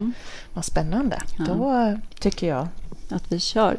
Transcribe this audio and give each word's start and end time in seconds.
Mm. 0.00 0.12
Vad 0.54 0.64
spännande. 0.64 1.22
Ja. 1.38 1.44
Då 1.44 1.94
tycker 2.18 2.48
jag 2.48 2.68
att 3.10 3.32
vi 3.32 3.40
kör. 3.40 3.78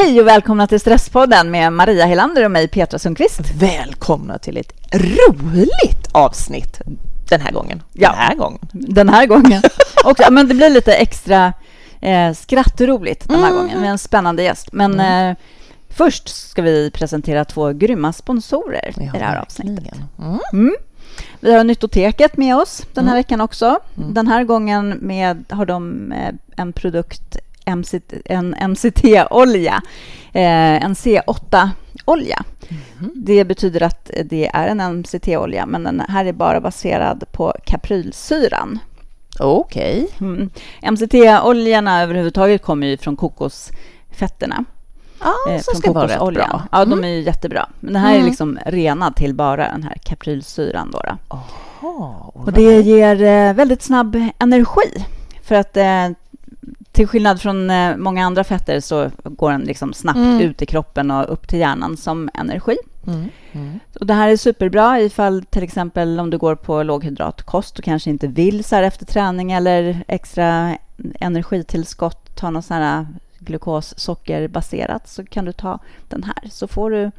Hej 0.00 0.20
och 0.20 0.26
välkomna 0.26 0.66
till 0.66 0.80
Stresspodden 0.80 1.50
med 1.50 1.72
Maria 1.72 2.06
Helander 2.06 2.44
och 2.44 2.50
mig, 2.50 2.68
Petra 2.68 2.98
Sundqvist. 2.98 3.40
Välkomna 3.54 4.38
till 4.38 4.56
ett 4.56 4.72
roligt 4.92 6.08
avsnitt 6.12 6.80
den 7.28 7.40
här 7.40 7.52
gången. 7.52 7.82
Ja, 7.92 8.10
den 8.10 8.18
här 8.18 8.34
gången. 8.34 8.58
Den 8.72 9.08
här 9.08 9.26
gången. 9.26 9.62
och, 10.04 10.32
men 10.32 10.48
det 10.48 10.54
blir 10.54 10.70
lite 10.70 10.94
extra 10.94 11.52
eh, 12.00 12.32
skrattroligt 12.32 13.28
den 13.28 13.40
här 13.40 13.50
mm. 13.50 13.56
gången 13.56 13.80
med 13.80 13.90
en 13.90 13.98
spännande 13.98 14.42
gäst. 14.42 14.72
Men 14.72 14.94
mm. 14.94 15.30
eh, 15.30 15.36
först 15.88 16.28
ska 16.28 16.62
vi 16.62 16.90
presentera 16.90 17.44
två 17.44 17.72
grymma 17.72 18.12
sponsorer 18.12 18.94
ja, 18.96 19.02
i 19.02 19.18
det 19.18 19.24
här 19.24 19.40
avsnittet. 19.40 19.94
Mm. 20.18 20.38
mm. 20.52 20.74
Vi 21.40 21.54
har 21.54 21.64
Nyttoteket 21.64 22.36
med 22.36 22.56
oss 22.56 22.82
den 22.94 23.04
här 23.04 23.12
mm. 23.12 23.18
veckan 23.18 23.40
också. 23.40 23.78
Den 23.94 24.28
här 24.28 24.44
gången 24.44 24.88
med, 24.88 25.44
har 25.48 25.66
de 25.66 26.12
eh, 26.12 26.34
en 26.56 26.72
produkt 26.72 27.36
MCT, 27.76 28.12
en 28.24 28.54
MCT-olja, 28.68 29.82
eh, 30.32 30.84
en 30.84 30.94
C8-olja. 30.94 32.42
Mm. 32.68 33.12
Det 33.14 33.44
betyder 33.44 33.82
att 33.82 34.10
det 34.24 34.50
är 34.54 34.68
en 34.68 34.80
MCT-olja, 34.80 35.66
men 35.66 35.84
den 35.84 36.02
här 36.08 36.24
är 36.24 36.32
bara 36.32 36.60
baserad 36.60 37.24
på 37.32 37.54
kaprylsyran. 37.64 38.78
Okej. 39.40 40.08
Okay. 40.16 40.28
Mm. 40.28 40.50
MCT-oljorna 40.82 42.02
överhuvudtaget 42.02 42.62
kommer 42.62 42.86
ju 42.86 42.96
från 42.96 43.16
kokosfetterna. 43.16 44.64
Ah, 45.18 45.50
eh, 45.50 45.60
som 45.60 45.74
ska 45.74 45.92
vara 45.92 46.08
rätt 46.08 46.34
bra. 46.34 46.62
Ja, 46.72 46.82
mm. 46.82 46.90
de 46.90 47.08
är 47.08 47.20
jättebra. 47.20 47.68
Men 47.80 47.92
den 47.92 48.02
här 48.02 48.10
mm. 48.10 48.22
är 48.22 48.26
liksom 48.28 48.58
renad 48.66 49.16
till 49.16 49.34
bara 49.34 49.68
den 49.68 49.82
här 49.82 49.96
kaprylsyran. 50.02 50.90
Då, 50.90 51.00
då. 51.00 51.18
Aha, 51.28 52.32
och 52.34 52.52
det 52.52 52.80
ger 52.80 53.22
eh, 53.22 53.54
väldigt 53.54 53.82
snabb 53.82 54.28
energi. 54.38 55.06
För 55.42 55.54
att 55.54 55.76
eh, 55.76 56.08
till 56.98 57.08
skillnad 57.08 57.40
från 57.40 57.70
eh, 57.70 57.96
många 57.96 58.26
andra 58.26 58.44
fetter 58.44 58.80
så 58.80 59.10
går 59.24 59.50
den 59.50 59.60
liksom 59.60 59.92
snabbt 59.92 60.16
mm. 60.16 60.40
ut 60.40 60.62
i 60.62 60.66
kroppen 60.66 61.10
och 61.10 61.32
upp 61.32 61.48
till 61.48 61.58
hjärnan 61.58 61.96
som 61.96 62.30
energi. 62.34 62.76
Mm. 63.06 63.28
Mm. 63.52 63.80
Och 64.00 64.06
det 64.06 64.14
här 64.14 64.28
är 64.28 64.36
superbra 64.36 65.00
ifall 65.00 65.44
till 65.44 65.62
exempel 65.62 66.20
om 66.20 66.30
du 66.30 66.38
går 66.38 66.54
på 66.54 66.82
låghydratkost 66.82 67.78
och 67.78 67.84
kanske 67.84 68.10
inte 68.10 68.26
vill 68.26 68.64
så 68.64 68.76
här 68.76 68.82
efter 68.82 69.06
träning 69.06 69.52
eller 69.52 70.04
extra 70.08 70.76
energitillskott 71.20 72.36
ta 72.36 72.50
något 72.50 72.64
sån 72.64 72.76
här 72.76 73.06
glukossockerbaserat 73.38 75.08
så 75.08 75.24
kan 75.24 75.44
du 75.44 75.52
ta 75.52 75.78
den 76.08 76.24
här 76.24 76.50
så 76.50 76.68
får 76.68 76.90
du 76.90 77.10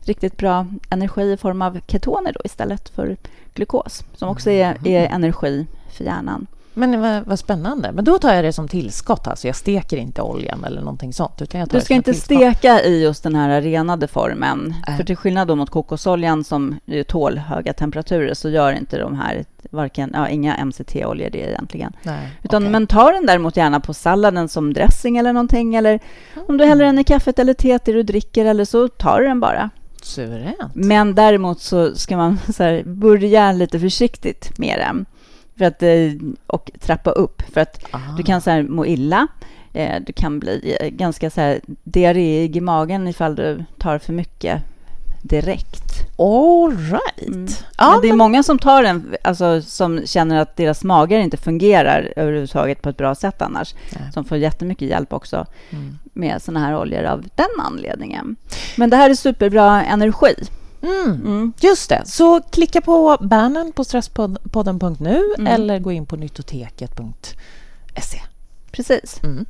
riktigt 0.00 0.36
bra 0.36 0.66
energi 0.90 1.32
i 1.32 1.36
form 1.36 1.62
av 1.62 1.80
ketoner 1.86 2.32
då 2.32 2.40
istället 2.44 2.88
för 2.88 3.16
glukos 3.54 4.04
som 4.14 4.28
också 4.28 4.50
är, 4.50 4.70
mm. 4.70 4.86
är 4.86 5.14
energi 5.14 5.66
för 5.90 6.04
hjärnan. 6.04 6.46
Men 6.74 7.00
vad, 7.00 7.26
vad, 7.26 7.38
spännande. 7.38 7.92
Men 7.92 8.04
då 8.04 8.18
tar 8.18 8.34
jag 8.34 8.44
det 8.44 8.52
som 8.52 8.68
tillskott. 8.68 9.26
Alltså 9.26 9.46
jag 9.46 9.56
steker 9.56 9.96
inte 9.96 10.22
oljan 10.22 10.64
eller 10.64 10.80
någonting 10.80 11.12
sånt. 11.12 11.42
Utan 11.42 11.60
jag 11.60 11.70
tar 11.70 11.78
du 11.78 11.84
ska 11.84 11.94
inte 11.94 12.12
tillskott. 12.12 12.38
steka 12.38 12.82
i 12.82 13.02
just 13.02 13.22
den 13.22 13.34
här 13.34 13.62
renade 13.62 14.08
formen. 14.08 14.74
Äh. 14.88 14.96
För 14.96 15.04
till 15.04 15.16
skillnad 15.16 15.48
då 15.48 15.56
mot 15.56 15.70
kokosoljan 15.70 16.44
som 16.44 16.78
tål 17.08 17.38
höga 17.38 17.72
temperaturer 17.72 18.34
så 18.34 18.48
gör 18.48 18.72
inte 18.72 18.98
de 18.98 19.14
här 19.14 19.44
varken, 19.70 20.10
ja, 20.14 20.28
inga 20.28 20.64
MCT-oljor 20.64 21.30
det 21.30 21.38
egentligen. 21.38 21.92
Nej, 22.02 22.30
Utan, 22.42 22.62
okay. 22.62 22.72
Men 22.72 22.86
ta 22.86 23.12
den 23.12 23.26
däremot 23.26 23.56
gärna 23.56 23.80
på 23.80 23.94
salladen 23.94 24.48
som 24.48 24.72
dressing 24.72 25.16
eller 25.16 25.32
någonting. 25.32 25.74
Eller 25.74 25.90
mm. 26.34 26.46
om 26.48 26.56
du 26.56 26.64
häller 26.64 26.84
den 26.84 26.98
i 26.98 27.04
kaffet 27.04 27.38
eller 27.38 27.54
teet 27.54 27.84
du 27.84 28.02
dricker 28.02 28.44
eller 28.44 28.64
så 28.64 28.88
tar 28.88 29.20
du 29.20 29.26
den 29.26 29.40
bara. 29.40 29.70
Suveränt. 30.02 30.74
Men 30.74 31.14
däremot 31.14 31.60
så 31.60 31.94
ska 31.94 32.16
man 32.16 32.38
så 32.54 32.62
här, 32.62 32.82
börja 32.84 33.52
lite 33.52 33.80
försiktigt 33.80 34.58
med 34.58 34.78
den 34.78 35.06
för 35.58 35.64
att, 35.64 35.82
eh, 35.82 36.12
och 36.46 36.70
trappa 36.80 37.10
upp. 37.10 37.42
För 37.52 37.60
att 37.60 37.94
Aha. 37.94 38.16
du 38.16 38.22
kan 38.22 38.40
så 38.40 38.50
här, 38.50 38.62
må 38.62 38.86
illa. 38.86 39.26
Eh, 39.72 40.02
du 40.06 40.12
kan 40.12 40.40
bli 40.40 40.76
eh, 40.80 40.88
ganska 40.88 41.30
så 41.30 41.40
här, 41.40 41.60
diarréig 41.84 42.56
i 42.56 42.60
magen 42.60 43.08
ifall 43.08 43.34
du 43.34 43.64
tar 43.78 43.98
för 43.98 44.12
mycket 44.12 44.62
direkt. 45.22 45.84
All 46.18 46.76
right. 46.76 47.28
Mm. 47.28 47.46
Ja, 47.78 47.90
men 47.90 48.00
det 48.00 48.06
är 48.06 48.08
men... 48.08 48.18
många 48.18 48.42
som 48.42 48.58
tar 48.58 48.82
den, 48.82 49.14
alltså, 49.22 49.62
som 49.62 50.06
känner 50.06 50.40
att 50.40 50.56
deras 50.56 50.84
magar 50.84 51.18
inte 51.18 51.36
fungerar 51.36 52.12
överhuvudtaget 52.16 52.82
på 52.82 52.88
ett 52.88 52.96
bra 52.96 53.14
sätt 53.14 53.42
annars. 53.42 53.74
Nej. 53.74 54.12
Som 54.12 54.24
får 54.24 54.38
jättemycket 54.38 54.88
hjälp 54.88 55.12
också 55.12 55.46
mm. 55.70 55.98
med 56.12 56.42
såna 56.42 56.60
här 56.60 56.76
oljor 56.76 57.04
av 57.04 57.24
den 57.34 57.60
anledningen. 57.66 58.36
Men 58.76 58.90
det 58.90 58.96
här 58.96 59.10
är 59.10 59.14
superbra 59.14 59.84
energi. 59.84 60.34
Mm. 60.84 61.26
Mm. 61.26 61.52
Just 61.60 61.88
det. 61.88 62.02
Så 62.06 62.40
klicka 62.40 62.80
på 62.80 63.16
bannern 63.20 63.72
på 63.72 63.84
stresspodden.nu 63.84 65.34
mm. 65.38 65.46
eller 65.46 65.78
gå 65.78 65.92
in 65.92 66.06
på 66.06 66.16
nyttoteket.se. 66.16 68.22
Precis. 68.70 69.20
Mm. 69.22 69.46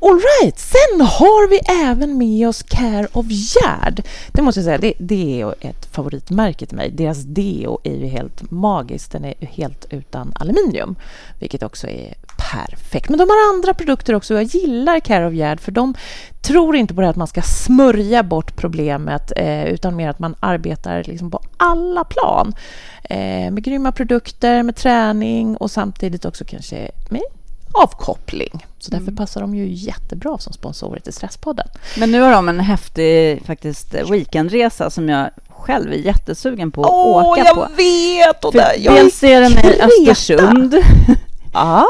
All 0.00 0.20
right. 0.20 0.58
Sen 0.58 1.00
har 1.00 1.48
vi 1.48 1.60
även 1.86 2.18
med 2.18 2.48
oss 2.48 2.62
Care 2.62 3.08
of 3.12 3.26
Gerd. 3.28 4.02
Det 4.32 4.42
måste 4.42 4.60
jag 4.60 4.64
säga, 4.64 4.78
det, 4.78 4.92
det, 4.98 5.40
är 5.40 5.54
ett 5.60 5.86
favoritmärke 5.86 6.66
till 6.66 6.76
mig. 6.76 6.90
Deras 6.90 7.22
deo 7.22 7.78
är 7.84 7.96
ju 7.96 8.06
helt 8.06 8.50
magiskt. 8.50 9.12
Den 9.12 9.24
är 9.24 9.34
helt 9.40 9.86
utan 9.90 10.32
aluminium, 10.34 10.96
vilket 11.38 11.62
också 11.62 11.88
är 11.88 12.14
perfekt. 12.52 13.08
Men 13.08 13.18
de 13.18 13.28
har 13.30 13.54
andra 13.54 13.74
produkter 13.74 14.14
också. 14.14 14.34
Jag 14.34 14.42
gillar 14.42 15.00
Care 15.00 15.26
of 15.26 15.34
Gerd 15.34 15.60
för 15.60 15.72
de 15.72 15.94
tror 16.42 16.76
inte 16.76 16.94
på 16.94 17.00
det 17.00 17.08
att 17.08 17.16
man 17.16 17.26
ska 17.26 17.42
smörja 17.42 18.22
bort 18.22 18.56
problemet 18.56 19.32
eh, 19.36 19.64
utan 19.64 19.96
mer 19.96 20.08
att 20.08 20.18
man 20.18 20.34
arbetar 20.40 21.04
liksom 21.04 21.30
på 21.30 21.40
alla 21.56 22.04
plan. 22.04 22.54
Eh, 23.04 23.50
med 23.50 23.62
grymma 23.62 23.92
produkter, 23.92 24.62
med 24.62 24.76
träning 24.76 25.56
och 25.56 25.70
samtidigt 25.70 26.24
också 26.24 26.44
kanske 26.44 26.90
med 27.08 27.22
avkoppling. 27.72 28.66
Så 28.78 28.90
därför 28.90 29.02
mm. 29.02 29.16
passar 29.16 29.40
de 29.40 29.54
ju 29.54 29.68
jättebra 29.68 30.38
som 30.38 30.52
sponsorer 30.52 31.00
till 31.00 31.12
Stresspodden. 31.12 31.68
Men 31.96 32.10
nu 32.10 32.20
har 32.20 32.32
de 32.32 32.48
en 32.48 32.60
häftig 32.60 33.42
faktiskt 33.46 33.94
weekendresa 34.10 34.90
som 34.90 35.08
jag 35.08 35.30
själv 35.48 35.92
är 35.92 35.96
jättesugen 35.96 36.72
på 36.72 36.84
att 36.84 36.90
Åh, 36.90 37.28
åka 37.28 37.44
jag 37.44 37.54
på. 37.54 37.68
vet! 37.76 38.44
Och 38.44 38.52
där, 38.52 38.72
jag 38.78 38.94
dels 38.94 39.22
är 39.22 39.40
den 39.40 39.52
i 39.52 39.80
Östersund. 39.80 40.74
Ja, 41.56 41.86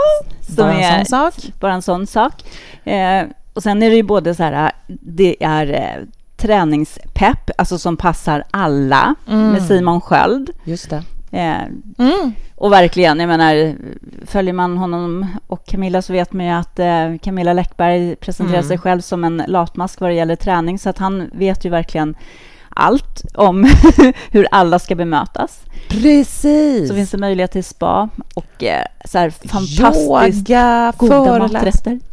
bara 0.57 0.73
en 0.73 1.05
sån 1.05 1.33
sak. 1.33 1.35
Bara 1.61 1.73
en 1.73 1.83
sån 1.83 2.07
sak. 2.07 2.35
Eh, 2.85 3.25
och 3.53 3.63
sen 3.63 3.83
är 3.83 3.91
det 3.91 3.97
ju 3.97 4.03
både 4.03 4.35
så 4.35 4.43
här, 4.43 4.73
det 5.01 5.45
är 5.45 5.73
eh, 5.73 6.05
träningspepp, 6.37 7.51
alltså 7.59 7.79
som 7.79 7.97
passar 7.97 8.45
alla, 8.51 9.15
mm. 9.29 9.51
med 9.51 9.63
Simon 9.63 10.01
Sköld. 10.01 10.51
Just 10.65 10.91
det. 10.91 11.03
Eh, 11.31 11.63
mm. 11.99 12.33
Och 12.55 12.73
verkligen, 12.73 13.21
jag 13.21 13.29
menar, 13.29 13.75
följer 14.27 14.53
man 14.55 14.79
honom 14.79 15.27
och 15.47 15.67
Camilla 15.67 16.03
så 16.03 16.13
vet 16.13 16.33
man 16.33 16.47
ju 16.47 16.53
att 16.53 16.79
eh, 16.79 17.17
Camilla 17.23 17.53
Läckberg 17.53 18.17
presenterar 18.17 18.59
mm. 18.59 18.69
sig 18.69 18.79
själv 18.79 19.01
som 19.01 19.25
en 19.25 19.43
latmask 19.47 20.01
vad 20.01 20.11
det 20.11 20.15
gäller 20.15 20.37
träning, 20.37 20.79
så 20.79 20.89
att 20.89 20.99
han 20.99 21.31
vet 21.33 21.65
ju 21.65 21.71
verkligen 21.71 22.17
allt 22.77 23.23
om 23.35 23.65
hur 24.31 24.49
alla 24.51 24.79
ska 24.79 24.95
bemötas. 24.95 25.61
Precis! 25.89 26.89
Så 26.89 26.95
finns 26.95 27.11
det 27.11 27.19
möjlighet 27.19 27.53
till 27.53 27.65
spa 27.65 28.09
och 28.35 28.65
eh, 28.65 28.85
så 29.05 29.19
här 29.19 29.31
fantastiskt 29.31 30.51
Yoga, 30.51 30.93
goda 30.97 31.39
maträtter. 31.39 32.01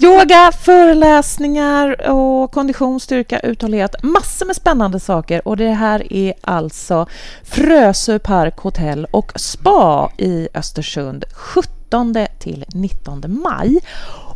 Yoga, 0.00 0.52
föreläsningar 0.52 2.10
och 2.10 2.52
kondition, 2.52 3.00
styrka, 3.00 3.38
uthållighet. 3.38 3.94
Massor 4.02 4.46
med 4.46 4.56
spännande 4.56 5.00
saker. 5.00 5.48
Och 5.48 5.56
det 5.56 5.70
här 5.70 6.12
är 6.12 6.34
alltså 6.40 7.06
Frösö 7.42 8.18
Park 8.18 8.58
Hotell 8.58 9.06
och 9.10 9.32
Spa 9.36 10.10
i 10.18 10.48
Östersund 10.54 11.24
17 11.32 12.16
till 12.38 12.64
19 12.74 13.22
maj. 13.42 13.80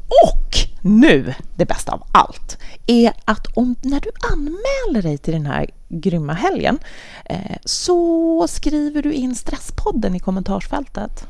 Och 0.08 0.56
nu, 0.82 1.34
det 1.56 1.64
bästa 1.64 1.92
av 1.92 2.02
allt, 2.12 2.58
är 2.86 3.12
att 3.24 3.46
om, 3.56 3.76
när 3.82 4.00
du 4.00 4.10
anmäler 4.32 5.02
dig 5.02 5.18
till 5.18 5.34
den 5.34 5.46
här 5.46 5.70
grymma 5.88 6.32
helgen 6.32 6.78
eh, 7.24 7.56
så 7.64 8.46
skriver 8.48 9.02
du 9.02 9.12
in 9.12 9.34
Stresspodden 9.34 10.14
i 10.14 10.20
kommentarsfältet. 10.20 11.26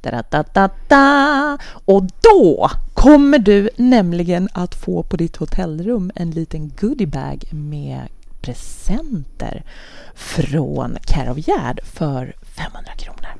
Da, 0.00 0.22
da, 0.30 0.44
da, 0.52 0.70
da, 0.88 1.58
Och 1.84 2.02
då 2.02 2.70
kommer 2.94 3.38
du 3.38 3.70
nämligen 3.76 4.48
att 4.52 4.74
få 4.74 5.02
på 5.02 5.16
ditt 5.16 5.36
hotellrum 5.36 6.10
en 6.14 6.30
liten 6.30 6.72
goodiebag 6.80 7.44
med 7.50 8.08
presenter 8.40 9.64
från 10.14 10.96
Care 11.06 11.30
of 11.30 11.38
Gerd 11.38 11.80
för 11.84 12.34
500 12.42 12.92
kronor 12.96 13.35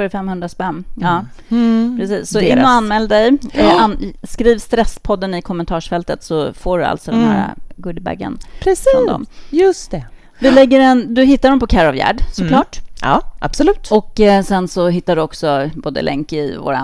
för 0.00 0.08
500 0.08 0.48
spänn. 0.48 0.84
Ja, 0.94 1.24
mm. 1.48 1.96
precis. 2.00 2.30
Så 2.30 2.38
Deras. 2.38 2.52
in 2.52 2.58
och 2.58 2.68
anmäl 2.68 3.08
dig. 3.08 3.38
Eh, 3.52 3.82
an, 3.82 4.12
skriv 4.22 4.58
Stresspodden 4.58 5.34
i 5.34 5.42
kommentarsfältet 5.42 6.22
så 6.22 6.52
får 6.52 6.78
du 6.78 6.84
alltså 6.84 7.10
mm. 7.10 7.22
den 7.22 7.30
här 7.30 7.54
goodiebagen. 7.76 8.38
Precis, 8.60 8.94
just 9.50 9.90
det. 9.90 10.06
Du, 10.38 10.50
lägger 10.50 10.80
en, 10.80 11.14
du 11.14 11.24
hittar 11.24 11.50
dem 11.50 11.60
på 11.60 11.66
Care 11.66 11.88
of 11.90 11.96
Gerd, 11.96 12.22
såklart. 12.32 12.78
Mm. 12.78 13.12
Ja, 13.12 13.22
absolut. 13.38 13.90
Och 13.90 14.20
eh, 14.20 14.42
sen 14.42 14.68
så 14.68 14.88
hittar 14.88 15.16
du 15.16 15.22
också 15.22 15.70
både 15.74 16.02
länk 16.02 16.32
i 16.32 16.56
vår 16.56 16.78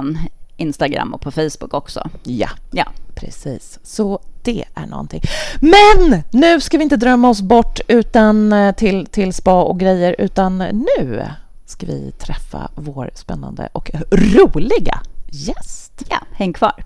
Instagram 0.57 1.15
och 1.15 1.21
på 1.21 1.31
Facebook 1.31 1.75
också. 1.75 2.09
Ja, 2.23 2.49
ja. 2.71 2.85
precis. 3.15 3.79
Så 3.83 4.21
det 4.43 4.65
är 4.75 4.87
någonting. 4.87 5.21
Men 5.61 6.23
nu 6.31 6.61
ska 6.61 6.77
vi 6.77 6.83
inte 6.83 6.97
drömma 6.97 7.29
oss 7.29 7.43
bort 7.43 7.81
utan 7.89 8.53
eh, 8.53 8.75
till, 8.75 9.07
till 9.07 9.33
spa 9.33 9.63
och 9.63 9.81
grejer, 9.81 10.17
utan 10.19 10.59
nu 10.59 11.25
ska 11.67 11.87
vi 11.87 12.13
träffa 12.13 12.71
vår 12.75 13.11
spännande 13.15 13.69
och 13.73 13.91
roliga 14.11 15.01
gäst. 15.31 16.03
Ja, 16.09 16.19
häng 16.33 16.53
kvar. 16.53 16.85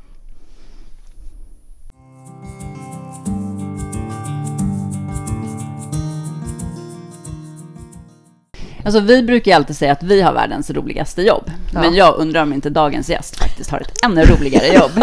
Alltså, 8.85 9.01
vi 9.01 9.23
brukar 9.23 9.57
alltid 9.57 9.77
säga 9.77 9.93
att 9.93 10.03
vi 10.03 10.23
har 10.23 10.33
världens 10.33 10.71
roligaste 10.71 11.23
jobb. 11.23 11.51
Ja. 11.73 11.81
Men 11.81 11.95
jag 11.95 12.17
undrar 12.17 12.43
om 12.43 12.53
inte 12.53 12.71
dagens 12.71 13.11
gäst 13.11 13.37
faktiskt 13.37 13.71
har 13.71 13.81
ett 13.81 14.05
ännu 14.05 14.25
roligare 14.25 14.67
jobb. 14.67 14.91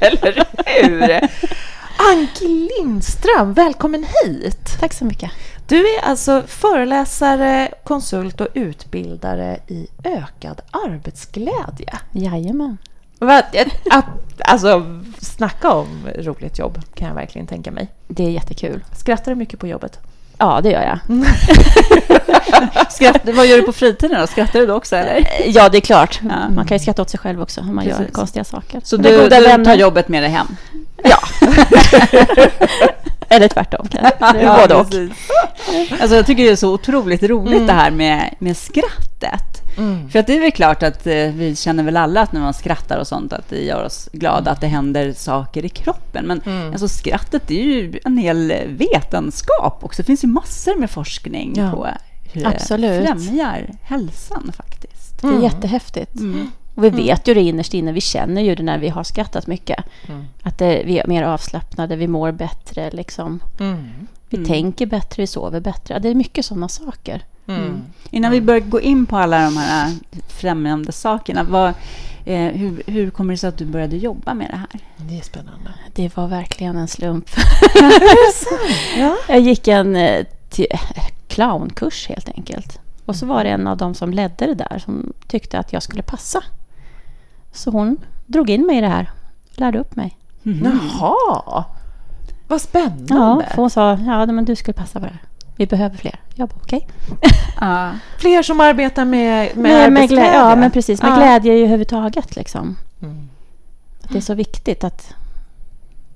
Eller 0.00 0.44
hur? 0.66 1.28
Anki 2.10 2.68
Lindström, 2.78 3.52
välkommen 3.52 4.06
hit! 4.24 4.76
Tack 4.80 4.92
så 4.92 5.04
mycket. 5.04 5.30
Du 5.68 5.76
är 5.76 6.04
alltså 6.04 6.42
föreläsare, 6.46 7.68
konsult 7.84 8.40
och 8.40 8.48
utbildare 8.54 9.58
i 9.66 9.86
ökad 10.04 10.60
arbetsglädje. 10.70 11.98
Jajamän. 12.12 12.78
Alltså, 14.38 15.00
snacka 15.18 15.72
om 15.72 16.08
roligt 16.18 16.58
jobb, 16.58 16.78
kan 16.94 17.08
jag 17.08 17.14
verkligen 17.14 17.46
tänka 17.46 17.70
mig. 17.70 17.88
Det 18.06 18.24
är 18.24 18.30
jättekul. 18.30 18.84
Skrattar 18.96 19.32
du 19.32 19.34
mycket 19.34 19.60
på 19.60 19.66
jobbet? 19.66 19.98
Ja, 20.38 20.60
det 20.62 20.70
gör 20.70 20.82
jag. 20.82 20.98
Skratt, 22.92 23.20
vad 23.24 23.46
gör 23.46 23.56
du 23.56 23.62
på 23.62 23.72
fritiden 23.72 24.20
då? 24.20 24.26
Skrattar 24.26 24.60
du 24.60 24.66
då 24.66 24.74
också? 24.74 24.96
Eller? 24.96 25.26
Ja, 25.46 25.68
det 25.68 25.78
är 25.78 25.80
klart. 25.80 26.20
Ja. 26.22 26.48
Man 26.48 26.66
kan 26.66 26.76
ju 26.76 26.82
skratta 26.82 27.02
åt 27.02 27.10
sig 27.10 27.20
själv 27.20 27.42
också 27.42 27.60
om 27.60 27.74
man 27.74 27.84
Precis. 27.84 28.00
gör 28.00 28.08
konstiga 28.08 28.44
saker. 28.44 28.80
Så 28.84 28.96
du, 28.96 29.28
du 29.28 29.64
tar 29.64 29.74
jobbet 29.74 30.08
med 30.08 30.22
dig 30.22 30.30
hem? 30.30 30.46
Ja. 31.04 31.18
Eller 33.28 33.48
tvärtom. 33.48 33.86
Det 33.90 33.98
är 33.98 34.60
både 34.68 34.74
och. 34.74 34.86
Alltså, 36.00 36.16
jag 36.16 36.26
tycker 36.26 36.42
det 36.42 36.50
är 36.50 36.56
så 36.56 36.72
otroligt 36.72 37.22
roligt 37.22 37.54
mm. 37.54 37.66
det 37.66 37.72
här 37.72 37.90
med, 37.90 38.34
med 38.38 38.56
skrattet. 38.56 39.58
Mm. 39.78 40.10
För 40.10 40.18
att 40.18 40.26
det 40.26 40.36
är 40.36 40.40
väl 40.40 40.52
klart 40.52 40.82
att 40.82 41.06
eh, 41.06 41.14
vi 41.14 41.56
känner 41.56 41.82
väl 41.82 41.96
alla 41.96 42.20
att 42.20 42.32
när 42.32 42.40
man 42.40 42.54
skrattar 42.54 42.98
och 42.98 43.06
sånt 43.06 43.32
att 43.32 43.48
det 43.48 43.64
gör 43.64 43.84
oss 43.84 44.08
glada, 44.12 44.38
mm. 44.38 44.52
att 44.52 44.60
det 44.60 44.66
händer 44.66 45.12
saker 45.12 45.64
i 45.64 45.68
kroppen. 45.68 46.26
Men 46.26 46.42
mm. 46.46 46.70
alltså, 46.70 46.88
skrattet 46.88 47.50
är 47.50 47.54
ju 47.54 48.00
en 48.04 48.18
hel 48.18 48.52
vetenskap 48.68 49.78
också. 49.80 50.02
Det 50.02 50.06
finns 50.06 50.24
ju 50.24 50.28
massor 50.28 50.74
med 50.74 50.90
forskning 50.90 51.54
ja. 51.56 51.70
på 51.70 51.88
hur 52.32 52.46
Absolut. 52.46 53.06
det 53.06 53.06
främjar 53.06 53.70
hälsan 53.82 54.52
faktiskt. 54.56 55.20
Det 55.20 55.26
är 55.26 55.30
mm. 55.30 55.42
jättehäftigt. 55.42 56.14
Mm. 56.78 56.92
Och 56.92 56.98
vi 56.98 57.02
vet 57.02 57.28
ju 57.28 57.34
det 57.34 57.40
innerst 57.40 57.74
inne, 57.74 57.92
vi 57.92 58.00
känner 58.00 58.42
ju 58.42 58.54
det 58.54 58.62
när 58.62 58.78
vi 58.78 58.88
har 58.88 59.04
skrattat 59.04 59.46
mycket. 59.46 59.84
Mm. 60.08 60.24
Att 60.42 60.58
det, 60.58 60.82
vi 60.84 60.98
är 60.98 61.06
mer 61.06 61.22
avslappnade, 61.22 61.96
vi 61.96 62.08
mår 62.08 62.32
bättre. 62.32 62.90
Liksom. 62.90 63.40
Mm. 63.60 63.90
Vi 64.28 64.36
mm. 64.36 64.48
tänker 64.48 64.86
bättre, 64.86 65.22
vi 65.22 65.26
sover 65.26 65.60
bättre. 65.60 65.98
Det 65.98 66.08
är 66.08 66.14
mycket 66.14 66.44
sådana 66.44 66.68
saker. 66.68 67.22
Mm. 67.46 67.60
Mm. 67.60 67.82
Innan 68.10 68.32
vi 68.32 68.40
börjar 68.40 68.60
gå 68.60 68.80
in 68.80 69.06
på 69.06 69.16
alla 69.16 69.44
de 69.44 69.56
här 69.56 69.92
främjande 70.28 70.92
sakerna. 70.92 71.44
Vad, 71.44 71.68
eh, 72.24 72.40
hur, 72.40 72.82
hur 72.86 73.10
kommer 73.10 73.32
det 73.32 73.38
sig 73.38 73.48
att 73.48 73.58
du 73.58 73.64
började 73.64 73.96
jobba 73.96 74.34
med 74.34 74.50
det 74.50 74.56
här? 74.56 74.80
Det 74.96 75.18
är 75.18 75.22
spännande. 75.22 75.70
Det 75.94 76.16
var 76.16 76.28
verkligen 76.28 76.76
en 76.76 76.88
slump. 76.88 77.30
ja. 78.98 79.16
Jag 79.28 79.40
gick 79.40 79.68
en 79.68 79.96
eh, 79.96 80.26
till, 80.48 80.66
eh, 80.70 80.80
clownkurs 81.26 82.08
helt 82.08 82.28
enkelt. 82.28 82.80
Och 83.04 83.16
så 83.16 83.26
var 83.26 83.44
det 83.44 83.50
en 83.50 83.66
av 83.66 83.76
dem 83.76 83.94
som 83.94 84.12
ledde 84.12 84.46
det 84.46 84.54
där 84.54 84.78
som 84.84 85.12
tyckte 85.26 85.58
att 85.58 85.72
jag 85.72 85.82
skulle 85.82 86.02
passa. 86.02 86.44
Så 87.52 87.70
hon 87.70 87.96
drog 88.26 88.50
in 88.50 88.66
mig 88.66 88.78
i 88.78 88.80
det 88.80 88.88
här. 88.88 89.10
Lärde 89.50 89.78
upp 89.78 89.96
mig. 89.96 90.18
Mm. 90.44 90.64
Jaha! 90.64 91.64
Vad 92.48 92.60
spännande. 92.60 93.14
Ja, 93.14 93.42
för 93.50 93.56
hon 93.56 93.70
sa 93.70 93.98
ja, 94.06 94.26
men 94.26 94.44
du 94.44 94.56
skulle 94.56 94.74
passa 94.74 95.00
på 95.00 95.06
det 95.06 95.12
här. 95.12 95.22
Vi 95.56 95.66
behöver 95.66 95.96
fler. 95.96 96.20
Jag 96.34 96.48
bara, 96.48 96.60
okej. 96.62 96.88
Okay. 97.56 97.68
uh. 97.68 97.94
Fler 98.18 98.42
som 98.42 98.60
arbetar 98.60 99.04
med, 99.04 99.56
med, 99.56 99.62
med 99.62 99.84
arbetsglädje? 99.84 100.34
ja, 100.34 100.56
men 100.56 100.70
precis. 100.70 101.02
Med 101.02 101.10
uh. 101.10 101.16
glädje 101.18 101.52
överhuvudtaget. 101.52 102.36
Liksom. 102.36 102.76
Mm. 103.02 103.28
Att 104.02 104.10
det 104.10 104.18
är 104.18 104.22
så 104.22 104.34
viktigt 104.34 104.84
att, 104.84 105.14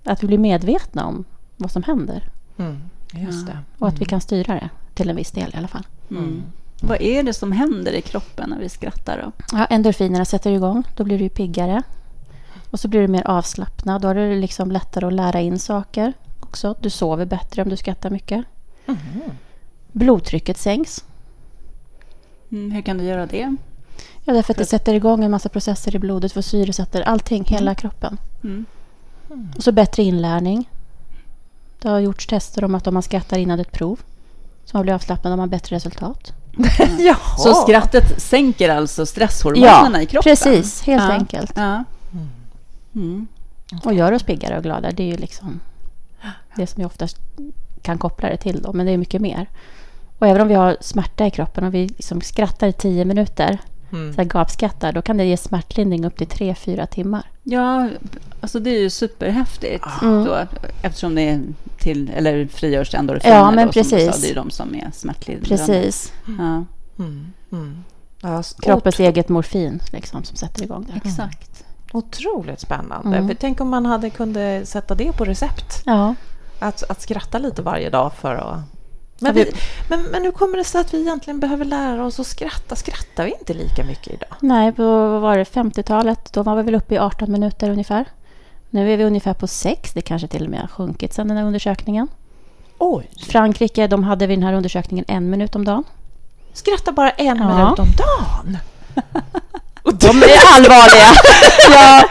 att 0.04 0.22
vi 0.22 0.26
blir 0.26 0.38
medvetna 0.38 1.06
om 1.06 1.24
vad 1.56 1.70
som 1.70 1.82
händer. 1.82 2.28
Mm. 2.58 2.80
Just 3.12 3.46
det. 3.46 3.58
Och 3.78 3.88
att 3.88 4.00
vi 4.00 4.04
kan 4.04 4.20
styra 4.20 4.54
det 4.54 4.68
till 4.94 5.10
en 5.10 5.16
viss 5.16 5.30
del 5.30 5.50
i 5.54 5.56
alla 5.56 5.68
fall. 5.68 5.86
Mm. 6.10 6.42
Vad 6.82 7.00
är 7.00 7.22
det 7.22 7.32
som 7.32 7.52
händer 7.52 7.92
i 7.92 8.02
kroppen 8.02 8.50
när 8.50 8.58
vi 8.58 8.68
skrattar? 8.68 9.22
Då? 9.24 9.56
Ja, 9.58 9.64
endorfinerna 9.64 10.24
sätter 10.24 10.50
igång. 10.50 10.84
Då 10.96 11.04
blir 11.04 11.18
du 11.18 11.28
piggare. 11.28 11.82
Och 12.70 12.80
så 12.80 12.88
blir 12.88 13.00
du 13.00 13.08
mer 13.08 13.26
avslappnad. 13.26 14.02
Då 14.02 14.08
är 14.08 14.14
det 14.14 14.34
liksom 14.34 14.70
lättare 14.70 15.06
att 15.06 15.12
lära 15.12 15.40
in 15.40 15.58
saker 15.58 16.12
också. 16.40 16.74
Du 16.80 16.90
sover 16.90 17.26
bättre 17.26 17.62
om 17.62 17.68
du 17.68 17.76
skrattar 17.76 18.10
mycket. 18.10 18.44
Mm. 18.86 18.98
Blodtrycket 19.92 20.58
sänks. 20.58 21.04
Mm, 22.50 22.70
hur 22.70 22.82
kan 22.82 22.98
du 22.98 23.04
göra 23.04 23.26
det? 23.26 23.56
Ja, 24.24 24.32
därför 24.32 24.52
att 24.52 24.58
det 24.58 24.66
sätter 24.66 24.94
igång 24.94 25.24
en 25.24 25.30
massa 25.30 25.48
processer 25.48 25.96
i 25.96 25.98
blodet 25.98 26.32
för 26.32 26.42
syresätter 26.42 27.02
allting, 27.02 27.44
hela 27.44 27.70
mm. 27.70 27.74
kroppen. 27.74 28.18
Mm. 28.44 28.66
Och 29.56 29.62
så 29.62 29.72
bättre 29.72 30.02
inlärning. 30.02 30.70
Det 31.78 31.88
har 31.88 31.98
gjorts 31.98 32.26
tester 32.26 32.64
om 32.64 32.74
att 32.74 32.86
om 32.86 32.94
man 32.94 33.02
skrattar 33.02 33.38
innan 33.38 33.60
ett 33.60 33.72
prov 33.72 34.00
så 34.64 34.76
man 34.76 34.82
blir 34.82 34.94
avslappnad 34.94 35.30
har 35.30 35.36
man 35.36 35.50
bättre 35.50 35.76
resultat. 35.76 36.32
Mm. 36.78 37.14
Så 37.38 37.54
skrattet 37.54 38.22
sänker 38.22 38.68
alltså 38.68 39.06
stresshormonerna 39.06 39.98
ja, 39.98 40.02
i 40.02 40.06
kroppen? 40.06 40.30
precis. 40.30 40.82
Helt 40.82 41.02
ja. 41.02 41.12
enkelt. 41.12 41.52
Ja. 41.54 41.84
Mm. 42.94 43.26
Och 43.84 43.94
gör 43.94 44.12
oss 44.12 44.22
piggare 44.22 44.56
och 44.56 44.62
gladare. 44.62 44.92
Det 44.92 45.02
är 45.02 45.06
ju 45.06 45.16
liksom 45.16 45.60
det 46.56 46.66
som 46.66 46.80
vi 46.80 46.84
oftast 46.84 47.16
kan 47.82 47.98
koppla 47.98 48.28
det 48.28 48.36
till. 48.36 48.62
Då, 48.62 48.72
men 48.72 48.86
det 48.86 48.92
är 48.92 48.98
mycket 48.98 49.22
mer. 49.22 49.46
Och 50.18 50.26
även 50.26 50.42
om 50.42 50.48
vi 50.48 50.54
har 50.54 50.76
smärta 50.80 51.26
i 51.26 51.30
kroppen 51.30 51.64
och 51.64 51.74
vi 51.74 51.88
liksom 51.88 52.20
skrattar 52.20 52.66
i 52.68 52.72
tio 52.72 53.04
minuter, 53.04 53.58
mm. 53.92 54.12
så 54.14 54.20
här 54.20 54.28
gapskrattar, 54.28 54.92
då 54.92 55.02
kan 55.02 55.16
det 55.16 55.24
ge 55.24 55.36
smärtlindring 55.36 56.04
upp 56.04 56.16
till 56.16 56.26
tre, 56.26 56.54
fyra 56.54 56.86
timmar. 56.86 57.22
Ja, 57.42 57.88
alltså 58.40 58.60
det 58.60 58.70
är 58.70 58.80
ju 58.80 58.90
superhäftigt. 58.90 59.84
Mm. 60.02 60.24
Då, 60.24 60.46
eftersom 60.82 61.14
det 61.14 61.22
är 61.22 61.42
till, 61.78 62.10
eller 62.10 62.46
frigörs 62.46 62.94
endorfiner. 62.94 63.36
Ja, 63.36 63.50
men 63.50 63.66
då, 63.66 63.72
precis. 63.72 64.14
Sa, 64.14 64.20
det 64.20 64.30
är 64.30 64.34
de 64.34 64.50
som 64.50 64.74
är 64.74 64.90
smärtlindrande. 64.92 65.48
Precis. 65.48 66.12
Ja. 66.38 66.64
Mm. 66.98 67.32
Mm. 67.52 67.84
Ja, 68.22 68.42
Kroppens 68.62 69.00
eget 69.00 69.28
morfin 69.28 69.80
liksom, 69.92 70.24
som 70.24 70.36
sätter 70.36 70.62
igång 70.62 70.86
det. 70.92 71.08
Exakt. 71.08 71.64
Otroligt 71.92 72.60
spännande. 72.60 73.16
Mm. 73.16 73.36
Tänk 73.40 73.60
om 73.60 73.68
man 73.68 73.86
hade 73.86 74.10
kunde 74.10 74.66
sätta 74.66 74.94
det 74.94 75.12
på 75.12 75.24
recept. 75.24 75.82
Ja. 75.84 76.14
Att, 76.58 76.90
att 76.90 77.00
skratta 77.00 77.38
lite 77.38 77.62
varje 77.62 77.90
dag 77.90 78.12
för 78.12 78.34
att... 78.34 78.58
Men, 79.22 79.34
vi, 79.34 79.52
men, 79.88 80.02
men 80.02 80.22
hur 80.22 80.32
kommer 80.32 80.58
det 80.58 80.64
sig 80.64 80.80
att 80.80 80.94
vi 80.94 81.00
egentligen 81.00 81.40
behöver 81.40 81.64
lära 81.64 82.04
oss 82.04 82.20
att 82.20 82.26
skratta? 82.26 82.76
Skrattar 82.76 83.24
vi 83.24 83.34
inte 83.40 83.54
lika 83.54 83.84
mycket 83.84 84.14
idag? 84.14 84.36
Nej, 84.40 84.72
på 84.72 85.18
var 85.18 85.38
det 85.38 85.44
50-talet, 85.44 86.32
då 86.32 86.42
var 86.42 86.56
vi 86.56 86.62
väl 86.62 86.74
uppe 86.74 86.94
i 86.94 86.98
18 86.98 87.32
minuter 87.32 87.70
ungefär. 87.70 88.04
Nu 88.70 88.92
är 88.92 88.96
vi 88.96 89.04
ungefär 89.04 89.34
på 89.34 89.46
6, 89.46 89.92
det 89.92 90.00
kanske 90.00 90.28
till 90.28 90.44
och 90.44 90.50
med 90.50 90.60
har 90.60 90.68
sjunkit 90.68 91.14
sedan 91.14 91.28
den 91.28 91.36
här 91.36 91.44
undersökningen. 91.44 92.08
Oj! 92.78 93.10
Frankrike, 93.28 93.86
de 93.86 94.04
hade 94.04 94.26
vid 94.26 94.38
den 94.38 94.42
här 94.42 94.52
undersökningen 94.52 95.04
en 95.08 95.30
minut 95.30 95.56
om 95.56 95.64
dagen. 95.64 95.84
Skratta 96.52 96.92
bara 96.92 97.10
en 97.10 97.36
ja. 97.36 97.64
minut 97.64 97.78
om 97.78 97.88
dagen? 97.96 98.58
De 99.82 100.22
är 100.22 100.54
allvarliga. 100.54 101.12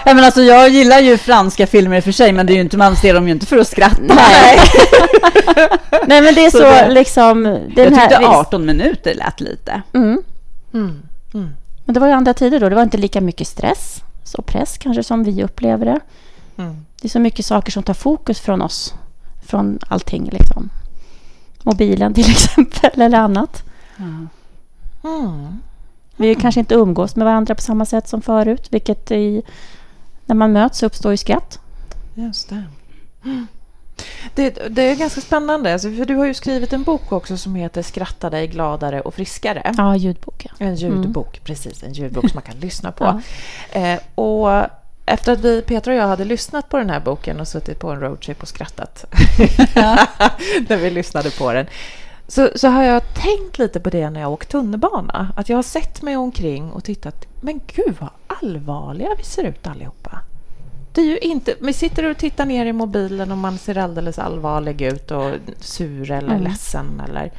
ja, 0.05 0.13
men 0.13 0.23
alltså, 0.23 0.41
jag 0.41 0.69
gillar 0.69 0.99
ju 0.99 1.17
franska 1.17 1.67
filmer 1.67 1.97
i 1.97 1.99
och 1.99 2.03
för 2.03 2.11
sig, 2.11 2.31
men 2.31 2.45
det 2.45 2.53
är 2.53 2.55
ju 2.55 2.61
inte, 2.61 2.77
man 2.77 2.95
ser 2.95 3.13
dem 3.13 3.27
ju 3.27 3.33
inte 3.33 3.45
för 3.45 3.57
att 3.57 3.67
skratta. 3.67 4.01
Nej, 4.01 4.59
Nej 6.07 6.21
men 6.21 6.35
det 6.35 6.45
är 6.45 6.51
så, 6.51 6.57
så 6.57 6.63
det, 6.63 6.89
liksom... 6.89 7.43
Den 7.43 7.69
jag 7.75 8.09
tyckte 8.09 8.25
18 8.25 8.65
minuter 8.65 9.13
lät 9.13 9.39
lite. 9.41 9.81
Mm. 9.93 10.21
Mm. 10.73 11.01
Mm. 11.33 11.49
Men 11.85 11.93
det 11.93 11.99
var 11.99 12.07
ju 12.07 12.13
andra 12.13 12.33
tider 12.33 12.59
då. 12.59 12.69
Det 12.69 12.75
var 12.75 12.83
inte 12.83 12.97
lika 12.97 13.21
mycket 13.21 13.47
stress 13.47 14.03
och 14.37 14.45
press 14.45 14.77
kanske 14.77 15.03
som 15.03 15.23
vi 15.23 15.43
upplever 15.43 15.85
det. 15.85 15.99
Mm. 16.57 16.85
Det 17.01 17.07
är 17.07 17.09
så 17.09 17.19
mycket 17.19 17.45
saker 17.45 17.71
som 17.71 17.83
tar 17.83 17.93
fokus 17.93 18.39
från 18.39 18.61
oss, 18.61 18.93
från 19.45 19.79
allting. 19.87 20.29
Liksom. 20.31 20.69
Mobilen 21.63 22.13
till 22.13 22.31
exempel, 22.31 23.01
eller 23.01 23.17
annat. 23.17 23.63
Mm. 23.97 24.29
Vi 26.21 26.35
kanske 26.35 26.59
inte 26.59 26.75
umgås 26.75 27.15
med 27.15 27.25
varandra 27.25 27.55
på 27.55 27.61
samma 27.61 27.85
sätt 27.85 28.07
som 28.07 28.21
förut, 28.21 28.67
vilket 28.71 29.11
i, 29.11 29.41
när 30.25 30.35
man 30.35 30.51
möts 30.51 30.83
uppstår 30.83 31.11
ju 31.11 31.17
skratt. 31.17 31.59
Just 32.15 32.49
det. 32.49 32.63
Det, 34.35 34.49
det, 34.69 34.81
är 34.81 34.95
ganska 34.95 35.21
spännande, 35.21 35.73
alltså, 35.73 35.91
för 35.91 36.05
du 36.05 36.15
har 36.15 36.25
ju 36.25 36.33
skrivit 36.33 36.73
en 36.73 36.83
bok 36.83 37.11
också 37.11 37.37
som 37.37 37.55
heter 37.55 37.81
Skratta 37.81 38.29
dig 38.29 38.47
gladare 38.47 39.01
och 39.01 39.13
friskare. 39.13 39.73
Ja, 39.77 39.95
ljudbok. 39.95 40.47
Ja. 40.49 40.65
En 40.65 40.75
ljudbok, 40.75 41.37
mm. 41.37 41.45
precis. 41.45 41.83
En 41.83 41.93
ljudbok 41.93 42.29
som 42.29 42.35
man 42.35 42.43
kan 42.43 42.59
lyssna 42.59 42.91
på. 42.91 43.03
Ja. 43.73 43.79
Eh, 43.79 43.99
och 44.15 44.67
efter 45.05 45.33
att 45.33 45.39
vi, 45.39 45.61
Petra 45.61 45.93
och 45.93 45.99
jag 45.99 46.07
hade 46.07 46.25
lyssnat 46.25 46.69
på 46.69 46.77
den 46.77 46.89
här 46.89 46.99
boken 46.99 47.39
och 47.39 47.47
suttit 47.47 47.79
på 47.79 47.89
en 47.89 47.99
roadtrip 47.99 48.41
och 48.41 48.47
skrattat 48.47 49.05
när 50.69 50.77
vi 50.77 50.89
lyssnade 50.89 51.31
på 51.31 51.53
den, 51.53 51.67
så, 52.31 52.49
så 52.55 52.67
har 52.67 52.83
jag 52.83 53.13
tänkt 53.13 53.59
lite 53.59 53.79
på 53.79 53.89
det 53.89 54.09
när 54.09 54.21
jag 54.21 54.31
åkt 54.31 54.51
tunnelbana. 54.51 55.33
Att 55.35 55.49
jag 55.49 55.57
har 55.57 55.63
sett 55.63 56.01
mig 56.01 56.17
omkring 56.17 56.71
och 56.71 56.83
tittat, 56.83 57.25
men 57.41 57.61
gud 57.67 57.95
vad 57.99 58.09
allvarliga 58.27 59.09
vi 59.17 59.23
ser 59.23 59.43
ut 59.43 59.67
allihopa. 59.67 60.19
Det 60.93 61.01
är 61.01 61.05
ju 61.05 61.17
inte, 61.17 61.55
vi 61.61 61.73
sitter 61.73 62.09
och 62.09 62.17
tittar 62.17 62.45
ner 62.45 62.65
i 62.65 62.73
mobilen 62.73 63.31
och 63.31 63.37
man 63.37 63.57
ser 63.57 63.77
alldeles 63.77 64.19
allvarlig 64.19 64.81
ut 64.81 65.11
och 65.11 65.31
sur 65.59 66.11
eller 66.11 66.31
mm. 66.31 66.43
ledsen. 66.43 67.01
Eller, 67.09 67.31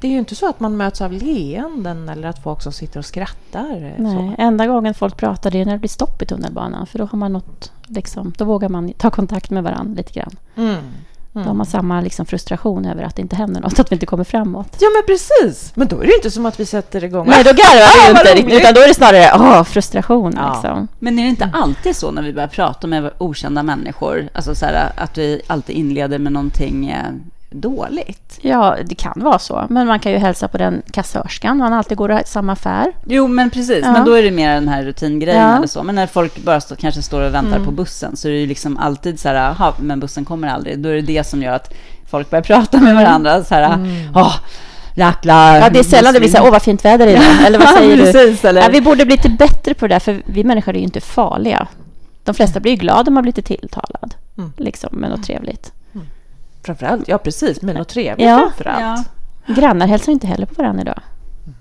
det 0.00 0.06
är 0.06 0.12
ju 0.12 0.18
inte 0.18 0.34
så 0.34 0.48
att 0.48 0.60
man 0.60 0.76
möts 0.76 1.00
av 1.00 1.12
leenden 1.12 2.08
eller 2.08 2.28
att 2.28 2.42
folk 2.42 2.62
som 2.62 2.72
sitter 2.72 2.98
och 2.98 3.06
skrattar. 3.06 3.94
Nej, 3.98 4.34
så. 4.36 4.42
enda 4.42 4.66
gången 4.66 4.94
folk 4.94 5.16
pratar 5.16 5.56
är 5.56 5.64
när 5.64 5.72
det 5.72 5.78
blir 5.78 5.88
stopp 5.88 6.22
i 6.22 6.26
tunnelbanan. 6.26 6.86
För 6.86 6.98
då 6.98 7.04
har 7.04 7.18
man 7.18 7.32
något, 7.32 7.72
liksom, 7.86 8.32
då 8.36 8.44
vågar 8.44 8.68
man 8.68 8.92
ta 8.92 9.10
kontakt 9.10 9.50
med 9.50 9.62
varandra 9.62 9.94
lite 9.96 10.12
grann. 10.12 10.36
Mm. 10.56 10.84
Mm. 11.34 11.46
Då 11.46 11.54
har 11.54 11.64
samma 11.64 12.00
liksom 12.00 12.26
frustration 12.26 12.84
över 12.86 13.02
att 13.02 13.16
det 13.16 13.22
inte 13.22 13.36
händer 13.36 13.60
något, 13.60 13.78
att 13.78 13.92
vi 13.92 13.96
inte 13.96 14.06
kommer 14.06 14.24
framåt. 14.24 14.76
Ja, 14.80 14.88
men 14.94 15.16
precis! 15.16 15.72
Men 15.74 15.88
då 15.88 16.02
är 16.02 16.06
det 16.06 16.14
inte 16.14 16.30
som 16.30 16.46
att 16.46 16.60
vi 16.60 16.66
sätter 16.66 17.04
igång... 17.04 17.26
Nej, 17.28 17.44
då 17.44 17.50
garvar 17.50 17.94
vi 17.96 18.04
ju 18.04 18.10
inte 18.10 18.34
riktigt, 18.34 18.60
utan 18.60 18.74
då 18.74 18.80
är 18.80 18.88
det 18.88 18.94
snarare 18.94 19.30
åh, 19.34 19.64
frustration. 19.64 20.32
Ja. 20.36 20.52
Liksom. 20.52 20.88
Men 20.98 21.18
är 21.18 21.22
det 21.22 21.28
inte 21.28 21.50
alltid 21.52 21.96
så 21.96 22.10
när 22.10 22.22
vi 22.22 22.32
börjar 22.32 22.48
prata 22.48 22.86
med 22.86 23.10
okända 23.18 23.62
människor, 23.62 24.28
alltså 24.32 24.54
så 24.54 24.66
här, 24.66 24.92
att 24.96 25.18
vi 25.18 25.42
alltid 25.46 25.76
inleder 25.76 26.18
med 26.18 26.32
någonting 26.32 26.88
eh, 26.88 27.12
dåligt. 27.50 28.38
Ja, 28.42 28.76
det 28.86 28.94
kan 28.94 29.12
vara 29.16 29.38
så. 29.38 29.66
Men 29.70 29.86
man 29.86 30.00
kan 30.00 30.12
ju 30.12 30.18
hälsa 30.18 30.48
på 30.48 30.58
den 30.58 30.82
kassörskan 30.92 31.56
man 31.56 31.72
alltid 31.72 31.96
går 31.98 32.12
i 32.12 32.22
samma 32.26 32.52
affär. 32.52 32.92
Jo, 33.06 33.28
men 33.28 33.50
precis. 33.50 33.84
Ja. 33.84 33.92
Men 33.92 34.04
då 34.04 34.12
är 34.12 34.22
det 34.22 34.30
mer 34.30 34.54
den 34.54 34.68
här 34.68 34.82
rutingrejen 34.82 35.48
ja. 35.48 35.56
eller 35.56 35.66
så. 35.66 35.82
Men 35.82 35.94
när 35.94 36.06
folk 36.06 36.44
bara 36.44 36.60
stå, 36.60 36.76
kanske 36.76 37.02
står 37.02 37.20
och 37.20 37.34
väntar 37.34 37.56
mm. 37.56 37.64
på 37.64 37.70
bussen 37.70 38.16
så 38.16 38.28
är 38.28 38.32
det 38.32 38.38
ju 38.38 38.46
liksom 38.46 38.76
alltid 38.76 39.20
så 39.20 39.28
här, 39.28 39.34
aha, 39.34 39.74
men 39.80 40.00
bussen 40.00 40.24
kommer 40.24 40.48
aldrig. 40.48 40.78
Då 40.78 40.88
är 40.88 40.94
det 40.94 41.00
det 41.00 41.24
som 41.24 41.42
gör 41.42 41.52
att 41.52 41.74
folk 42.10 42.30
börjar 42.30 42.42
prata 42.52 42.80
med 42.80 42.94
varandra. 42.94 43.44
Så 43.44 43.54
här, 43.54 43.74
mm. 43.74 44.16
oh, 44.16 44.36
Jäklar. 44.94 45.56
Ja, 45.56 45.70
det 45.70 45.78
är 45.78 45.82
sällan 45.82 46.14
det 46.14 46.20
blir 46.20 46.30
så 46.30 46.36
här, 46.36 46.44
åh 46.44 46.50
vad 46.50 46.62
fint 46.62 46.84
väder 46.84 47.06
idag. 47.06 47.22
Eller 47.46 47.58
vad 47.58 47.68
säger 47.68 47.96
Precis, 47.96 48.40
du? 48.40 48.48
Eller? 48.48 48.62
Ja, 48.62 48.68
vi 48.72 48.80
borde 48.80 49.06
bli 49.06 49.16
lite 49.16 49.28
bättre 49.28 49.74
på 49.74 49.86
det 49.86 49.94
där, 49.94 50.00
för 50.00 50.22
vi 50.26 50.44
människor 50.44 50.74
är 50.74 50.78
ju 50.78 50.84
inte 50.84 51.00
farliga. 51.00 51.66
De 52.24 52.34
flesta 52.34 52.60
blir 52.60 52.72
ju 52.72 52.78
glada 52.78 53.08
om 53.08 53.14
man 53.14 53.22
blir 53.22 53.32
lite 53.36 53.56
tilltalad. 53.56 54.14
Mm. 54.38 54.52
Liksom, 54.56 54.88
med 54.92 55.10
något 55.10 55.22
trevligt. 55.22 55.72
Framförallt, 56.62 57.08
ja 57.08 57.18
precis, 57.18 57.62
men 57.62 57.76
något 57.76 57.88
trevligt 57.88 58.26
ja, 58.26 58.38
framförallt. 58.38 59.08
Ja. 59.46 59.54
Grannar 59.54 59.86
hälsar 59.86 60.12
inte 60.12 60.26
heller 60.26 60.46
på 60.46 60.54
varandra 60.54 60.82
idag. 60.82 61.00
Mm. 61.44 61.58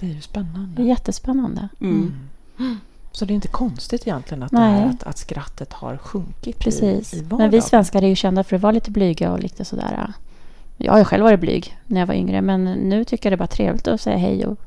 Det 0.00 0.06
är 0.06 0.10
ju 0.10 0.20
spännande. 0.20 0.76
Det 0.76 0.82
är 0.82 0.86
jättespännande. 0.86 1.68
Mm. 1.80 2.14
Mm. 2.58 2.80
Så 3.12 3.24
det 3.24 3.32
är 3.32 3.34
inte 3.34 3.48
konstigt 3.48 4.06
egentligen 4.06 4.42
att, 4.42 4.52
här, 4.52 4.86
att, 4.86 5.02
att, 5.02 5.18
skrattet 5.18 5.72
har 5.72 5.96
sjunkit 5.96 6.58
Precis. 6.58 7.14
I, 7.14 7.18
i 7.18 7.22
Men 7.22 7.50
vi 7.50 7.60
svenskar 7.60 8.02
är 8.02 8.08
ju 8.08 8.16
kända 8.16 8.44
för 8.44 8.56
att 8.56 8.62
vara 8.62 8.72
lite 8.72 8.90
blyga 8.90 9.32
och 9.32 9.40
lite 9.40 9.64
sådär. 9.64 10.12
Jag 10.76 10.92
har 10.92 11.04
själv 11.04 11.24
varit 11.24 11.40
blyg 11.40 11.78
när 11.86 12.00
jag 12.00 12.06
var 12.06 12.14
yngre, 12.14 12.40
men 12.40 12.64
nu 12.64 13.04
tycker 13.04 13.26
jag 13.26 13.32
det 13.32 13.34
är 13.34 13.38
bara 13.38 13.46
trevligt 13.46 13.88
att 13.88 14.00
säga 14.00 14.16
hej. 14.16 14.46
Och 14.46 14.58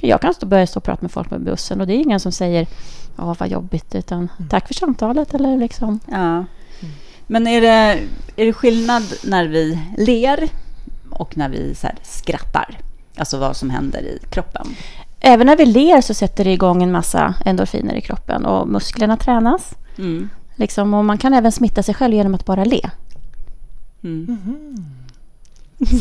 jag 0.00 0.20
kan 0.20 0.34
stå, 0.34 0.46
börja 0.46 0.66
stå 0.66 0.78
och 0.78 0.84
prata 0.84 1.02
med 1.02 1.10
folk 1.10 1.28
på 1.28 1.38
bussen 1.38 1.80
och 1.80 1.86
det 1.86 1.94
är 1.94 1.98
ingen 1.98 2.20
som 2.20 2.32
säger 2.32 2.66
ja 3.16 3.36
vad 3.38 3.48
jobbigt, 3.48 3.94
utan 3.94 4.18
mm. 4.18 4.48
tack 4.50 4.66
för 4.66 4.74
samtalet 4.74 5.34
eller 5.34 5.56
liksom. 5.56 6.00
Ja. 6.06 6.44
Men 7.26 7.46
är 7.46 7.60
det, 7.60 8.00
är 8.36 8.46
det 8.46 8.52
skillnad 8.52 9.02
när 9.24 9.46
vi 9.46 9.78
ler 9.98 10.48
och 11.10 11.36
när 11.36 11.48
vi 11.48 11.74
så 11.74 11.88
skrattar? 12.02 12.78
Alltså 13.16 13.38
vad 13.38 13.56
som 13.56 13.70
händer 13.70 14.02
i 14.02 14.18
kroppen? 14.30 14.76
Även 15.20 15.46
när 15.46 15.56
vi 15.56 15.66
ler 15.66 16.00
så 16.00 16.14
sätter 16.14 16.44
det 16.44 16.52
igång 16.52 16.82
en 16.82 16.92
massa 16.92 17.34
endorfiner 17.44 17.94
i 17.94 18.00
kroppen 18.00 18.44
och 18.44 18.68
musklerna 18.68 19.16
tränas. 19.16 19.74
Mm. 19.98 20.30
Liksom, 20.56 20.94
och 20.94 21.04
man 21.04 21.18
kan 21.18 21.34
även 21.34 21.52
smitta 21.52 21.82
sig 21.82 21.94
själv 21.94 22.14
genom 22.14 22.34
att 22.34 22.44
bara 22.44 22.64
le. 22.64 22.90
Mm. 24.04 24.26
Mm. 24.26 24.86
vi 25.78 26.00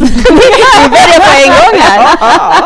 börjar 0.90 1.20
på 1.20 1.32
en 1.42 1.50
gång 1.50 1.82
här. 1.82 2.18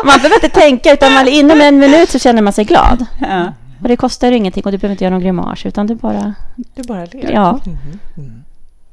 Man 0.05 0.17
behöver 0.17 0.35
inte 0.35 0.49
tänka, 0.49 0.93
utan 0.93 1.13
man, 1.13 1.27
inom 1.27 1.61
en 1.61 1.79
minut 1.79 2.09
så 2.09 2.19
känner 2.19 2.41
man 2.41 2.53
sig 2.53 2.65
glad. 2.65 3.05
Ja. 3.21 3.53
Och 3.81 3.87
det 3.87 3.97
kostar 3.97 4.31
ingenting 4.31 4.63
och 4.65 4.71
du 4.71 4.77
behöver 4.77 4.91
inte 4.93 5.03
göra 5.03 5.13
någon 5.13 5.21
grimas, 5.23 5.65
utan 5.65 5.87
du 5.87 5.95
bara... 5.95 6.33
Du 6.55 6.83
bara 6.83 7.05
ler? 7.05 7.31
Ja. 7.31 7.59
Mm. 7.65 7.77
Mm. 8.17 8.43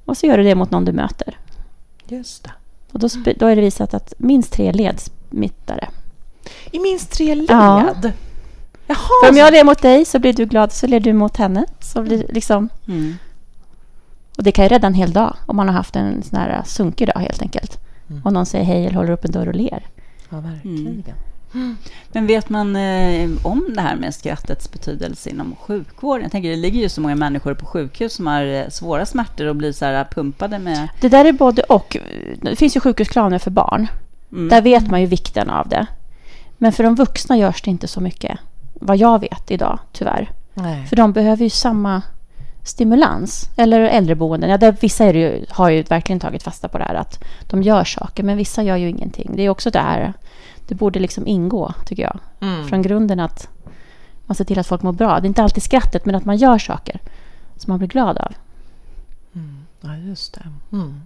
Och 0.05 0.17
så 0.17 0.27
gör 0.27 0.39
du 0.39 0.45
det 0.45 0.55
mot 0.55 0.71
någon 0.71 0.85
du 0.85 0.93
möter. 0.93 1.39
Just 2.09 2.45
det. 2.45 2.51
Och 2.93 2.99
då, 2.99 3.09
då 3.37 3.47
är 3.47 3.57
det 3.57 3.63
visat 3.63 3.95
att 3.95 4.15
minst 4.19 4.53
tre 4.53 4.73
led 4.73 5.01
smittar 5.01 5.77
det. 5.77 5.89
I 6.77 6.81
minst 6.81 7.11
tre 7.11 7.35
led? 7.35 7.51
Ja. 7.51 7.95
Jaha, 8.87 8.97
För 9.25 9.31
om 9.31 9.37
jag 9.37 9.53
ler 9.53 9.65
mot 9.65 9.83
dig 9.83 10.05
så 10.05 10.19
blir 10.19 10.33
du 10.33 10.47
glad, 10.47 10.73
så 10.73 10.87
ler 10.87 11.01
du 11.01 11.13
mot 11.13 11.37
henne. 11.37 11.67
Så 11.81 12.03
blir 12.03 12.27
liksom... 12.29 12.69
Mm. 12.89 13.15
Och 14.37 14.43
det 14.43 14.53
kan 14.53 14.65
ju 14.65 14.69
rädda 14.69 14.87
en 14.87 14.95
hel 14.95 15.13
dag 15.13 15.37
om 15.47 15.57
man 15.57 15.69
har 15.69 15.75
haft 15.75 15.97
en 15.97 16.23
sån 16.23 16.39
här 16.39 16.63
sunkig 16.67 17.09
dag 17.09 17.21
helt 17.21 17.43
enkelt. 17.43 17.79
Mm. 18.11 18.23
Och 18.25 18.33
någon 18.33 18.47
säger 18.47 18.65
hej 18.65 18.87
eller 18.87 18.97
håller 18.97 19.11
upp 19.11 19.25
en 19.25 19.31
dörr 19.33 19.49
och 19.49 19.55
ler. 19.55 19.87
Ja, 20.31 20.41
verkligen. 20.41 20.87
Mm. 20.87 21.03
Men 22.13 22.27
vet 22.27 22.49
man 22.49 22.77
eh, 22.77 23.31
om 23.43 23.65
det 23.75 23.81
här 23.81 23.97
med 23.97 24.15
skrattets 24.15 24.73
betydelse 24.73 25.31
inom 25.31 25.57
sjukvården? 25.57 26.23
Jag 26.23 26.33
tänker, 26.33 26.51
det 26.51 26.57
ligger 26.57 26.81
ju 26.81 26.89
så 26.89 27.01
många 27.01 27.15
människor 27.15 27.55
på 27.55 27.67
sjukhus 27.67 28.15
som 28.15 28.27
har 28.27 28.45
eh, 28.45 28.69
svåra 28.69 29.07
smärtor 29.07 29.47
och 29.47 29.57
blir 29.57 29.73
så 29.73 29.85
här 29.85 30.05
pumpade 30.05 30.59
med... 30.59 30.89
Det 31.01 31.09
där 31.09 31.25
är 31.25 31.33
både 31.33 31.63
och. 31.63 31.97
Det 32.43 32.57
finns 32.57 32.77
ju 32.77 32.81
sjukhusplaner 32.81 33.39
för 33.39 33.51
barn. 33.51 33.87
Mm. 34.33 34.49
Där 34.49 34.63
vet 34.63 34.91
man 34.91 35.01
ju 35.01 35.07
vikten 35.07 35.51
av 35.51 35.69
det. 35.69 35.87
Men 36.59 36.73
för 36.73 36.85
de 36.85 36.95
vuxna 36.95 37.37
görs 37.37 37.63
det 37.63 37.71
inte 37.71 37.89
så 37.89 38.01
mycket, 38.01 38.39
vad 38.75 38.97
jag 38.97 39.21
vet 39.21 39.51
idag, 39.51 39.79
tyvärr. 39.93 40.31
Nej. 40.55 40.87
För 40.87 40.97
de 40.97 41.13
behöver 41.13 41.45
ju 41.45 41.51
samma 41.51 42.03
stimulans. 42.65 43.51
Eller 43.57 43.81
äldreboenden. 43.81 44.51
Ja, 44.51 44.59
där 44.59 44.77
vissa 44.81 45.05
är 45.05 45.15
ju, 45.15 45.45
har 45.49 45.71
ju 45.71 45.83
verkligen 45.83 46.21
tagit 46.21 46.43
fasta 46.43 46.69
på 46.69 46.79
det 46.79 46.85
här 46.85 46.95
att 46.95 47.25
de 47.51 47.63
gör 47.63 47.85
saker, 47.85 48.23
men 48.23 48.37
vissa 48.37 48.63
gör 48.63 48.77
ju 48.77 48.89
ingenting. 48.89 49.31
Det 49.37 49.43
är 49.43 49.49
också 49.49 49.71
det 49.71 49.79
här 49.79 50.13
det 50.69 50.75
borde 50.75 50.99
liksom 50.99 51.27
ingå, 51.27 51.75
tycker 51.87 52.03
jag. 52.03 52.19
Mm. 52.41 52.69
Från 52.69 52.83
grunden 52.83 53.21
att 53.21 53.49
man 54.27 54.35
ser 54.35 54.45
till 54.45 54.59
att 54.59 54.67
folk 54.67 54.83
mår 54.83 54.93
bra. 54.93 55.21
Det 55.21 55.27
är 55.27 55.29
inte 55.29 55.43
alltid 55.43 55.63
skrattet, 55.63 56.07
men 56.07 56.15
att 56.15 56.25
man 56.25 56.37
gör 56.37 56.59
saker 56.59 57.01
som 57.57 57.73
man 57.73 57.79
blir 57.79 57.89
glad 57.89 58.19
av. 58.19 58.33
Mm. 59.35 59.67
Ja, 59.81 59.97
just 59.97 60.35
det. 60.35 60.47
Mm. 60.73 61.03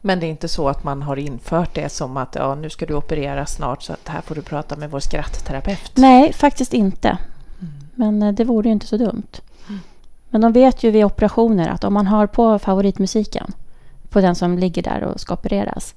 Men 0.00 0.20
det 0.20 0.26
är 0.26 0.30
inte 0.30 0.48
så 0.48 0.68
att 0.68 0.84
man 0.84 1.02
har 1.02 1.16
infört 1.16 1.74
det 1.74 1.88
som 1.88 2.16
att 2.16 2.34
ja, 2.34 2.54
nu 2.54 2.70
ska 2.70 2.86
du 2.86 2.94
opereras 2.94 3.54
snart 3.54 3.82
så 3.82 3.92
att 3.92 4.08
här 4.08 4.20
får 4.20 4.34
du 4.34 4.42
prata 4.42 4.76
med 4.76 4.90
vår 4.90 5.00
skrattterapeut? 5.00 5.92
Nej, 5.94 6.32
faktiskt 6.32 6.74
inte. 6.74 7.18
Mm. 7.60 7.72
Men 7.94 8.22
eh, 8.22 8.34
det 8.34 8.44
vore 8.44 8.68
ju 8.68 8.72
inte 8.72 8.86
så 8.86 8.96
dumt. 8.96 9.40
Mm. 9.68 9.80
Men 10.30 10.40
de 10.40 10.52
vet 10.52 10.82
ju 10.82 10.90
vid 10.90 11.04
operationer 11.04 11.68
att 11.68 11.84
om 11.84 11.94
man 11.94 12.06
har 12.06 12.26
på 12.26 12.58
favoritmusiken 12.58 13.52
på 14.08 14.20
den 14.20 14.34
som 14.34 14.58
ligger 14.58 14.82
där 14.82 15.02
och 15.02 15.20
ska 15.20 15.34
opereras, 15.34 15.94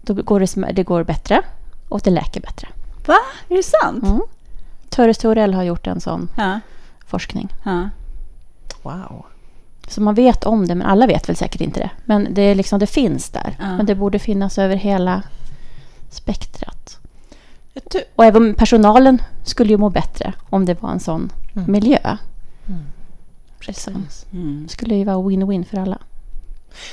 då 0.00 0.14
går 0.14 0.40
det, 0.40 0.72
det 0.72 0.82
går 0.82 1.04
bättre 1.04 1.42
och 1.90 2.00
det 2.00 2.10
läker 2.10 2.40
bättre. 2.40 2.68
Va? 3.06 3.18
Är 3.48 3.56
det 3.56 3.62
sant? 3.62 4.04
Mm. 4.04 4.20
Töres 4.88 5.18
Torell 5.18 5.54
har 5.54 5.62
gjort 5.62 5.86
en 5.86 6.00
sån 6.00 6.28
ja. 6.36 6.60
forskning. 7.06 7.54
Ja. 7.64 7.90
Wow. 8.82 9.26
Så 9.88 10.00
man 10.00 10.14
vet 10.14 10.44
om 10.44 10.66
det, 10.66 10.74
men 10.74 10.86
alla 10.86 11.06
vet 11.06 11.28
väl 11.28 11.36
säkert 11.36 11.60
inte 11.60 11.80
det. 11.80 11.90
Men 12.04 12.34
det, 12.34 12.42
är 12.42 12.54
liksom, 12.54 12.78
det 12.78 12.86
finns 12.86 13.30
där. 13.30 13.56
Ja. 13.58 13.76
Men 13.76 13.86
det 13.86 13.94
borde 13.94 14.18
finnas 14.18 14.58
över 14.58 14.76
hela 14.76 15.22
spektrat. 16.10 16.98
Och 18.16 18.24
även 18.24 18.54
personalen 18.54 19.22
skulle 19.44 19.70
ju 19.70 19.76
må 19.76 19.90
bättre 19.90 20.32
om 20.50 20.64
det 20.64 20.82
var 20.82 20.90
en 20.90 21.00
sån 21.00 21.32
mm. 21.56 21.72
miljö. 21.72 22.16
Mm. 22.68 22.80
Precis. 23.58 24.26
Mm. 24.32 24.62
Det 24.62 24.72
skulle 24.72 24.94
ju 24.94 25.04
vara 25.04 25.16
win-win 25.16 25.64
för 25.64 25.76
alla. 25.78 25.98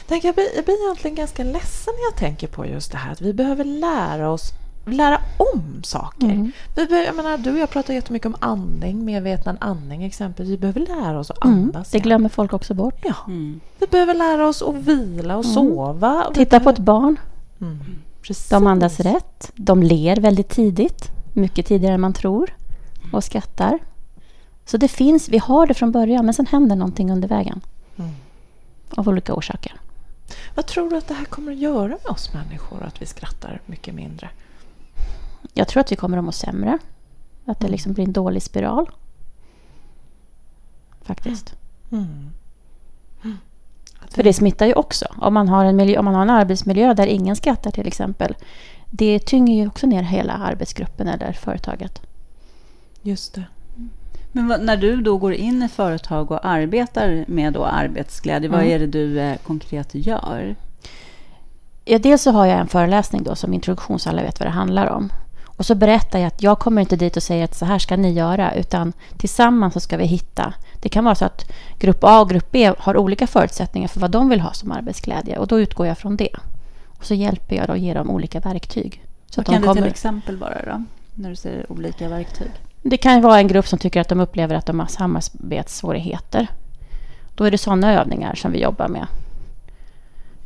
Jag 0.08 0.36
blir, 0.36 0.56
jag 0.56 0.66
blir 0.66 0.86
egentligen 0.86 1.16
ganska 1.16 1.44
ledsen 1.44 1.94
när 1.98 2.04
jag 2.04 2.16
tänker 2.16 2.48
på 2.48 2.66
just 2.66 2.92
det 2.92 2.98
här 2.98 3.12
att 3.12 3.22
vi 3.22 3.34
behöver 3.34 3.64
lära 3.64 4.30
oss 4.30 4.54
lära 4.94 5.22
om 5.38 5.84
saker. 5.84 6.26
Mm. 6.26 6.52
Vi 6.76 7.06
jag 7.06 7.16
menar, 7.16 7.38
du 7.38 7.52
och 7.52 7.58
jag 7.58 7.70
pratar 7.70 7.94
jättemycket 7.94 8.26
om 8.26 8.36
andning, 8.40 9.06
medveten 9.06 9.58
andning 9.62 10.04
exempelvis. 10.04 10.54
Vi 10.54 10.58
behöver 10.58 10.80
lära 10.80 11.20
oss 11.20 11.32
att 11.32 11.46
mm. 11.46 11.58
andas. 11.58 11.74
Mm. 11.74 11.86
Det 11.92 12.00
glömmer 12.00 12.30
folk 12.30 12.54
också 12.54 12.74
bort. 12.74 13.00
Ja. 13.04 13.16
Mm. 13.28 13.60
Vi 13.80 13.88
behöver 13.88 14.14
lära 14.14 14.48
oss 14.48 14.62
att 14.62 14.76
vila 14.76 15.38
och 15.38 15.46
mm. 15.46 15.54
sova. 15.54 16.32
Titta 16.34 16.50
behöver... 16.50 16.64
på 16.64 16.70
ett 16.70 16.80
barn. 16.80 17.20
Mm. 17.62 17.80
De 18.50 18.68
andas 18.68 19.00
rätt. 19.00 19.52
De 19.56 19.84
ler 19.84 20.16
väldigt 20.16 20.50
tidigt. 20.50 21.12
Mycket 21.34 21.66
tidigare 21.66 21.94
än 21.94 22.02
man 22.02 22.14
tror. 22.14 22.54
Och 23.12 23.24
skrattar. 23.24 23.80
Så 24.66 24.78
det 24.78 24.88
finns, 24.88 25.30
vi 25.30 25.38
har 25.38 25.68
det 25.68 25.74
från 25.74 25.92
början, 25.92 26.26
men 26.26 26.34
sen 26.34 26.46
händer 26.46 26.76
någonting 26.76 27.12
under 27.12 27.28
vägen. 27.28 27.62
Av 28.90 29.10
olika 29.10 29.34
orsaker. 29.34 29.74
Vad 30.56 30.66
tror 30.66 30.90
du 30.90 30.98
att 30.98 31.08
det 31.08 31.14
här 31.14 31.26
kommer 31.26 31.52
att 31.52 31.58
göra 31.58 31.88
med 31.88 32.06
oss 32.06 32.34
människor, 32.34 32.84
att 32.84 33.02
vi 33.02 33.06
skrattar 33.06 33.62
mycket 33.66 33.94
mindre? 33.94 34.30
Jag 35.58 35.68
tror 35.68 35.82
att 35.82 35.92
vi 35.92 35.96
kommer 35.96 36.18
att 36.18 36.24
må 36.24 36.32
sämre. 36.32 36.78
Att 37.46 37.60
det 37.60 37.66
mm. 37.66 37.72
liksom 37.72 37.94
blir 37.94 38.06
en 38.06 38.14
dålig 38.14 38.44
spiral. 38.44 38.90
Faktiskt. 41.02 41.56
Mm. 41.92 42.30
Mm. 43.24 43.38
För 44.10 44.24
det 44.24 44.34
smittar 44.34 44.66
ju 44.66 44.74
också. 44.74 45.06
Om 45.18 45.34
man, 45.34 45.50
har 45.50 45.66
en 45.66 45.76
miljö, 45.76 46.00
om 46.00 46.06
man 46.06 46.16
har 46.16 46.22
en 46.22 46.30
arbetsmiljö 46.30 46.94
där 46.94 47.08
ingen 47.08 47.36
skrattar 47.36 47.72
till 47.72 47.88
exempel. 47.88 48.36
Det 48.90 49.20
tynger 49.20 49.56
ju 49.62 49.68
också 49.68 49.88
ner 49.88 50.04
hela 50.04 50.34
arbetsgruppen 50.34 51.08
eller 51.08 51.34
företaget. 51.34 52.02
Just 53.02 53.34
det. 53.34 53.44
Men 54.32 54.48
vad, 54.48 54.62
när 54.62 54.78
du 54.78 55.02
då 55.02 55.18
går 55.18 55.34
in 55.34 55.64
i 55.64 55.70
företag 55.70 56.32
och 56.32 56.46
arbetar 56.46 57.26
med 57.28 57.54
då 57.54 57.66
arbetsglädje, 57.66 58.50
mm. 58.50 58.60
vad 58.60 58.70
är 58.70 58.80
det 58.80 58.88
du 58.88 59.20
eh, 59.20 59.38
konkret 59.38 59.96
gör? 59.96 60.56
Ja, 61.86 62.00
dels 62.00 62.22
så 62.22 62.32
har 62.32 62.46
jag 62.46 62.60
en 62.60 62.68
föreläsning 62.68 63.24
då 63.24 63.36
som 63.36 63.54
introduktion 63.54 64.00
så 64.00 64.10
alla 64.10 64.22
vet 64.22 64.40
vad 64.40 64.48
det 64.48 64.54
handlar 64.54 64.88
om. 64.88 65.10
Och 65.58 65.66
så 65.66 65.76
berättar 65.76 66.20
jag 66.20 66.28
att 66.28 66.44
jag 66.44 66.60
kommer 66.60 66.82
inte 66.82 66.96
dit 66.96 67.18
och 67.18 67.24
säger 67.24 67.44
att 67.44 67.56
så 67.56 67.66
här 67.66 67.80
ska 67.80 67.98
ni 67.98 68.12
göra, 68.12 68.54
utan 68.54 68.94
tillsammans 69.18 69.74
så 69.74 69.80
ska 69.80 69.98
vi 69.98 70.06
hitta. 70.06 70.54
Det 70.82 70.90
kan 70.90 71.04
vara 71.04 71.16
så 71.16 71.26
att 71.26 71.52
grupp 71.80 72.04
A 72.04 72.22
och 72.22 72.30
grupp 72.30 72.52
B 72.52 72.72
har 72.78 72.98
olika 72.98 73.28
förutsättningar 73.28 73.88
för 73.88 74.00
vad 74.00 74.12
de 74.12 74.30
vill 74.30 74.42
ha 74.42 74.54
som 74.54 74.72
arbetsglädje 74.72 75.38
och 75.38 75.48
då 75.48 75.60
utgår 75.60 75.88
jag 75.88 75.98
från 75.98 76.18
det. 76.18 76.30
Och 76.88 77.06
så 77.06 77.14
hjälper 77.14 77.56
jag 77.56 77.70
och 77.70 77.78
ger 77.78 77.96
dem 77.96 78.10
olika 78.10 78.40
verktyg. 78.40 79.04
Så 79.30 79.42
vad 79.42 79.46
kan 79.46 79.62
det 79.62 79.74
till 79.74 79.92
exempel 79.92 80.38
vara 80.38 80.66
då, 80.66 80.84
när 81.14 81.30
du 81.30 81.36
säger 81.36 81.72
olika 81.72 82.10
verktyg? 82.10 82.52
Det 82.82 82.98
kan 82.98 83.22
vara 83.22 83.40
en 83.40 83.48
grupp 83.48 83.68
som 83.68 83.80
tycker 83.80 84.02
att 84.02 84.10
de 84.10 84.20
upplever 84.20 84.56
att 84.56 84.66
de 84.66 84.80
har 84.80 84.88
samarbetssvårigheter. 84.88 86.48
Då 87.36 87.44
är 87.44 87.52
det 87.52 87.58
sådana 87.58 87.94
övningar 87.94 88.36
som 88.36 88.52
vi 88.52 88.62
jobbar 88.62 88.88
med. 88.88 89.08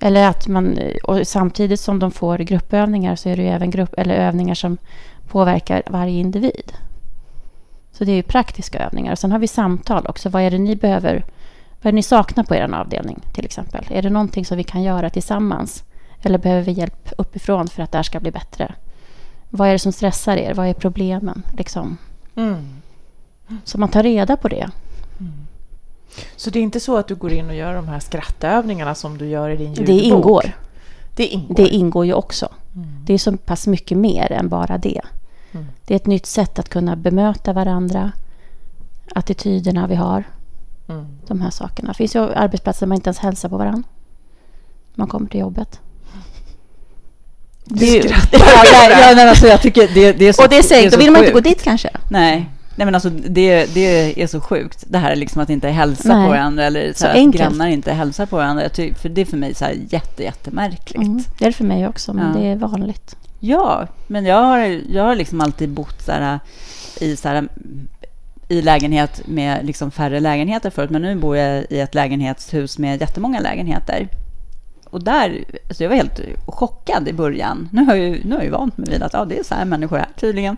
Eller 0.01 0.27
att 0.27 0.48
man, 0.48 0.79
och 1.03 1.27
samtidigt 1.27 1.79
som 1.79 2.00
de 2.00 2.12
får 2.12 2.38
gruppövningar 2.38 3.15
så 3.15 3.29
är 3.29 3.38
det 3.38 3.43
ju 3.43 3.50
även 3.50 3.72
grupp, 3.72 3.93
eller 3.98 4.15
övningar 4.15 4.55
som 4.55 4.77
påverkar 5.27 5.84
varje 5.89 6.20
individ. 6.20 6.74
Så 7.91 8.03
det 8.03 8.12
är 8.12 8.15
ju 8.15 8.24
praktiska 8.24 8.79
övningar. 8.79 9.12
Och 9.12 9.20
sen 9.20 9.31
har 9.31 9.39
vi 9.39 9.48
samtal 9.48 10.08
också. 10.08 10.29
Vad 10.29 10.41
är 10.41 10.51
det 10.51 10.58
ni 10.58 10.75
behöver? 10.75 11.25
Vad 11.81 11.86
är 11.88 11.91
det 11.91 11.96
ni 11.96 12.03
saknar 12.03 12.43
på 12.43 12.55
er 12.55 12.74
avdelning 12.74 13.20
till 13.34 13.46
exempel? 13.46 13.86
Är 13.89 14.01
det 14.01 14.10
någonting 14.10 14.46
som 14.46 14.58
vi 14.58 14.63
kan 14.63 14.84
göra 14.84 15.10
tillsammans? 15.10 15.84
Eller 16.22 16.38
behöver 16.38 16.63
vi 16.63 16.72
hjälp 16.72 17.10
uppifrån 17.17 17.67
för 17.67 17.84
att 17.84 17.91
det 17.91 17.98
här 17.98 18.03
ska 18.03 18.20
bli 18.20 18.31
bättre? 18.31 18.74
Vad 19.50 19.67
är 19.67 19.72
det 19.72 19.79
som 19.79 19.91
stressar 19.91 20.38
er? 20.38 20.53
Vad 20.53 20.67
är 20.67 20.74
problemen? 20.74 21.43
Liksom. 21.58 21.98
Mm. 22.36 22.81
Så 23.63 23.79
man 23.79 23.89
tar 23.89 24.03
reda 24.03 24.38
på 24.38 24.48
det. 24.48 24.70
Mm. 25.20 25.48
Så 26.36 26.50
det 26.50 26.60
är 26.60 26.63
inte 26.63 26.80
så 26.80 26.98
att 26.98 27.08
du 27.08 27.15
går 27.15 27.34
in 27.34 27.50
och 27.50 27.56
gör 27.56 27.74
de 27.74 27.88
här 27.88 28.00
skrattövningarna 28.00 28.96
som 28.96 29.18
du 29.18 29.27
gör 29.27 29.50
i 29.50 29.58
din 29.58 29.74
ljudbok? 29.74 29.86
Det 29.86 30.00
ingår. 30.01 30.51
Det 31.15 31.27
ingår, 31.27 31.56
det 31.56 31.68
ingår 31.68 32.06
ju 32.06 32.13
också. 32.13 32.50
Mm. 32.75 32.88
Det 33.06 33.13
är 33.13 33.18
så 33.18 33.38
pass 33.38 33.68
mycket 33.68 33.98
mer 33.98 34.32
än 34.32 34.50
bara 34.50 34.77
det. 34.77 35.01
Mm. 35.51 35.65
Det 35.86 35.94
är 35.94 35.96
ett 35.96 36.06
nytt 36.06 36.25
sätt 36.25 36.60
att 36.60 36.70
kunna 36.70 36.96
bemöta 36.96 37.53
varandra, 37.53 38.12
attityderna 39.15 39.88
vi 39.88 39.96
har. 39.96 40.24
Mm. 40.89 41.06
De 41.27 41.41
här 41.41 41.50
sakerna. 41.50 41.88
Det 41.88 41.94
finns 41.94 42.15
ju 42.15 42.20
arbetsplatser 42.20 42.86
där 42.86 42.88
man 42.88 42.96
inte 42.96 43.08
ens 43.08 43.20
hälsar 43.20 43.50
på 43.50 43.58
varandra. 43.58 43.84
Man 44.96 45.08
kommer 45.08 45.30
till 45.30 45.39
jobbet. 45.39 45.80
Du 47.63 48.01
skrattar. 48.01 48.39
ja, 48.39 48.63
ja, 48.65 49.12
ja, 49.12 49.30
alltså, 49.30 49.48
jag 49.48 49.62
tycker 49.62 49.88
det, 49.94 50.13
det 50.13 50.27
är 50.27 50.34
så 50.34 50.44
Och 50.44 50.50
det 50.50 50.58
är 50.58 50.63
säkert, 50.63 50.91
då 50.91 50.98
vill 50.98 51.12
man 51.12 51.22
inte 51.22 51.34
gå 51.34 51.39
dit 51.39 51.63
kanske. 51.63 51.89
Nej. 52.10 52.50
Nej 52.75 52.86
men 52.86 52.96
alltså 52.96 53.10
det, 53.10 53.74
det 53.74 54.22
är 54.24 54.28
så 54.28 54.42
sjukt. 54.42 54.84
Det 54.88 54.98
här 54.98 55.16
liksom 55.16 55.42
att 55.42 55.50
inte 55.50 55.70
hälsa 55.70 56.16
Nej. 56.18 56.25
på 56.25 56.30
varandra 56.32 56.63
eller 56.63 56.94
så, 56.94 57.00
så 57.00 57.08
att 57.08 57.34
grannar 57.34 57.68
inte 57.68 57.94
hälsar 57.94 58.25
på 58.25 58.36
varandra. 58.36 58.70
Ty, 58.70 58.94
för 58.94 59.10
det 59.10 59.22
är 59.22 59.25
för 59.25 59.38
mig 59.38 59.54
så 59.54 59.66
här 59.66 59.75
jätte, 59.90 60.24
jättemärkligt. 60.24 61.08
Mm, 61.08 61.24
det 61.40 61.46
är 61.46 61.50
det 61.50 61.56
för 61.56 61.63
mig 61.63 61.88
också, 61.88 62.13
men 62.13 62.28
ja. 62.28 62.40
det 62.40 62.48
är 62.48 62.56
vanligt. 62.56 63.16
Ja, 63.40 63.88
men 64.08 64.25
jag 64.25 64.44
har, 64.44 64.60
jag 64.90 65.04
har 65.04 65.16
liksom 65.16 65.42
alltid 65.42 65.70
bott 65.70 66.01
så 66.01 66.12
här, 66.12 66.40
i, 67.00 67.16
så 67.16 67.28
här, 67.28 67.48
i 68.48 68.62
lägenhet 68.62 69.22
med 69.28 69.66
liksom 69.66 69.92
färre 69.92 70.20
lägenheter 70.20 70.70
förut. 70.70 70.90
Men 70.90 71.01
nu 71.01 71.16
bor 71.16 71.38
jag 71.38 71.66
i 71.70 71.80
ett 71.80 71.96
lägenhetshus 71.96 72.78
med 72.78 73.01
jättemånga 73.01 73.40
lägenheter. 73.40 74.08
Och 74.90 75.04
där, 75.04 75.44
alltså 75.68 75.84
jag 75.84 75.90
var 75.90 75.96
helt 75.96 76.20
chockad 76.46 77.08
i 77.08 77.13
början. 77.13 77.70
Nu 77.72 77.86
har 77.86 77.96
jag 77.96 78.06
ju, 78.06 78.24
nu 78.24 78.32
har 78.32 78.38
jag 78.38 78.46
ju 78.46 78.51
vant 78.51 78.78
mig 78.78 78.90
vid 78.90 79.04
att 79.04 79.13
ja, 79.13 79.25
det 79.25 79.40
är 79.40 79.44
så 79.44 79.56
här 79.56 79.66
människor 79.66 79.98
är 79.98 80.08
tydligen. 80.20 80.58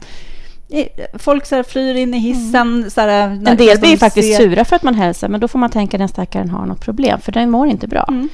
Folk 1.14 1.46
så 1.46 1.56
här 1.56 1.64
flyr 1.64 1.96
in 1.96 2.14
i 2.14 2.18
hissen. 2.18 2.62
Mm. 2.62 2.90
Så 2.90 3.02
här, 3.02 3.10
en 3.10 3.44
del 3.44 3.80
blir 3.80 3.98
faktiskt 3.98 4.38
ser... 4.38 4.44
sura 4.44 4.66
för 4.66 4.76
att 4.76 4.84
man 4.84 4.96
hälsar, 4.96 5.28
men 5.28 5.40
då 5.40 5.48
får 5.48 5.60
man 5.60 5.70
tänka 5.70 5.98
att 5.98 6.00
den 6.00 6.08
stackaren 6.08 6.50
har 6.50 6.66
något 6.66 6.82
problem, 6.82 7.20
för 7.22 7.32
den 7.32 7.52
mår 7.52 7.68
inte 7.68 7.88
bra. 7.88 8.06
Mm. 8.10 8.30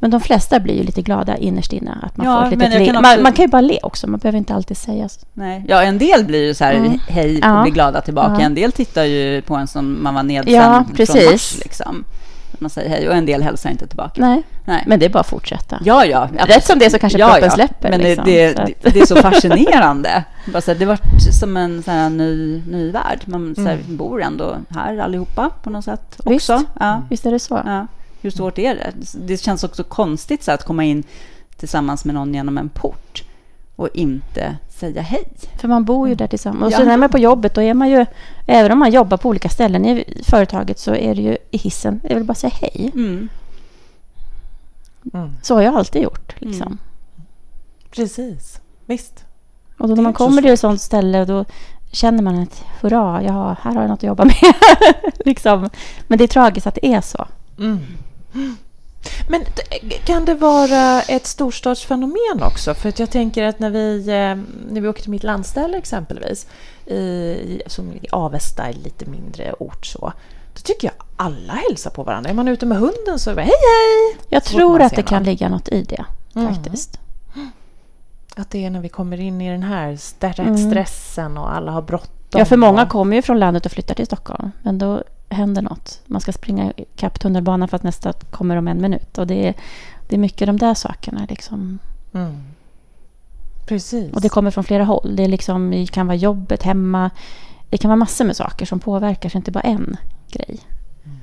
Men 0.00 0.10
de 0.10 0.20
flesta 0.20 0.60
blir 0.60 0.74
ju 0.74 0.82
lite 0.82 1.02
glada 1.02 1.36
innerst 1.36 1.72
inne. 1.72 1.98
Att 2.02 2.16
man, 2.16 2.26
ja, 2.26 2.50
får 2.50 2.62
ett 2.62 2.80
litet 2.80 2.94
man, 2.94 3.22
man, 3.22 3.32
kan 3.32 3.44
ju 3.44 3.48
bara 3.48 3.60
le 3.60 3.78
också, 3.82 4.06
man 4.06 4.20
behöver 4.20 4.38
inte 4.38 4.54
alltid 4.54 4.76
säga 4.76 5.08
så. 5.08 5.20
Nej. 5.34 5.64
Ja, 5.68 5.82
en 5.82 5.98
del 5.98 6.24
blir 6.24 6.46
ju 6.46 6.54
så 6.54 6.64
här 6.64 6.74
mm. 6.74 6.98
hej 7.08 7.36
och 7.36 7.44
ja. 7.44 7.62
blir 7.62 7.72
glada 7.72 8.00
tillbaka. 8.00 8.34
Ja. 8.38 8.40
En 8.40 8.54
del 8.54 8.72
tittar 8.72 9.04
ju 9.04 9.42
på 9.42 9.54
en 9.54 9.66
som 9.66 10.02
man 10.02 10.14
var 10.14 10.22
nedsänd 10.22 10.56
ja, 10.56 10.84
precis. 10.96 11.22
från 11.22 11.32
mars. 11.32 11.58
Liksom 11.58 12.04
man 12.60 12.70
säger 12.70 12.90
hej 12.90 13.08
och 13.08 13.14
en 13.14 13.26
del 13.26 13.42
hälsar 13.42 13.70
inte 13.70 13.86
tillbaka. 13.86 14.20
Nej, 14.20 14.42
Nej. 14.64 14.84
men 14.86 14.98
det 14.98 15.06
är 15.06 15.10
bara 15.10 15.20
att 15.20 15.28
fortsätta. 15.28 15.78
Ja, 15.84 16.04
ja. 16.04 16.28
Rätt 16.46 16.66
som 16.66 16.78
det 16.78 16.84
är 16.84 16.90
så 16.90 16.98
kanske 16.98 17.18
ja, 17.18 17.26
proppen 17.26 17.44
ja. 17.44 17.50
släpper. 17.50 17.90
Men 17.90 18.00
liksom, 18.00 18.24
det, 18.24 18.52
det, 18.52 18.90
det, 18.90 19.00
är 19.00 19.06
så 19.06 19.16
fascinerande. 19.16 20.24
bara 20.52 20.60
så 20.60 20.70
här, 20.70 20.78
det 20.78 20.86
var 20.86 20.98
som 21.32 21.56
en 21.56 21.82
sån 21.82 21.94
här 21.94 22.10
ny, 22.10 22.62
ny 22.66 22.90
värld. 22.90 23.20
Man 23.24 23.54
så 23.54 23.62
här, 23.62 23.74
mm. 23.74 23.96
bor 23.96 24.22
ändå 24.22 24.56
här 24.68 24.98
allihopa 24.98 25.50
på 25.62 25.70
något 25.70 25.84
sätt 25.84 26.20
Visst, 26.24 26.50
också. 26.50 26.64
Ja. 26.80 27.02
Visst 27.10 27.26
är 27.26 27.30
det 27.30 27.38
så. 27.38 27.62
Ja. 27.66 27.86
Hur 28.20 28.30
svårt 28.30 28.58
är 28.58 28.74
det? 28.74 28.92
Det 29.26 29.36
känns 29.36 29.64
också 29.64 29.84
konstigt 29.84 30.42
så 30.42 30.52
att 30.52 30.64
komma 30.64 30.84
in 30.84 31.02
tillsammans 31.56 32.04
med 32.04 32.14
någon 32.14 32.34
genom 32.34 32.58
en 32.58 32.68
port 32.68 33.24
och 33.76 33.88
inte 33.94 34.56
säga 34.68 35.02
hej. 35.02 35.28
För 35.60 35.68
man 35.68 35.84
bor 35.84 36.08
ju 36.08 36.14
där 36.14 36.26
tillsammans. 36.26 36.74
Och 36.74 36.80
så 36.80 36.84
när 36.84 36.96
man 36.96 37.02
är 37.02 37.08
på 37.08 37.18
jobbet, 37.18 37.54
då 37.54 37.62
är 37.62 37.74
man 37.74 37.90
ju... 37.90 38.06
Även 38.46 38.72
om 38.72 38.78
man 38.78 38.90
jobbar 38.90 39.16
på 39.16 39.28
olika 39.28 39.48
ställen 39.48 39.86
i 39.86 40.22
företaget 40.24 40.78
så 40.78 40.94
är 40.94 41.14
det 41.14 41.22
ju 41.22 41.36
i 41.50 41.58
hissen. 41.58 42.00
Jag 42.04 42.14
vill 42.14 42.24
bara 42.24 42.34
säga 42.34 42.52
hej. 42.54 42.90
Mm. 42.94 43.28
Mm. 45.14 45.32
Så 45.42 45.54
har 45.54 45.62
jag 45.62 45.74
alltid 45.74 46.02
gjort. 46.02 46.34
Liksom. 46.40 46.66
Mm. 46.66 46.78
Precis. 47.90 48.60
Visst. 48.86 49.24
Och 49.78 49.88
då 49.88 49.94
när 49.94 50.02
man 50.02 50.12
kommer 50.12 50.42
till 50.42 50.50
ett 50.50 50.60
sånt 50.60 50.80
ställe 50.80 51.24
då 51.24 51.44
känner 51.92 52.22
man 52.22 52.38
att 52.38 52.64
hurra, 52.80 53.22
ja, 53.22 53.56
här 53.62 53.74
har 53.74 53.80
jag 53.80 53.88
något 53.88 53.98
att 53.98 54.02
jobba 54.02 54.24
med. 54.24 54.54
liksom. 55.24 55.70
Men 56.06 56.18
det 56.18 56.24
är 56.24 56.28
tragiskt 56.28 56.66
att 56.66 56.74
det 56.74 56.86
är 56.86 57.00
så. 57.00 57.26
Mm. 57.58 57.78
Men 59.28 59.44
kan 60.04 60.24
det 60.24 60.34
vara 60.34 61.02
ett 61.02 61.26
storstadsfenomen 61.26 62.42
också? 62.42 62.74
För 62.74 62.88
att 62.88 62.98
jag 62.98 63.10
tänker 63.10 63.44
att 63.44 63.58
när 63.58 63.70
vi, 63.70 64.08
eh, 64.08 64.44
när 64.72 64.80
vi 64.80 64.88
åker 64.88 65.02
till 65.02 65.10
mitt 65.10 65.22
landställe 65.22 65.78
exempelvis, 65.78 66.46
i, 66.86 67.62
som 67.66 67.92
i 67.92 68.08
Avesta, 68.12 68.66
en 68.66 68.72
lite 68.72 69.06
mindre 69.06 69.52
ort 69.52 69.86
så, 69.86 70.12
då 70.54 70.60
tycker 70.62 70.88
jag 70.88 70.94
alla 71.16 71.52
hälsar 71.52 71.90
på 71.90 72.02
varandra. 72.02 72.30
Är 72.30 72.34
man 72.34 72.48
ute 72.48 72.66
med 72.66 72.78
hunden 72.78 73.18
så 73.18 73.30
är 73.30 73.34
det 73.34 73.42
hej 73.42 73.50
hej! 73.50 74.18
Jag 74.28 74.44
så 74.44 74.56
tror 74.56 74.82
att 74.82 74.96
det 74.96 75.02
kan 75.02 75.22
ligga 75.22 75.48
något 75.48 75.68
i 75.68 75.82
det 75.82 76.04
mm. 76.34 76.54
Att 78.38 78.50
det 78.50 78.64
är 78.64 78.70
när 78.70 78.80
vi 78.80 78.88
kommer 78.88 79.20
in 79.20 79.40
i 79.40 79.50
den 79.50 79.62
här 79.62 79.98
mm. 80.38 80.56
stressen 80.56 81.38
och 81.38 81.54
alla 81.54 81.72
har 81.72 81.82
bråttom. 81.82 82.38
Ja, 82.38 82.44
för 82.44 82.56
många 82.56 82.86
kommer 82.86 83.16
ju 83.16 83.22
från 83.22 83.38
landet 83.38 83.66
och 83.66 83.72
flyttar 83.72 83.94
till 83.94 84.06
Stockholm. 84.06 84.50
Men 84.62 84.78
då 84.78 85.02
händer 85.28 85.62
något. 85.62 86.00
Man 86.06 86.20
ska 86.20 86.32
springa 86.32 86.72
ikapp 86.76 87.20
tunnelbanan 87.20 87.68
för 87.68 87.76
att 87.76 87.82
nästa 87.82 88.12
kommer 88.12 88.56
om 88.56 88.68
en 88.68 88.80
minut. 88.80 89.18
Och 89.18 89.26
det 89.26 89.48
är, 89.48 89.54
det 90.08 90.16
är 90.16 90.18
mycket 90.18 90.46
de 90.46 90.56
där 90.56 90.74
sakerna. 90.74 91.26
Liksom. 91.28 91.78
Mm. 92.14 92.44
Precis. 93.66 94.12
Och 94.12 94.20
det 94.20 94.28
kommer 94.28 94.50
från 94.50 94.64
flera 94.64 94.84
håll. 94.84 95.16
Det, 95.16 95.24
är 95.24 95.28
liksom, 95.28 95.70
det 95.70 95.86
kan 95.86 96.06
vara 96.06 96.16
jobbet, 96.16 96.62
hemma. 96.62 97.10
Det 97.70 97.78
kan 97.78 97.88
vara 97.88 97.96
massor 97.96 98.24
med 98.24 98.36
saker 98.36 98.66
som 98.66 98.80
påverkar, 98.80 99.28
så 99.28 99.38
inte 99.38 99.50
bara 99.50 99.60
en 99.60 99.96
grej. 100.30 100.60
Mm. 101.04 101.18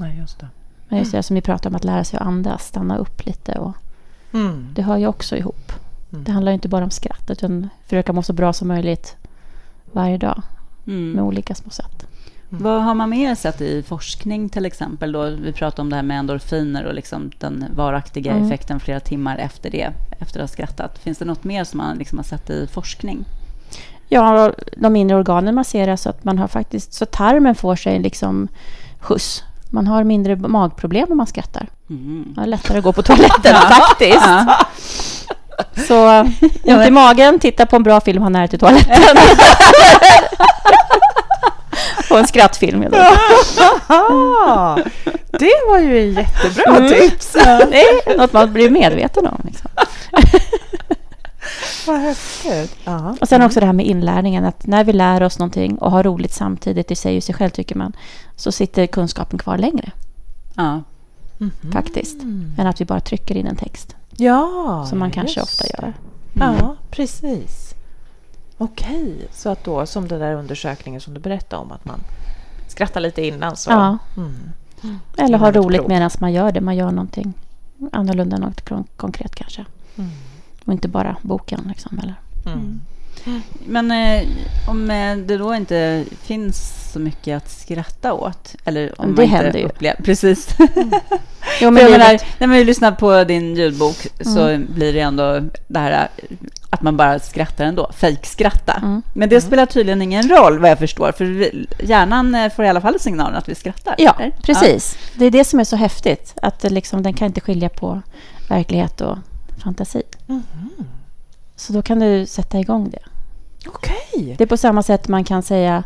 Nej, 0.00 0.18
just 0.18 0.38
det. 0.38 0.48
Men 0.88 0.98
just 0.98 1.12
det 1.12 1.22
som 1.22 1.34
vi 1.34 1.40
pratar 1.40 1.70
om, 1.70 1.76
att 1.76 1.84
lära 1.84 2.04
sig 2.04 2.18
att 2.18 2.26
andas, 2.26 2.66
stanna 2.66 2.96
upp 2.96 3.26
lite. 3.26 3.58
Och 3.58 3.72
mm. 4.32 4.68
Det 4.74 4.82
hör 4.82 4.96
ju 4.96 5.06
också 5.06 5.36
ihop. 5.36 5.72
Mm. 6.12 6.24
Det 6.24 6.32
handlar 6.32 6.52
inte 6.52 6.68
bara 6.68 6.84
om 6.84 6.90
skratt, 6.90 7.30
utan 7.30 7.68
försöka 7.86 8.12
må 8.12 8.22
så 8.22 8.32
bra 8.32 8.52
som 8.52 8.68
möjligt 8.68 9.16
varje 9.92 10.18
dag. 10.18 10.42
Mm. 10.86 11.12
Med 11.12 11.24
olika 11.24 11.54
små 11.54 11.70
sätt. 11.70 12.06
Mm. 12.50 12.64
Vad 12.64 12.82
har 12.82 12.94
man 12.94 13.10
mer 13.10 13.34
sett 13.34 13.60
i 13.60 13.82
forskning 13.82 14.48
till 14.48 14.66
exempel? 14.66 15.12
Då? 15.12 15.30
Vi 15.30 15.52
pratar 15.52 15.82
om 15.82 15.90
det 15.90 15.96
här 15.96 16.02
med 16.02 16.18
endorfiner 16.18 16.84
och 16.84 16.94
liksom 16.94 17.30
den 17.38 17.64
varaktiga 17.74 18.32
mm. 18.32 18.44
effekten 18.44 18.80
flera 18.80 19.00
timmar 19.00 19.38
efter 19.38 19.70
det, 19.70 19.92
efter 20.20 20.40
att 20.40 20.50
ha 20.50 20.52
skrattat. 20.52 20.98
Finns 20.98 21.18
det 21.18 21.24
något 21.24 21.44
mer 21.44 21.64
som 21.64 21.78
man 21.78 21.98
liksom 21.98 22.18
har 22.18 22.24
sett 22.24 22.50
i 22.50 22.66
forskning? 22.66 23.24
Ja, 24.08 24.52
de 24.76 24.96
inre 24.96 25.16
organen 25.16 25.54
masseras 25.54 26.02
så 26.02 26.10
att 26.10 26.24
man 26.24 26.38
har 26.38 26.48
faktiskt, 26.48 26.92
så 26.92 27.06
tarmen 27.06 27.54
får 27.54 27.76
sig 27.76 27.98
liksom 27.98 28.48
skjuts. 29.00 29.42
Man 29.70 29.86
har 29.86 30.04
mindre 30.04 30.36
magproblem 30.36 31.06
om 31.10 31.16
man 31.16 31.26
skrattar. 31.26 31.68
Mm. 31.90 32.32
Det 32.36 32.40
är 32.40 32.46
lättare 32.46 32.78
att 32.78 32.84
gå 32.84 32.92
på 32.92 33.02
toaletten 33.02 33.54
faktiskt. 33.68 34.22
Så 35.88 36.20
ont 36.62 36.86
i 36.86 36.90
magen, 36.90 37.38
titta 37.38 37.66
på 37.66 37.76
en 37.76 37.82
bra 37.82 38.00
film, 38.00 38.22
ha 38.22 38.28
nära 38.28 38.48
till 38.48 38.58
toaletten. 38.58 39.02
på 42.08 42.16
en 42.16 42.26
skrattfilm. 42.26 42.80
det 45.30 45.52
var 45.68 45.78
ju 45.78 46.00
en 46.00 46.14
jättebra 46.14 46.76
mm. 46.76 46.88
tips. 46.88 47.32
det 47.32 47.82
är 47.82 48.18
något 48.18 48.32
man 48.32 48.52
blir 48.52 48.70
medveten 48.70 49.26
om. 49.26 49.40
Liksom. 49.44 49.70
Vad 51.86 52.00
häftigt. 52.00 52.76
Ja. 52.84 53.16
Och 53.20 53.28
sen 53.28 53.42
också 53.42 53.60
det 53.60 53.66
här 53.66 53.72
med 53.72 53.86
inlärningen. 53.86 54.44
Att 54.44 54.66
när 54.66 54.84
vi 54.84 54.92
lär 54.92 55.22
oss 55.22 55.38
någonting 55.38 55.78
och 55.78 55.90
har 55.90 56.02
roligt 56.02 56.32
samtidigt, 56.32 56.88
det 56.88 56.96
säger 56.96 57.20
sig 57.20 57.34
själv 57.34 57.50
tycker 57.50 57.74
man, 57.74 57.92
så 58.36 58.52
sitter 58.52 58.86
kunskapen 58.86 59.38
kvar 59.38 59.58
längre. 59.58 59.90
Ja. 60.54 60.82
Mm. 61.40 61.52
Faktiskt. 61.72 62.22
Än 62.58 62.66
att 62.66 62.80
vi 62.80 62.84
bara 62.84 63.00
trycker 63.00 63.36
in 63.36 63.46
en 63.46 63.56
text. 63.56 63.96
Ja, 64.16 64.86
Som 64.90 64.98
man 64.98 65.10
kanske 65.10 65.42
ofta 65.42 65.64
gör. 65.66 65.92
Mm. 66.36 66.54
Ja, 66.58 66.76
precis. 66.90 67.74
Okej, 68.58 69.28
så 69.32 69.48
att 69.50 69.64
då 69.64 69.86
som 69.86 70.08
den 70.08 70.20
där 70.20 70.34
undersökningen 70.34 71.00
som 71.00 71.14
du 71.14 71.20
berättade 71.20 71.62
om 71.62 71.72
att 71.72 71.84
man 71.84 72.00
skrattar 72.68 73.00
lite 73.00 73.26
innan 73.26 73.56
så... 73.56 73.70
Ja. 73.70 73.98
Mm. 74.16 74.34
Eller 75.16 75.38
ha 75.38 75.48
Innan 75.48 75.48
ett 75.48 75.56
roligt 75.56 75.88
medan 75.88 76.10
man 76.20 76.32
gör 76.32 76.52
det. 76.52 76.60
Man 76.60 76.76
gör 76.76 76.90
någonting 76.90 77.32
annorlunda, 77.92 78.38
något 78.38 78.68
kon- 78.68 78.86
konkret 78.96 79.34
kanske. 79.34 79.64
Mm. 79.96 80.10
Och 80.64 80.72
inte 80.72 80.88
bara 80.88 81.16
boken. 81.22 81.64
Liksom, 81.68 81.98
eller. 81.98 82.14
Mm. 82.46 82.80
Men 83.66 83.90
eh, 83.90 84.28
om 84.68 84.90
eh, 84.90 85.16
det 85.16 85.36
då 85.38 85.54
inte 85.54 86.04
finns 86.22 86.78
så 86.92 86.98
mycket 86.98 87.36
att 87.36 87.50
skratta 87.50 88.12
åt, 88.12 88.54
eller 88.64 89.00
om 89.00 89.06
Det 89.08 89.14
man 89.16 89.24
inte 89.24 89.36
händer 89.36 89.58
ju. 89.58 89.64
upplever... 89.64 90.02
Precis. 90.02 90.48
Jo, 90.58 90.64
För 91.58 91.70
men 91.70 91.90
menar, 91.90 92.18
när 92.38 92.46
man 92.46 92.60
lyssnar 92.64 92.92
på 92.92 93.24
din 93.24 93.56
ljudbok 93.56 94.06
så 94.20 94.40
Mm. 94.48 94.66
blir 94.74 94.92
det 94.92 95.00
ändå 95.00 95.40
det 95.68 95.78
här 95.78 96.08
eh, 96.16 96.24
att 96.70 96.82
man 96.82 96.96
bara 96.96 97.18
skrattar 97.18 97.64
ändå, 97.64 97.90
fejkskratta. 97.96 98.72
Mm. 98.82 99.02
Men 99.14 99.28
det 99.28 99.40
spelar 99.40 99.66
tydligen 99.66 100.02
ingen 100.02 100.28
roll 100.28 100.58
vad 100.58 100.70
jag 100.70 100.78
förstår, 100.78 101.12
för 101.12 101.52
hjärnan 101.82 102.34
eh, 102.34 102.52
får 102.52 102.64
i 102.64 102.68
alla 102.68 102.80
fall 102.80 103.00
signalen 103.00 103.34
att 103.36 103.48
vi 103.48 103.54
skrattar. 103.54 103.94
ja, 103.98 104.16
eller? 104.18 104.30
precis. 104.42 104.98
Det 105.16 105.24
är 105.24 105.30
det 105.30 105.44
som 105.44 105.60
är 105.60 105.64
så 105.64 105.76
häftigt. 105.76 106.34
Att 106.42 106.62
liksom, 106.70 107.02
den 107.02 107.14
kan 107.14 107.26
inte 107.26 107.40
skilja 107.40 107.68
på 107.68 108.02
verklighet 108.48 109.00
och 109.00 109.18
fantasi. 109.62 110.02
Mhm. 110.26 110.42
Så 111.56 111.72
då 111.72 111.82
kan 111.82 111.98
du 112.00 112.26
sätta 112.26 112.58
igång 112.58 112.90
det. 112.90 112.98
Okej. 113.66 114.34
Det 114.38 114.44
är 114.44 114.48
på 114.48 114.56
samma 114.56 114.82
sätt 114.82 115.08
man 115.08 115.24
kan 115.24 115.42
säga 115.42 115.84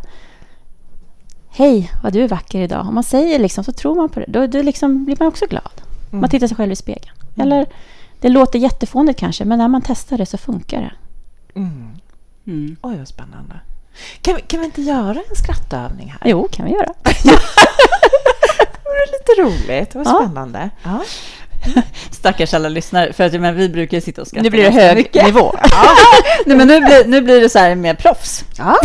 Hej, 1.49 1.91
vad 2.03 2.13
du 2.13 2.23
är 2.23 2.27
vacker 2.27 2.59
idag. 2.61 2.87
Om 2.87 2.93
man 2.95 3.03
säger 3.03 3.39
liksom 3.39 3.63
så 3.63 3.71
tror 3.71 3.95
man 3.95 4.09
på 4.09 4.19
det. 4.19 4.25
Då, 4.27 4.47
då 4.47 4.61
liksom 4.61 5.05
blir 5.05 5.15
man 5.19 5.27
också 5.27 5.45
glad. 5.45 5.71
Mm. 6.09 6.21
Man 6.21 6.29
tittar 6.29 6.47
sig 6.47 6.57
själv 6.57 6.71
i 6.71 6.75
spegeln. 6.75 7.15
Eller 7.39 7.65
det 8.21 8.29
låter 8.29 8.59
jättefånigt 8.59 9.19
kanske, 9.19 9.45
men 9.45 9.57
när 9.57 9.67
man 9.67 9.81
testar 9.81 10.17
det 10.17 10.25
så 10.25 10.37
funkar 10.37 10.81
det. 10.81 10.93
Mm. 11.59 11.89
Mm. 12.47 12.75
Oj, 12.81 12.97
vad 12.97 13.07
spännande. 13.07 13.59
Kan 14.21 14.35
vi, 14.35 14.41
kan 14.41 14.59
vi 14.59 14.65
inte 14.65 14.81
göra 14.81 15.19
en 15.29 15.35
skrattövning 15.35 16.09
här? 16.19 16.29
Jo, 16.31 16.47
kan 16.51 16.65
vi 16.65 16.71
göra. 16.71 16.93
Det 18.59 18.83
vore 18.83 19.05
lite 19.11 19.41
roligt. 19.41 19.95
Vad 19.95 20.07
Ja. 20.07 20.19
spännande. 20.23 20.69
Ja. 20.83 21.01
Stackars 22.11 22.53
alla 22.53 22.69
lyssnare, 22.69 23.13
för 23.13 23.23
att 23.23 23.33
menar, 23.33 23.51
vi 23.51 23.69
brukar 23.69 23.97
ju 23.97 24.01
sitta 24.01 24.21
och 24.21 24.27
skratta 24.27 24.43
Nu 24.43 24.49
blir 24.49 24.63
det 24.63 24.69
hög 24.69 24.97
mycket. 24.97 25.25
nivå. 25.25 25.55
Nej, 26.45 26.57
men 26.57 26.67
nu 26.67 26.79
blir, 26.79 27.05
nu 27.07 27.21
blir 27.21 27.41
det 27.41 27.49
så 27.49 27.59
här 27.59 27.75
med 27.75 27.97
proffs. 27.97 28.43
ja. 28.57 28.77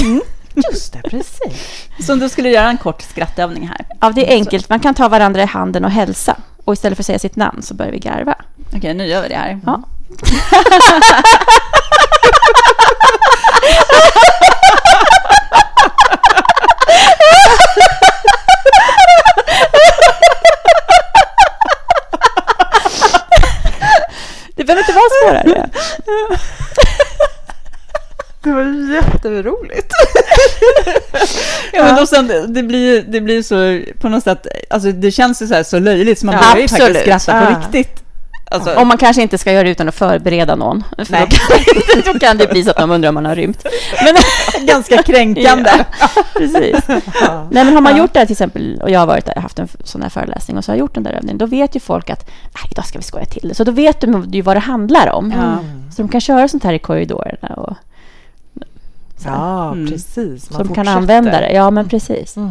Just 0.55 0.92
det, 0.92 1.11
precis. 1.11 1.88
Så 2.07 2.29
skulle 2.29 2.49
du 2.49 2.55
göra 2.55 2.68
en 2.68 2.79
kort 2.79 3.03
skrattövning 3.03 3.68
här. 3.68 3.87
Ja, 4.01 4.12
det 4.14 4.31
är 4.33 4.35
enkelt. 4.35 4.68
Man 4.68 4.81
kan 4.81 4.95
ta 4.95 5.09
varandra 5.09 5.42
i 5.42 5.47
handen 5.47 5.85
och 5.85 5.90
hälsa. 5.90 6.37
Och 6.64 6.73
istället 6.73 6.97
för 6.97 7.03
att 7.03 7.07
säga 7.07 7.18
sitt 7.18 7.37
namn 7.37 7.62
så 7.62 7.75
börjar 7.75 7.92
vi 7.92 7.99
garva. 7.99 8.35
Okej, 8.77 8.95
nu 8.95 9.07
gör 9.07 9.23
vi 9.23 9.29
det 9.29 9.35
här. 9.37 9.61
Ja. 9.66 9.83
Det 24.62 24.66
behöver 24.66 24.83
inte 24.83 24.92
vara 24.92 25.11
svårare. 25.22 25.70
Det 28.42 28.51
var 28.53 28.94
jätteroligt. 28.94 29.92
Ja, 31.72 31.85
men 31.85 31.96
då 31.96 32.07
sen, 32.07 32.53
det 32.55 32.62
blir 32.62 32.94
ju 32.94 33.03
det 33.03 33.20
blir 33.20 33.42
så 33.42 33.81
på 34.01 34.09
något 34.09 34.25
sätt, 34.25 34.46
alltså 34.70 34.92
det 34.92 35.11
känns 35.11 35.42
ju 35.42 35.46
så 35.46 35.55
här 35.55 35.62
så 35.62 35.79
löjligt 35.79 36.18
så 36.18 36.27
man 36.27 36.35
Ja, 36.35 36.40
börjar 36.40 36.62
ju 36.62 36.68
faktiskt 36.68 37.01
skratta 37.01 37.46
på 37.46 37.61
riktigt. 37.61 38.01
Alltså, 38.52 38.74
Om 38.74 38.88
man 38.88 38.98
kanske 38.98 39.22
inte 39.22 39.38
ska 39.38 39.52
göra 39.52 39.62
det 39.64 39.70
utan 39.70 39.88
att 39.88 39.94
förbereda 39.94 40.56
någon. 40.56 40.84
För 40.98 41.12
Nej. 41.12 41.26
då, 41.30 41.36
kan, 41.36 42.12
då 42.12 42.18
kan 42.18 42.38
det 42.38 42.46
bli 42.50 42.64
så 42.64 42.70
att 42.70 42.76
de 42.76 42.90
undrar 42.90 43.08
om 43.08 43.14
man 43.14 43.24
har 43.26 43.34
rymt. 43.34 43.66
Men, 44.04 44.66
ganska 44.66 45.02
kränkande. 45.02 45.70
Ja, 46.00 46.22
precis. 46.36 46.76
Nej, 47.50 47.64
men 47.64 47.74
har 47.74 47.80
man 47.80 47.96
gjort 47.96 48.12
det 48.12 48.18
här 48.18 48.26
till 48.26 48.34
exempel, 48.34 48.80
och 48.82 48.90
jag 48.90 49.00
har 49.00 49.06
varit 49.06 49.26
där, 49.26 49.34
haft 49.40 49.58
en 49.58 49.68
sån 49.84 50.02
här 50.02 50.08
föreläsning 50.08 50.56
och 50.58 50.64
så 50.64 50.72
har 50.72 50.76
jag 50.76 50.80
gjort 50.80 50.94
den 50.94 51.02
där 51.02 51.12
övningen, 51.12 51.38
då 51.38 51.46
vet 51.46 51.76
ju 51.76 51.80
folk 51.80 52.10
att 52.10 52.28
nej, 52.28 52.68
idag 52.70 52.86
ska 52.86 52.98
vi 52.98 53.04
skoja 53.04 53.24
till 53.24 53.48
det. 53.48 53.54
Så 53.54 53.64
då 53.64 53.72
vet 53.72 54.00
de 54.00 54.24
ju 54.32 54.42
vad 54.42 54.56
det 54.56 54.60
handlar 54.60 55.10
om. 55.12 55.30
Ja. 55.36 55.58
Så 55.96 56.02
de 56.02 56.08
kan 56.08 56.20
köra 56.20 56.48
sånt 56.48 56.64
här 56.64 56.72
i 56.72 56.78
korridorerna 56.78 57.48
och 57.48 57.76
så 59.18 59.28
Ja, 59.28 59.72
Mm. 59.72 59.86
precis. 59.90 60.46
så 60.46 60.52
Man 60.54 60.66
de 60.66 60.74
kan 60.74 60.88
använda 60.88 61.40
det. 61.40 61.52
Ja, 61.52 61.70
men 61.70 61.88
precis. 61.88 62.36
Mm. 62.36 62.50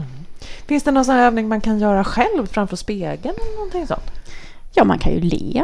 Finns 0.67 0.83
det 0.83 0.91
någon 0.91 1.05
sån 1.05 1.15
övning 1.15 1.47
man 1.47 1.61
kan 1.61 1.79
göra 1.79 2.03
själv 2.03 2.47
framför 2.51 2.75
spegeln? 2.75 3.35
Eller 3.45 3.55
någonting 3.55 3.87
sånt? 3.87 4.11
Ja, 4.73 4.83
man 4.83 4.99
kan 4.99 5.11
ju 5.13 5.19
le. 5.19 5.63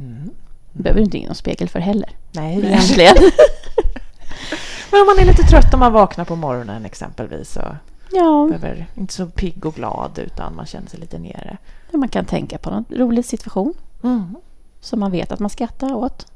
Mm. 0.00 0.30
behöver 0.72 1.00
du 1.00 1.04
inte 1.04 1.18
in 1.18 1.26
någon 1.26 1.34
spegel 1.34 1.68
för 1.68 1.78
heller. 1.80 2.10
Nej, 2.32 2.58
Egentligen. 2.66 3.14
Men 4.90 5.00
om 5.00 5.06
man 5.06 5.18
är 5.18 5.24
lite 5.24 5.42
trött 5.42 5.74
om 5.74 5.80
man 5.80 5.92
vaknar 5.92 6.24
på 6.24 6.36
morgonen 6.36 6.84
exempelvis 6.84 7.56
och 7.56 7.74
ja, 8.12 8.46
behöver 8.50 8.86
inte 8.94 9.12
så 9.14 9.26
pigg 9.26 9.66
och 9.66 9.74
glad 9.74 10.18
utan 10.18 10.54
man 10.56 10.66
känner 10.66 10.88
sig 10.88 11.00
lite 11.00 11.18
nere. 11.18 11.56
man 11.92 12.08
kan 12.08 12.24
tänka 12.24 12.58
på 12.58 12.70
någon 12.70 12.84
rolig 12.90 13.24
situation 13.24 13.74
Mm. 14.02 14.34
som 14.80 15.00
man 15.00 15.10
vet 15.10 15.32
att 15.32 15.40
man 15.40 15.50
skrattar 15.50 15.92
åt. 15.94 16.26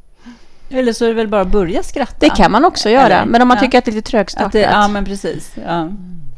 Eller 0.70 0.92
så 0.92 1.04
är 1.04 1.08
det 1.08 1.14
väl 1.14 1.28
bara 1.28 1.40
att 1.40 1.52
börja 1.52 1.82
skratta. 1.82 2.16
Det 2.18 2.30
kan 2.30 2.52
man 2.52 2.64
också 2.64 2.90
göra, 2.90 3.04
Eller- 3.06 3.26
men 3.26 3.42
om 3.42 3.48
man 3.48 3.56
ja. 3.56 3.60
tycker 3.60 3.78
att 3.78 3.84
det 3.84 3.90
är 3.90 3.92
lite 3.92 4.06
Att 4.06 4.10
trögstartat. 4.10 4.52
det, 4.52 4.60
ja, 4.60 4.88
men 4.88 5.04
precis. 5.04 5.52
Ja. 5.66 5.88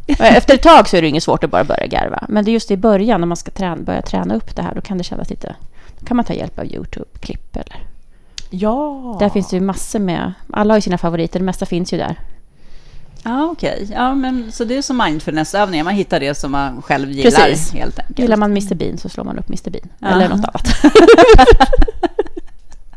Efter 0.06 0.54
ett 0.54 0.62
tag 0.62 0.88
så 0.88 0.96
är 0.96 1.02
det 1.02 1.08
inget 1.08 1.22
svårt 1.22 1.44
att 1.44 1.50
bara 1.50 1.64
börja 1.64 1.86
garva. 1.86 2.24
Men 2.28 2.44
det 2.44 2.50
är 2.50 2.52
just 2.52 2.70
i 2.70 2.76
början, 2.76 3.20
när 3.20 3.26
man 3.26 3.36
ska 3.36 3.50
träna, 3.50 3.76
börja 3.76 4.02
träna 4.02 4.34
upp 4.34 4.56
det 4.56 4.62
här, 4.62 4.74
då 4.74 4.80
kan 4.80 4.98
det 4.98 5.04
kännas 5.04 5.30
lite... 5.30 5.54
Kan 6.04 6.16
man 6.16 6.24
ta 6.24 6.32
hjälp 6.32 6.58
av 6.58 6.64
Youtube-klipp 6.64 7.56
eller... 7.56 7.86
Ja. 8.50 9.16
Där 9.20 9.28
finns 9.28 9.50
det 9.50 9.56
ju 9.56 9.62
massor 9.62 9.98
med... 9.98 10.32
Alla 10.52 10.74
har 10.74 10.78
ju 10.78 10.82
sina 10.82 10.98
favoriter, 10.98 11.38
det 11.38 11.44
mesta 11.44 11.66
finns 11.66 11.92
ju 11.92 11.98
där. 11.98 12.16
Ja, 13.22 13.44
okej. 13.44 13.88
Ja, 13.94 14.14
men 14.14 14.52
så 14.52 14.64
det 14.64 14.76
är 14.76 14.82
som 14.82 14.96
mindfulnessövningar. 14.96 15.84
Man 15.84 15.94
hittar 15.94 16.20
det 16.20 16.34
som 16.34 16.52
man 16.52 16.82
själv 16.82 17.10
gillar, 17.10 17.30
Precis. 17.30 17.72
helt 17.72 17.98
enkelt. 17.98 18.18
Gillar 18.18 18.36
man 18.36 18.50
Mr 18.50 18.74
Bean 18.74 18.98
så 18.98 19.08
slår 19.08 19.24
man 19.24 19.38
upp 19.38 19.48
Mr 19.48 19.70
Bean. 19.70 19.88
Ja. 19.98 20.08
Eller 20.08 20.28
något 20.28 20.44
annat. 20.44 20.68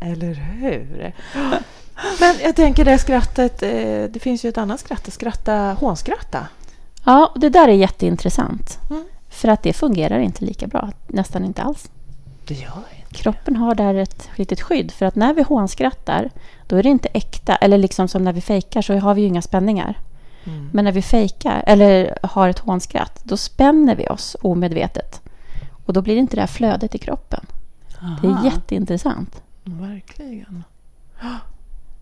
Eller 0.00 0.34
hur? 0.34 1.12
Men 2.20 2.34
jag 2.42 2.56
tänker 2.56 2.84
det 2.84 2.98
skrattet, 2.98 3.62
eh, 3.62 4.04
det 4.10 4.18
finns 4.22 4.44
ju 4.44 4.48
ett 4.48 4.58
annat 4.58 4.80
skratt, 4.80 5.12
skratta, 5.12 5.76
hånskratta. 5.80 6.46
Ja, 7.04 7.32
det 7.36 7.48
där 7.48 7.68
är 7.68 7.72
jätteintressant. 7.72 8.78
Mm. 8.90 9.04
För 9.30 9.48
att 9.48 9.62
det 9.62 9.72
fungerar 9.72 10.18
inte 10.18 10.44
lika 10.44 10.66
bra, 10.66 10.90
nästan 11.06 11.44
inte 11.44 11.62
alls. 11.62 11.90
Det 12.46 12.54
gör 12.54 12.82
inte. 12.98 13.14
Kroppen 13.14 13.56
har 13.56 13.74
där 13.74 13.94
ett 13.94 14.28
litet 14.36 14.60
skydd. 14.60 14.90
För 14.90 15.06
att 15.06 15.14
när 15.14 15.34
vi 15.34 15.42
hånskrattar, 15.42 16.30
då 16.66 16.76
är 16.76 16.82
det 16.82 16.88
inte 16.88 17.08
äkta. 17.08 17.56
Eller 17.56 17.78
liksom 17.78 18.08
som 18.08 18.24
när 18.24 18.32
vi 18.32 18.40
fejkar 18.40 18.82
så 18.82 18.98
har 18.98 19.14
vi 19.14 19.20
ju 19.20 19.26
inga 19.26 19.42
spänningar. 19.42 19.98
Mm. 20.44 20.70
Men 20.72 20.84
när 20.84 20.92
vi 20.92 21.02
fejkar, 21.02 21.64
eller 21.66 22.18
har 22.22 22.48
ett 22.48 22.58
hånskratt, 22.58 23.20
då 23.24 23.36
spänner 23.36 23.96
vi 23.96 24.08
oss 24.08 24.36
omedvetet. 24.40 25.22
Och 25.86 25.92
då 25.92 26.02
blir 26.02 26.14
det 26.14 26.20
inte 26.20 26.36
det 26.36 26.42
här 26.42 26.46
flödet 26.46 26.94
i 26.94 26.98
kroppen. 26.98 27.46
Det 28.22 28.26
är 28.26 28.32
Aha. 28.32 28.44
jätteintressant. 28.44 29.42
Verkligen. 29.64 30.64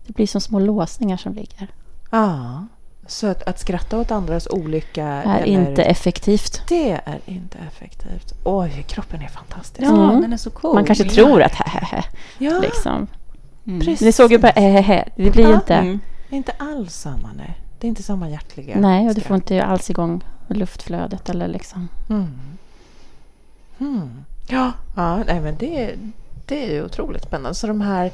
Det 0.05 0.13
blir 0.13 0.27
som 0.27 0.41
små 0.41 0.59
låsningar 0.59 1.17
som 1.17 1.33
ligger. 1.33 1.67
Ja. 2.11 2.65
Så 3.07 3.27
att, 3.27 3.43
att 3.43 3.59
skratta 3.59 3.97
åt 3.99 4.11
andras 4.11 4.47
olycka 4.47 5.05
är 5.05 5.35
eller, 5.37 5.45
inte 5.45 5.83
effektivt. 5.83 6.61
Det 6.67 6.91
är 6.91 7.19
inte 7.25 7.57
effektivt. 7.67 8.33
Oj, 8.43 8.85
kroppen 8.87 9.21
är 9.21 9.27
fantastisk. 9.27 9.87
Ja, 9.87 10.09
Mm. 10.09 10.21
den 10.21 10.33
är 10.33 10.37
så 10.37 10.49
cool. 10.49 10.73
Man 10.75 10.85
kanske 10.85 11.03
tror 11.09 11.41
att 11.41 11.55
hehehe, 11.55 12.03
Ja, 12.37 12.59
liksom. 12.59 13.07
Mm. 13.67 13.79
precis. 13.79 14.01
Ni 14.01 14.11
såg 14.11 14.31
ju 14.31 14.37
bara 14.37 14.51
hehehe. 14.51 15.05
Det 15.15 15.31
blir 15.31 15.49
Ja. 15.49 15.53
inte... 15.55 15.73
Mm. 15.75 15.99
Inte 16.29 16.51
alls 16.57 16.93
samma, 16.95 17.29
nej. 17.37 17.57
Det 17.79 17.87
är 17.87 17.89
inte 17.89 18.03
samma 18.03 18.29
hjärtliga 18.29 18.75
Nej, 18.79 19.07
och 19.09 19.15
du 19.15 19.21
får 19.21 19.35
inte 19.35 19.63
alls 19.63 19.89
igång 19.89 20.23
luftflödet 20.47 21.29
eller 21.29 21.47
liksom... 21.47 21.87
Mm. 22.09 22.27
Mm. 23.79 24.23
Ja, 24.47 24.71
ja 24.95 25.17
nej, 25.23 25.39
men 25.41 25.55
det, 25.57 25.95
det 26.45 26.65
är 26.69 26.73
ju 26.73 26.85
otroligt 26.85 27.23
spännande. 27.23 27.55
Så 27.55 27.67
de 27.67 27.81
här 27.81 28.11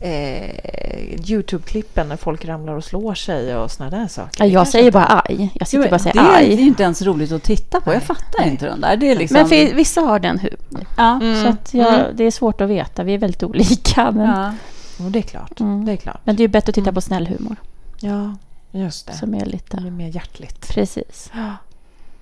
eh, 0.00 1.20
Youtube-klippen 1.30 2.08
när 2.08 2.16
folk 2.16 2.44
ramlar 2.44 2.72
och 2.74 2.84
slår 2.84 3.14
sig 3.14 3.56
och 3.56 3.70
såna 3.70 3.90
där 3.90 4.08
saker. 4.08 4.44
Ja, 4.44 4.46
det 4.46 4.52
jag 4.52 4.68
säger 4.68 4.90
bara 4.92 5.22
aj. 5.24 5.50
Jag 5.54 5.68
sitter 5.68 5.84
Jo, 5.84 5.90
bara 5.90 5.94
och 5.94 6.00
säger 6.00 6.14
det 6.14 6.20
är 6.20 6.42
ju 6.42 6.52
aj. 6.54 6.60
inte 6.60 6.82
ens 6.82 7.02
roligt 7.02 7.32
att 7.32 7.42
titta 7.42 7.80
på. 7.80 7.92
Jag 7.94 8.02
fattar 8.02 8.44
inte 8.46 8.66
den 8.66 8.80
där. 8.80 8.96
Det 8.96 9.10
är 9.10 9.16
liksom... 9.16 9.34
Men 9.38 9.48
för, 9.48 9.74
vissa 9.74 10.00
har 10.00 10.18
den 10.18 10.38
humorn. 10.38 10.86
ja. 10.96 11.20
Mm. 11.22 11.42
Så 11.42 11.48
att 11.48 11.74
jag, 11.74 12.04
det 12.16 12.24
är 12.24 12.30
svårt 12.30 12.60
att 12.60 12.68
veta. 12.68 13.02
Vi 13.02 13.14
är 13.14 13.18
väldigt 13.18 13.42
olika. 13.42 14.10
Men, 14.10 14.26
Ja. 14.28 14.54
Jo, 14.98 15.08
det 15.08 15.18
är 15.18 15.22
klart. 15.22 15.60
Mm. 15.60 15.84
Det 15.84 15.92
är 15.92 15.96
klart. 15.96 16.20
men 16.24 16.36
det 16.36 16.44
är 16.44 16.48
bättre 16.48 16.70
att 16.70 16.74
titta 16.74 16.92
på 16.92 17.00
snäll 17.00 17.26
humor. 17.26 17.56
Ja, 18.00 18.36
just 18.70 19.06
det. 19.06 19.12
Som 19.12 19.34
är 19.34 19.40
Det 19.40 19.46
lite... 19.46 19.76
är 19.76 19.90
mer 19.90 20.08
hjärtligt. 20.08 20.68
Precis. 20.68 21.30
Ja. 21.34 21.56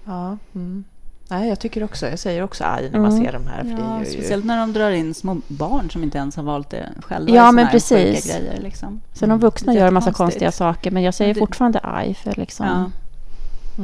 ja 0.04 0.36
mm. 0.54 0.84
Nej, 1.30 1.48
jag 1.48 1.60
tycker 1.60 1.84
också, 1.84 2.08
jag 2.08 2.18
säger 2.18 2.42
också 2.42 2.64
aj 2.64 2.90
när 2.92 3.00
man 3.00 3.10
Mm. 3.12 3.24
ser 3.24 3.32
de 3.32 3.46
här. 3.46 3.58
För 3.62 3.70
det 3.70 3.82
Ja, 3.82 3.96
är 3.96 4.04
ju, 4.04 4.04
speciellt 4.12 4.44
när 4.44 4.58
de 4.60 4.72
drar 4.72 4.90
in 4.90 5.14
små 5.14 5.36
barn 5.48 5.90
som 5.90 6.02
inte 6.02 6.18
ens 6.18 6.36
har 6.36 6.42
valt 6.42 6.70
det 6.70 6.88
själva. 7.02 7.34
Ja, 7.34 7.52
men 7.52 7.68
precis. 7.68 8.26
Grejer, 8.26 8.60
liksom. 8.62 9.00
Sen 9.12 9.28
de 9.28 9.38
vuxna 9.38 9.74
gör 9.74 9.86
en 9.88 9.94
massa 9.94 10.12
konstiga 10.12 10.52
saker. 10.52 10.90
Men 10.90 11.02
jag 11.02 11.14
säger 11.14 11.28
Men 11.28 11.34
det- 11.34 11.38
fortfarande 11.40 11.80
aj. 11.82 12.14
För 12.14 12.34
liksom, 12.36 12.66
Ja. 12.66 12.74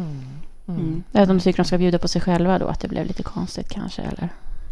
mm. 0.00 0.20
Mm. 0.68 0.80
Mm. 0.80 1.02
Även 1.12 1.30
om 1.30 1.36
de 1.38 1.42
tycker 1.42 1.56
de 1.56 1.64
ska 1.66 1.78
bjuda 1.78 1.98
på 1.98 2.08
sig 2.08 2.20
själva 2.20 2.58
då. 2.58 2.66
Att 2.66 2.80
det 2.80 2.88
blev 2.88 3.06
lite 3.06 3.22
konstigt 3.22 3.68
kanske. 3.68 4.02
Eller? 4.02 4.28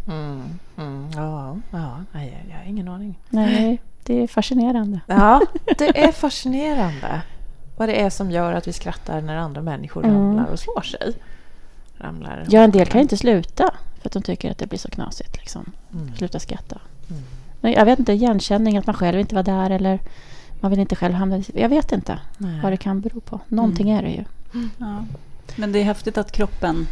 Mm. 0.07 0.41
Mm. 0.77 1.07
Ja, 1.15 1.57
ja. 1.71 1.97
Nej, 2.11 2.45
jag 2.49 2.57
har 2.57 2.63
ingen 2.65 2.87
aning. 2.87 3.19
Nej, 3.29 3.81
det 4.03 4.23
är 4.23 4.27
fascinerande. 4.27 4.99
Ja, 5.07 5.41
det 5.77 6.03
är 6.03 6.11
fascinerande 6.11 7.21
vad 7.77 7.89
det 7.89 8.01
är 8.01 8.09
som 8.09 8.31
gör 8.31 8.53
att 8.53 8.67
vi 8.67 8.73
skrattar 8.73 9.21
när 9.21 9.35
andra 9.35 9.61
människor 9.61 10.05
mm. 10.05 10.15
ramlar 10.17 10.45
och 10.45 10.59
slår 10.59 10.81
sig. 10.81 11.13
Ramlar 12.03 12.45
ja, 12.49 12.61
en 12.61 12.71
del 12.71 12.87
kan 12.87 13.01
inte 13.01 13.17
sluta 13.17 13.73
för 14.01 14.09
att 14.09 14.13
de 14.13 14.21
tycker 14.21 14.51
att 14.51 14.57
det 14.57 14.67
blir 14.67 14.79
så 14.79 14.89
knasigt. 14.89 15.37
Liksom. 15.37 15.71
Mm. 15.93 16.15
Sluta 16.15 16.39
skratta. 16.39 16.77
Mm. 17.09 17.23
Men 17.61 17.71
jag 17.71 17.85
vet 17.85 17.99
inte, 17.99 18.13
igenkänning, 18.13 18.77
att 18.77 18.87
man 18.87 18.95
själv 18.95 19.19
inte 19.19 19.35
var 19.35 19.43
där 19.43 19.69
eller 19.69 19.99
man 20.59 20.71
vill 20.71 20.79
inte 20.79 20.95
själv 20.95 21.13
hamna 21.13 21.43
Jag 21.53 21.69
vet 21.69 21.91
inte 21.91 22.19
Nej. 22.37 22.59
vad 22.63 22.71
det 22.71 22.77
kan 22.77 23.01
bero 23.01 23.19
på. 23.19 23.39
Någonting 23.47 23.89
mm. 23.89 23.99
är 23.99 24.09
det 24.09 24.15
ju. 24.15 24.23
Ja. 24.77 25.05
Men 25.55 25.71
det 25.71 25.79
är 25.79 25.83
häftigt 25.83 26.17
att 26.17 26.31
kroppen 26.31 26.87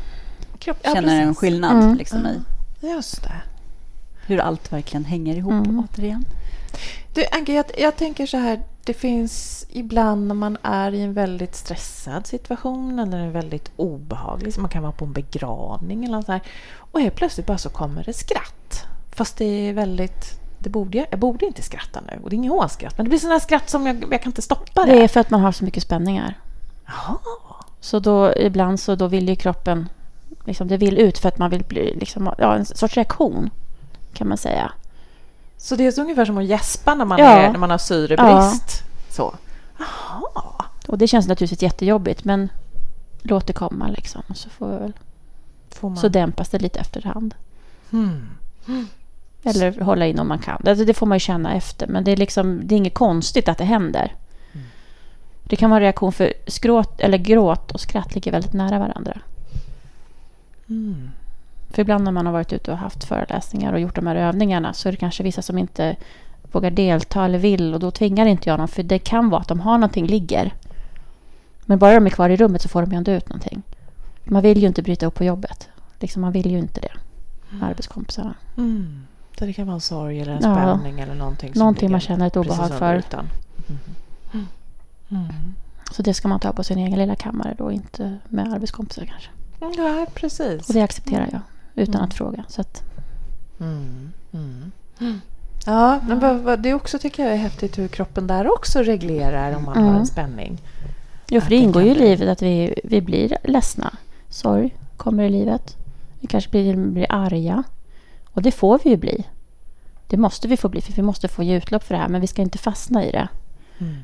Kropp, 0.59 0.77
ja, 0.81 0.93
känner 0.93 1.07
precis. 1.07 1.27
en 1.27 1.35
skillnad 1.35 1.83
mm. 1.83 1.95
liksom, 1.95 2.27
i 2.27 2.41
Just 2.87 3.23
det. 3.23 3.41
hur 4.25 4.39
allt 4.39 4.73
verkligen 4.73 5.05
hänger 5.05 5.35
ihop 5.35 5.51
mm. 5.51 5.79
återigen. 5.79 6.25
Du, 7.13 7.25
Anke, 7.31 7.53
jag, 7.53 7.65
jag, 7.77 7.95
tänker 7.95 8.25
så 8.25 8.37
här. 8.37 8.63
Det 8.83 8.93
finns 8.93 9.65
ibland 9.69 10.27
när 10.27 10.35
man 10.35 10.57
är 10.61 10.93
i 10.93 11.01
en 11.01 11.13
väldigt 11.13 11.55
stressad 11.55 12.27
situation 12.27 12.99
eller 12.99 13.17
en 13.17 13.31
väldigt 13.31 13.71
obehaglig, 13.75 14.53
man 14.57 14.69
kan 14.69 14.81
vara 14.83 14.91
på 14.91 15.05
en 15.05 15.13
begravning 15.13 16.05
eller 16.05 16.17
något 16.17 16.25
så 16.25 16.31
här, 16.31 16.41
och 16.91 17.01
helt 17.01 17.15
plötsligt 17.15 17.45
bara 17.45 17.57
så 17.57 17.69
kommer 17.69 18.03
det 18.03 18.13
skratt. 18.13 18.85
Fast 19.11 19.37
det 19.37 19.69
är 19.69 19.73
väldigt 19.73 20.41
det 20.63 20.69
borde 20.69 20.97
jag, 20.97 21.07
jag 21.11 21.19
borde 21.19 21.45
inte 21.45 21.61
skratta 21.61 22.01
nu. 22.01 22.19
Och 22.23 22.29
det 22.29 22.35
är 22.35 22.37
inget 22.37 22.51
hånskratt. 22.51 22.97
Men 22.97 23.05
det 23.05 23.09
blir 23.09 23.19
sådana 23.19 23.39
skratt 23.39 23.69
som 23.69 23.87
jag, 23.87 24.03
jag 24.11 24.21
kan 24.21 24.29
inte 24.29 24.41
stoppa 24.41 24.85
det. 24.85 24.91
Det 24.91 25.03
är 25.03 25.07
för 25.07 25.19
att 25.19 25.29
man 25.29 25.41
har 25.41 25.51
så 25.51 25.65
mycket 25.65 25.83
spänningar. 25.83 26.39
Jaha. 26.85 27.17
Så 27.79 27.99
då 27.99 28.33
ibland 28.37 28.79
så 28.79 28.95
då 28.95 29.07
vill 29.07 29.29
ju 29.29 29.35
kroppen, 29.35 29.89
liksom, 30.45 30.67
det 30.67 30.77
vill 30.77 30.97
ut 30.97 31.17
för 31.17 31.29
att 31.29 31.37
man 31.37 31.49
vill 31.49 31.63
bli, 31.63 31.95
liksom, 31.95 32.33
ja, 32.37 32.55
en 32.55 32.65
sorts 32.65 32.95
reaktion 32.95 33.49
kan 34.13 34.27
man 34.27 34.37
säga. 34.37 34.71
Så 35.61 35.75
det 35.75 35.87
är 35.87 35.91
så 35.91 36.01
ungefär 36.01 36.25
som 36.25 36.37
att 36.37 36.45
gäspa 36.45 36.95
när 36.95 37.05
man, 37.05 37.19
ja. 37.19 37.25
är, 37.25 37.51
när 37.51 37.59
man 37.59 37.69
har 37.69 37.77
syrebrist? 37.77 38.83
Ja. 38.83 39.13
Så. 39.13 39.35
Jaha. 39.77 40.65
Och 40.87 40.97
det 40.97 41.07
känns 41.07 41.27
naturligtvis 41.27 41.61
jättejobbigt 41.61 42.23
men 42.23 42.49
låt 43.21 43.47
det 43.47 43.53
komma 43.53 43.87
liksom. 43.87 44.21
Så, 44.33 44.49
får 44.49 44.67
väl, 44.67 44.93
får 45.69 45.89
man. 45.89 45.97
så 45.97 46.07
dämpas 46.07 46.49
det 46.49 46.59
lite 46.59 46.79
efterhand. 46.79 47.35
Hmm. 47.89 48.27
Eller 49.43 49.81
hålla 49.81 50.07
in 50.07 50.19
om 50.19 50.27
man 50.27 50.39
kan. 50.39 50.63
Alltså 50.67 50.85
det 50.85 50.93
får 50.93 51.05
man 51.05 51.15
ju 51.15 51.19
känna 51.19 51.55
efter. 51.55 51.87
Men 51.87 52.03
det 52.03 52.11
är, 52.11 52.17
liksom, 52.17 52.61
det 52.63 52.75
är 52.75 52.77
inget 52.77 52.93
konstigt 52.93 53.49
att 53.49 53.57
det 53.57 53.65
händer. 53.65 54.15
Mm. 54.53 54.65
Det 55.43 55.55
kan 55.55 55.69
vara 55.69 55.77
en 55.77 55.83
reaktion 55.83 56.11
för 56.11 56.33
skråt, 56.47 56.99
eller 56.99 57.17
gråt 57.17 57.71
och 57.71 57.79
skratt 57.79 58.15
ligger 58.15 58.31
väldigt 58.31 58.53
nära 58.53 58.79
varandra. 58.79 59.19
Mm. 60.69 61.09
För 61.71 61.81
ibland 61.81 62.03
när 62.03 62.11
man 62.11 62.25
har 62.25 62.33
varit 62.33 62.53
ute 62.53 62.71
och 62.71 62.77
haft 62.77 63.03
föreläsningar 63.03 63.73
och 63.73 63.79
gjort 63.79 63.95
de 63.95 64.07
här 64.07 64.15
övningarna 64.15 64.73
så 64.73 64.87
är 64.87 64.91
det 64.91 64.97
kanske 64.97 65.23
vissa 65.23 65.41
som 65.41 65.57
inte 65.57 65.95
vågar 66.51 66.71
delta 66.71 67.25
eller 67.25 67.39
vill 67.39 67.73
och 67.73 67.79
då 67.79 67.91
tvingar 67.91 68.25
inte 68.25 68.49
jag 68.49 68.59
dem 68.59 68.67
för 68.67 68.83
det 68.83 68.99
kan 68.99 69.29
vara 69.29 69.41
att 69.41 69.47
de 69.47 69.59
har 69.59 69.77
någonting 69.77 70.07
ligger. 70.07 70.53
Men 71.65 71.79
bara 71.79 71.93
de 71.93 72.05
är 72.05 72.09
kvar 72.09 72.29
i 72.29 72.35
rummet 72.35 72.61
så 72.61 72.69
får 72.69 72.81
de 72.81 72.91
ju 72.91 72.97
ändå 72.97 73.11
ut 73.11 73.29
någonting. 73.29 73.61
Man 74.23 74.41
vill 74.41 74.61
ju 74.61 74.67
inte 74.67 74.81
bryta 74.81 75.05
upp 75.05 75.15
på 75.15 75.23
jobbet. 75.23 75.69
Liksom 75.99 76.21
man 76.21 76.31
vill 76.31 76.51
ju 76.51 76.57
inte 76.57 76.81
det. 76.81 76.91
Mm. 77.51 77.63
Arbetskompisarna. 77.63 78.33
Mm. 78.57 79.07
Så 79.39 79.45
det 79.45 79.53
kan 79.53 79.67
vara 79.67 79.75
en 79.75 79.81
sorg 79.81 80.21
eller 80.21 80.31
en 80.31 80.41
spänning 80.41 80.97
ja. 80.97 81.03
eller 81.03 81.15
någonting. 81.15 81.51
Någonting 81.55 81.91
man 81.91 81.99
känner 81.99 82.27
ett 82.27 82.37
obehag 82.37 82.69
för. 82.69 82.93
Mm. 82.93 83.27
Mm. 84.33 84.47
Mm. 85.09 85.55
Så 85.91 86.01
det 86.01 86.13
ska 86.13 86.27
man 86.27 86.39
ta 86.39 86.53
på 86.53 86.63
sin 86.63 86.77
egen 86.77 86.99
lilla 86.99 87.15
kammare 87.15 87.55
då, 87.57 87.71
inte 87.71 88.17
med 88.29 88.53
arbetskompisar 88.53 89.05
kanske. 89.05 89.29
Ja, 89.81 90.05
precis. 90.13 90.67
Och 90.67 90.73
det 90.73 90.81
accepterar 90.81 91.29
jag 91.31 91.41
utan 91.75 91.95
mm. 91.95 92.05
att 92.05 92.13
fråga. 92.13 92.43
Så 92.47 92.61
att... 92.61 92.83
Mm. 93.59 94.11
Ja, 95.65 95.99
men 96.03 96.61
det 96.61 96.73
också 96.73 96.99
tycker 96.99 97.23
jag 97.23 97.33
är 97.33 97.37
häftigt 97.37 97.77
hur 97.77 97.87
kroppen 97.87 98.27
där 98.27 98.53
också 98.53 98.79
reglerar 98.79 99.55
om 99.55 99.63
man 99.63 99.83
har 99.83 99.99
en 99.99 100.05
spänning. 100.05 100.61
Jo, 101.29 101.41
för 101.41 101.49
det 101.49 101.55
ingår 101.55 101.83
ju 101.83 101.91
i 101.91 101.95
livet 101.95 102.29
att 102.29 102.41
vi, 102.41 102.79
vi 102.83 103.01
blir 103.01 103.37
ledsna. 103.43 103.97
Sorg 104.29 104.75
kommer 104.97 105.23
i 105.23 105.29
livet. 105.29 105.77
Vi 106.19 106.27
kanske 106.27 106.49
blir, 106.51 106.75
blir 106.75 107.05
arga. 107.09 107.63
Och 108.33 108.41
det 108.41 108.51
får 108.51 108.79
vi 108.83 108.89
ju 108.89 108.97
bli. 108.97 109.27
Det 110.07 110.17
måste 110.17 110.47
vi 110.47 110.57
få 110.57 110.69
bli, 110.69 110.81
för 110.81 110.93
vi 110.93 111.01
måste 111.01 111.27
få 111.27 111.43
ge 111.43 111.57
utlopp 111.57 111.83
för 111.83 111.95
det 111.95 112.01
här. 112.01 112.09
Men 112.09 112.21
vi 112.21 112.27
ska 112.27 112.41
inte 112.41 112.57
fastna 112.57 113.05
i 113.05 113.11
det. 113.11 113.27
Mm. 113.77 113.95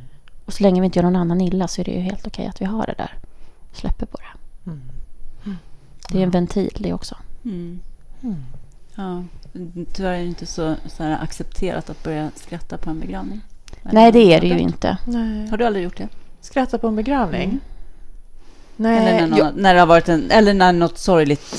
Och 0.46 0.54
så 0.54 0.64
länge 0.64 0.82
vi 0.82 0.86
inte 0.86 1.00
gör 1.00 1.04
någon 1.04 1.16
annan 1.16 1.42
illa 1.42 1.68
så 1.68 1.82
är 1.82 1.86
det 1.86 1.92
ju 1.92 2.00
helt 2.00 2.28
okej 2.28 2.48
att 2.48 2.62
vi 2.62 2.66
har 2.66 2.86
det 2.86 2.96
där. 2.98 3.14
Släpper 3.74 4.06
på 4.06 4.18
det. 4.18 4.70
Mm. 4.70 4.82
Mm. 5.46 5.58
Det 6.12 6.20
är 6.20 6.24
en 6.24 6.32
ventil 6.32 6.78
det 6.80 6.94
också. 6.94 7.16
Mm. 7.48 7.80
Mm. 8.24 8.36
Ja, 8.96 9.24
tyvärr 9.94 10.14
är 10.14 10.18
det 10.18 10.26
inte 10.26 10.46
så, 10.46 10.76
så 10.86 11.04
accepterat 11.04 11.90
att 11.90 12.04
börja 12.04 12.32
skratta 12.36 12.78
på 12.78 12.90
en 12.90 13.00
begravning. 13.00 13.42
Nej, 13.82 14.12
det 14.12 14.34
är 14.34 14.42
det 14.42 14.48
ju 14.48 14.60
inte. 14.60 14.98
Nej. 15.06 15.48
Har 15.50 15.58
du 15.58 15.66
aldrig 15.66 15.84
gjort 15.84 15.98
det? 15.98 16.08
Skratta 16.42 16.78
på 16.78 16.88
en 16.88 16.96
begravning? 16.96 17.44
Mm. 17.44 17.60
Nej. 18.76 18.98
Eller 18.98 19.28
när, 19.28 19.38
någon, 19.38 19.54
när 19.56 19.74
det 19.74 19.80
har 19.80 19.88
varit 19.88 20.10
en, 20.10 20.32
eller 20.32 20.54
när 20.54 20.74
något 20.74 20.98
sorgligt 20.98 21.56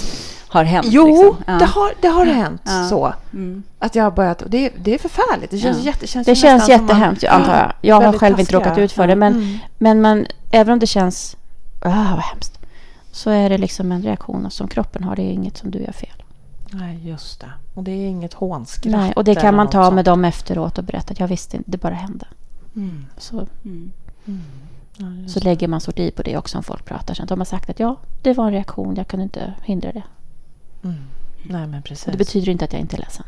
har 0.49 0.65
hänt? 0.65 0.87
Jo, 0.91 1.07
liksom. 1.07 1.45
ja. 1.47 1.53
det, 1.53 1.65
har, 1.65 1.93
det 2.01 2.09
har 2.09 2.27
hänt 2.27 2.63
ja. 2.65 2.87
så. 2.89 3.15
Mm. 3.33 3.63
Att 3.79 3.95
jag 3.95 4.05
har 4.05 4.11
börjat... 4.11 4.43
Det, 4.47 4.73
det 4.85 4.95
är 4.95 4.99
förfärligt. 4.99 5.51
Det 5.51 5.59
känns, 5.59 5.79
ja. 5.79 5.85
jätte, 5.85 6.07
känns, 6.07 6.27
det 6.27 6.35
känns 6.35 6.69
jättehemskt, 6.69 7.23
man, 7.23 7.41
antar 7.41 7.57
jag. 7.57 7.73
Jag 7.81 8.01
har 8.01 8.19
själv 8.19 8.41
inte 8.41 8.53
råkat 8.53 8.79
ut 8.79 8.93
för 8.93 9.07
det. 9.07 9.17
Men, 9.17 9.33
mm. 9.33 9.59
men 9.79 10.01
man, 10.01 10.27
även 10.51 10.73
om 10.73 10.79
det 10.79 10.87
känns... 10.87 11.37
Ah, 11.81 12.15
vad 12.15 12.25
hemskt. 12.25 12.58
Så 13.19 13.31
är 13.31 13.49
det 13.49 13.59
liksom 13.59 13.93
en 13.93 14.03
reaktion 14.03 14.51
som 14.51 14.69
kroppen 14.69 15.05
har. 15.05 15.17
Det 15.17 15.23
är 15.23 15.33
inget 15.33 15.57
som 15.57 15.71
du 15.71 15.79
gör 15.79 15.93
fel. 15.93 16.23
Nej, 16.71 17.09
just 17.09 17.41
det. 17.41 17.53
Och 17.75 17.83
det 17.83 17.91
är 17.91 18.07
inget 18.07 18.35
hånskratt. 18.35 18.93
Nej, 18.93 19.13
och 19.13 19.25
det 19.25 19.35
kan 19.35 19.57
man 19.57 19.71
ta 19.71 19.91
med 19.91 20.05
dem 20.05 20.25
efteråt 20.25 20.79
och 20.79 20.85
berätta 20.85 21.13
att 21.13 21.21
jag 21.21 21.29
visste 21.29 21.57
inte, 21.57 21.71
det 21.71 21.79
bara 21.79 21.95
hände. 21.95 22.27
Mm. 22.77 23.07
Så, 23.17 23.47
mm. 23.65 23.93
mm. 24.27 24.41
Ja, 24.97 25.29
så 25.29 25.41
lägger 25.41 25.69
man 25.69 25.81
sort 25.81 25.99
i 25.99 26.11
på 26.11 26.23
det 26.23 26.37
också 26.37 26.59
om 26.59 26.65
folk 26.65 26.85
pratar 26.85 27.15
sen. 27.15 27.27
De 27.27 27.41
har 27.41 27.45
sagt 27.45 27.71
att 27.71 27.81
ja, 27.81 27.97
det 28.23 28.33
var 28.33 28.47
en 28.47 28.53
reaktion, 28.53 28.97
jag 28.97 29.09
kunde 29.09 29.23
inte 29.23 29.55
hindra 29.65 29.93
det. 29.93 30.03
Mm. 30.85 30.97
Nej, 31.43 31.67
men 31.67 31.83
precis. 31.83 32.07
Och 32.07 32.13
det 32.13 32.19
betyder 32.19 32.53
inte 32.53 32.65
att 32.65 32.73
jag 32.73 32.81
inte 32.81 32.97
är 32.97 33.01
ledsen. 33.01 33.27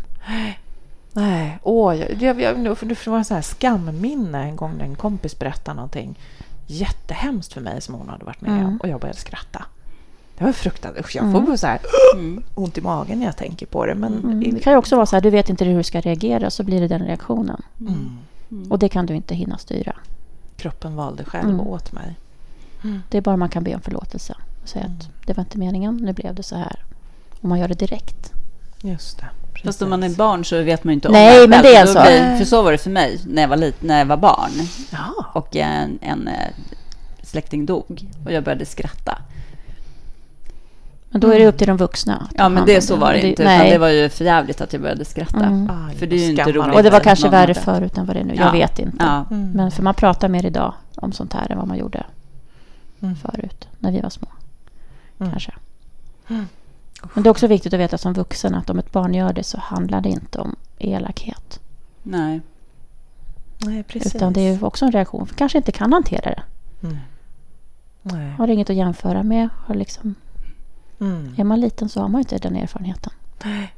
Nej, 1.12 1.58
åh, 1.62 1.96
jag, 1.96 2.22
jag, 2.22 2.40
jag, 2.40 2.76
det 2.82 3.06
var 3.06 3.18
en 3.18 3.24
sån 3.24 3.34
här 3.34 3.42
skamminne 3.42 4.42
en 4.42 4.56
gång 4.56 4.76
när 4.78 4.84
en 4.84 4.96
kompis 4.96 5.38
berättade 5.38 5.76
någonting 5.76 6.18
jättehemskt 6.66 7.52
för 7.52 7.60
mig 7.60 7.80
som 7.80 7.94
hon 7.94 8.08
hade 8.08 8.24
varit 8.24 8.40
med 8.40 8.52
mm. 8.52 8.66
om 8.66 8.76
och 8.76 8.88
jag 8.88 9.00
började 9.00 9.18
skratta. 9.18 9.64
Det 10.40 10.46
var 10.46 10.52
fruktansvärt. 10.52 11.14
Jag 11.14 11.32
får 11.32 11.38
mm. 11.38 11.58
så 11.58 11.66
här, 11.66 11.80
mm. 12.14 12.42
ont 12.54 12.78
i 12.78 12.80
magen 12.80 13.18
när 13.18 13.26
jag 13.26 13.36
tänker 13.36 13.66
på 13.66 13.86
det. 13.86 13.94
Men 13.94 14.18
mm. 14.18 14.54
Det 14.54 14.60
kan 14.60 14.72
ju 14.72 14.76
också 14.76 14.96
vara 14.96 15.06
så 15.06 15.16
här, 15.16 15.20
du 15.20 15.30
vet 15.30 15.48
inte 15.48 15.64
hur 15.64 15.76
du 15.76 15.82
ska 15.82 16.00
reagera 16.00 16.50
så 16.50 16.62
blir 16.62 16.80
det 16.80 16.88
den 16.88 17.06
reaktionen. 17.06 17.62
Mm. 17.80 18.18
Mm. 18.50 18.72
Och 18.72 18.78
det 18.78 18.88
kan 18.88 19.06
du 19.06 19.14
inte 19.14 19.34
hinna 19.34 19.58
styra. 19.58 19.92
Kroppen 20.56 20.96
valde 20.96 21.24
själv 21.24 21.60
åt 21.60 21.92
mig. 21.92 22.16
Det 23.08 23.18
är 23.18 23.22
bara 23.22 23.36
man 23.36 23.48
kan 23.48 23.64
be 23.64 23.74
om 23.74 23.80
förlåtelse. 23.80 24.34
Och 24.62 24.68
säga 24.68 24.84
att 24.84 25.26
det 25.26 25.36
var 25.36 25.42
inte 25.42 25.58
meningen, 25.58 25.96
nu 25.96 26.12
blev 26.12 26.34
det 26.34 26.42
så 26.42 26.56
här. 26.56 26.84
Om 27.40 27.48
man 27.48 27.58
gör 27.58 27.68
det 27.68 27.78
direkt. 27.78 28.32
Just 28.80 29.18
det. 29.18 29.28
Precis. 29.52 29.66
Fast 29.66 29.82
om 29.82 29.90
man 29.90 30.02
är 30.02 30.08
barn 30.08 30.44
så 30.44 30.62
vet 30.62 30.84
man 30.84 30.92
ju 30.92 30.94
inte 30.94 31.08
om 31.08 31.12
Nej, 31.12 31.40
det 31.40 31.48
men 31.48 31.62
det 31.62 31.74
är 31.74 31.86
så. 31.86 32.02
Blir, 32.02 32.38
för 32.38 32.44
så 32.44 32.62
var 32.62 32.72
det 32.72 32.78
för 32.78 32.90
mig 32.90 33.20
när 33.26 33.42
jag 33.42 33.48
var, 33.48 33.56
lit, 33.56 33.82
när 33.82 33.98
jag 33.98 34.06
var 34.06 34.16
barn. 34.16 34.50
Ja. 34.90 35.26
Och 35.32 35.56
en, 35.56 35.98
en 36.02 36.28
eh, 36.28 36.48
släkting 37.22 37.66
dog 37.66 38.06
och 38.24 38.32
jag 38.32 38.44
började 38.44 38.66
skratta. 38.66 39.18
Men 41.12 41.20
då 41.20 41.28
är 41.32 41.38
det 41.38 41.46
upp 41.46 41.58
till 41.58 41.66
de 41.66 41.76
vuxna. 41.76 42.28
Ja, 42.34 42.48
men 42.48 42.66
det 42.66 42.80
så 42.80 42.96
var 42.96 43.12
det 43.12 43.28
inte. 43.28 43.44
Nej. 43.44 43.70
det 43.70 43.78
var 43.78 43.88
ju 43.88 44.08
för 44.08 44.24
jävligt 44.24 44.60
att 44.60 44.72
jag 44.72 44.82
började 44.82 45.04
skratta. 45.04 45.44
Mm. 45.44 45.70
För 45.98 46.06
det 46.06 46.16
är 46.16 46.18
ju 46.18 46.30
inte 46.30 46.52
roligt. 46.52 46.74
Och 46.74 46.82
det 46.82 46.90
var 46.90 47.00
kanske 47.00 47.28
värre 47.28 47.54
förut 47.54 47.98
än 47.98 48.06
vad 48.06 48.16
det 48.16 48.20
är 48.20 48.24
nu. 48.24 48.34
Ja. 48.34 48.44
Jag 48.44 48.52
vet 48.52 48.78
inte. 48.78 48.96
Ja. 49.00 49.24
Mm. 49.30 49.50
Men 49.50 49.70
för 49.70 49.82
man 49.82 49.94
pratar 49.94 50.28
mer 50.28 50.46
idag 50.46 50.74
om 50.96 51.12
sånt 51.12 51.32
här 51.32 51.52
än 51.52 51.58
vad 51.58 51.68
man 51.68 51.78
gjorde 51.78 52.06
mm. 53.00 53.16
förut, 53.16 53.68
när 53.78 53.92
vi 53.92 54.00
var 54.00 54.10
små. 54.10 54.28
Mm. 55.18 55.30
Kanske. 55.30 55.52
Mm. 56.28 56.46
Men 57.14 57.22
det 57.22 57.28
är 57.28 57.30
också 57.30 57.46
viktigt 57.46 57.74
att 57.74 57.80
veta 57.80 57.98
som 57.98 58.12
vuxen 58.12 58.54
att 58.54 58.70
om 58.70 58.78
ett 58.78 58.92
barn 58.92 59.14
gör 59.14 59.32
det 59.32 59.42
så 59.42 59.60
handlar 59.60 60.00
det 60.00 60.08
inte 60.08 60.38
om 60.38 60.56
elakhet. 60.78 61.60
Nej. 62.02 62.40
Nej, 63.58 63.82
precis. 63.82 64.14
Utan 64.14 64.32
det 64.32 64.40
är 64.40 64.64
också 64.64 64.84
en 64.84 64.92
reaktion. 64.92 65.26
För 65.26 65.34
kanske 65.34 65.58
inte 65.58 65.72
kan 65.72 65.92
hantera 65.92 66.30
det. 66.30 66.42
Mm. 66.82 66.98
Nej. 68.02 68.30
Har 68.30 68.48
inget 68.48 68.70
att 68.70 68.76
jämföra 68.76 69.22
med. 69.22 69.48
Har 69.66 69.74
liksom, 69.74 70.14
mm. 71.00 71.34
Är 71.36 71.44
man 71.44 71.60
liten 71.60 71.88
så 71.88 72.00
har 72.00 72.08
man 72.08 72.20
inte 72.20 72.38
den 72.38 72.56
erfarenheten. 72.56 73.12
Nej. 73.44 73.74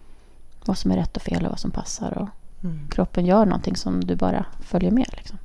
Vad 0.65 0.79
som 0.79 0.91
är 0.91 0.97
rätt 0.97 1.17
och 1.17 1.23
fel 1.23 1.45
och 1.45 1.51
vad 1.51 1.59
som 1.59 1.71
passar. 1.71 2.19
Och 2.19 2.29
mm. 2.65 2.89
Kroppen 2.91 3.27
gör 3.27 3.47
någonting 3.47 3.77
som 3.77 4.05
du 4.05 4.17
bara 4.17 4.45
följer 4.61 4.91
med. 4.91 5.09
Liksom. 5.17 5.39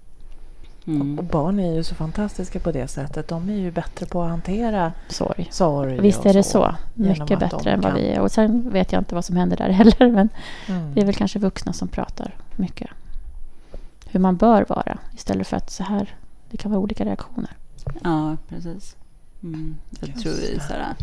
Mm. 0.87 1.19
Och 1.19 1.25
barn 1.25 1.59
är 1.59 1.75
ju 1.75 1.83
så 1.83 1.95
fantastiska 1.95 2.59
på 2.59 2.71
det 2.71 2.87
sättet. 2.87 3.27
De 3.27 3.49
är 3.49 3.53
ju 3.53 3.71
bättre 3.71 4.05
på 4.05 4.21
att 4.21 4.29
hantera 4.29 4.93
sorg. 5.09 5.47
sorg 5.51 5.99
Visst 5.99 6.25
är 6.25 6.33
det 6.33 6.43
så. 6.43 6.51
så. 6.51 6.75
Mycket 6.93 7.39
bättre 7.39 7.71
än 7.71 7.81
vad 7.81 7.93
vi 7.93 8.07
är. 8.07 8.19
Och 8.19 8.31
sen 8.31 8.69
vet 8.69 8.91
jag 8.91 9.01
inte 9.01 9.15
vad 9.15 9.25
som 9.25 9.35
händer 9.35 9.57
där 9.57 9.69
heller. 9.71 10.11
Men 10.11 10.29
mm. 10.67 10.93
det 10.93 11.01
är 11.01 11.05
väl 11.05 11.15
kanske 11.15 11.39
vuxna 11.39 11.73
som 11.73 11.87
pratar 11.87 12.35
mycket. 12.55 12.89
Hur 14.05 14.19
man 14.19 14.37
bör 14.37 14.65
vara. 14.69 14.97
Istället 15.15 15.47
för 15.47 15.57
att 15.57 15.71
så 15.71 15.83
här, 15.83 16.15
det 16.49 16.57
kan 16.57 16.71
vara 16.71 16.81
olika 16.81 17.05
reaktioner. 17.05 17.51
Ja, 18.03 18.37
precis. 18.49 18.95
Mm. 19.43 19.77
Jag 19.99 20.19
tror 20.19 20.33
vi, 20.33 20.59
så 20.59 20.73
här, 20.73 20.95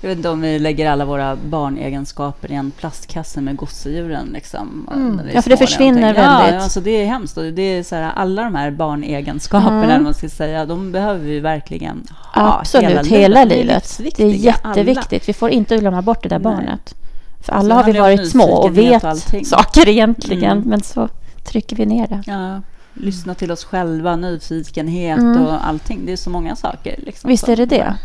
Jag 0.00 0.08
vet 0.08 0.16
inte 0.16 0.28
om 0.28 0.40
vi 0.40 0.58
lägger 0.58 0.90
alla 0.90 1.04
våra 1.04 1.36
barnegenskaper 1.36 2.52
i 2.52 2.54
en 2.54 2.70
plastkasse 2.70 3.40
med 3.40 3.56
gosedjuren. 3.56 4.30
Liksom, 4.32 4.88
mm. 4.94 5.20
Ja, 5.34 5.42
för 5.42 5.50
det 5.50 5.56
försvinner 5.56 6.14
väldigt. 6.14 6.54
Ja, 6.54 6.62
alltså 6.62 6.80
det 6.80 6.90
är 6.90 7.06
hemskt. 7.06 7.34
Det 7.34 7.62
är 7.62 7.82
så 7.82 7.94
här, 7.94 8.12
alla 8.16 8.44
de 8.44 8.54
här 8.54 8.70
barnegenskaperna, 8.70 9.84
mm. 9.84 10.02
man 10.02 10.14
ska 10.14 10.28
säga, 10.28 10.66
de 10.66 10.92
behöver 10.92 11.24
vi 11.24 11.40
verkligen 11.40 12.06
ha 12.34 12.58
Absolut, 12.58 12.90
hela, 12.90 13.02
hela 13.02 13.44
livet. 13.44 13.98
Det 13.98 14.20
är, 14.20 14.26
jätteviktigt. 14.26 15.12
Alla. 15.12 15.26
Vi 15.26 15.32
får 15.32 15.50
inte 15.50 15.76
glömma 15.76 16.02
bort 16.02 16.22
det 16.22 16.28
där 16.28 16.38
Nej. 16.38 16.54
barnet. 16.54 16.94
För 17.40 17.52
alla 17.52 17.74
har 17.74 17.84
vi 17.84 17.98
varit 17.98 18.30
små 18.30 18.52
och 18.52 18.78
vet 18.78 19.04
och 19.04 19.46
saker 19.46 19.88
egentligen, 19.88 20.58
mm. 20.58 20.68
men 20.68 20.82
så 20.82 21.08
trycker 21.44 21.76
vi 21.76 21.86
ner 21.86 22.06
det. 22.06 22.22
Ja 22.26 22.60
lyssna 23.00 23.34
till 23.34 23.52
oss 23.52 23.64
själva, 23.64 24.16
nyfikenhet 24.16 25.18
mm. 25.18 25.46
och 25.46 25.66
allting. 25.66 26.06
Det 26.06 26.12
är 26.12 26.16
så 26.16 26.30
många 26.30 26.56
saker. 26.56 26.94
Liksom, 26.98 27.28
Visst 27.28 27.48
är 27.48 27.56
det 27.56 27.66
det? 27.66 27.96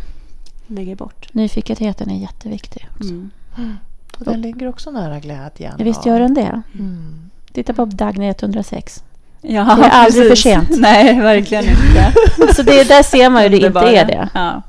Lägger 0.73 0.95
bort. 0.95 1.33
Nyfikenheten 1.33 2.09
är 2.09 2.17
jätteviktig. 2.17 2.89
Också. 2.95 3.09
Mm. 3.09 3.31
Mm. 3.57 3.77
Och 4.17 4.25
den 4.25 4.41
ligger 4.41 4.67
också 4.67 4.91
nära 4.91 5.19
glädjen. 5.19 5.75
Ja, 5.77 5.83
visst 5.83 6.05
gör 6.05 6.19
den 6.19 6.33
det. 6.33 6.61
Mm. 6.79 7.29
Titta 7.51 7.73
på 7.73 7.85
Dagny 7.85 8.29
106. 8.29 9.03
Ja, 9.41 9.75
det 9.75 9.85
är 9.85 9.89
aldrig 9.89 10.27
för 10.27 10.35
sent. 10.35 10.69
Nej, 10.77 11.19
verkligen 11.19 11.63
inte. 11.63 12.53
så 12.55 12.63
det, 12.63 12.83
där 12.83 13.03
ser 13.03 13.29
man 13.29 13.43
ju 13.43 13.49
det 13.49 13.57
inte 13.57 13.79
är 13.79 14.05
det. 14.05 14.29
Ja. 14.33 14.61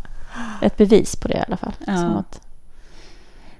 Ett 0.62 0.77
bevis 0.77 1.17
på 1.17 1.29
det 1.29 1.35
i 1.35 1.43
alla 1.47 1.57
fall. 1.57 1.73
Ja. 1.87 1.97
Som 1.97 2.17
att 2.17 2.40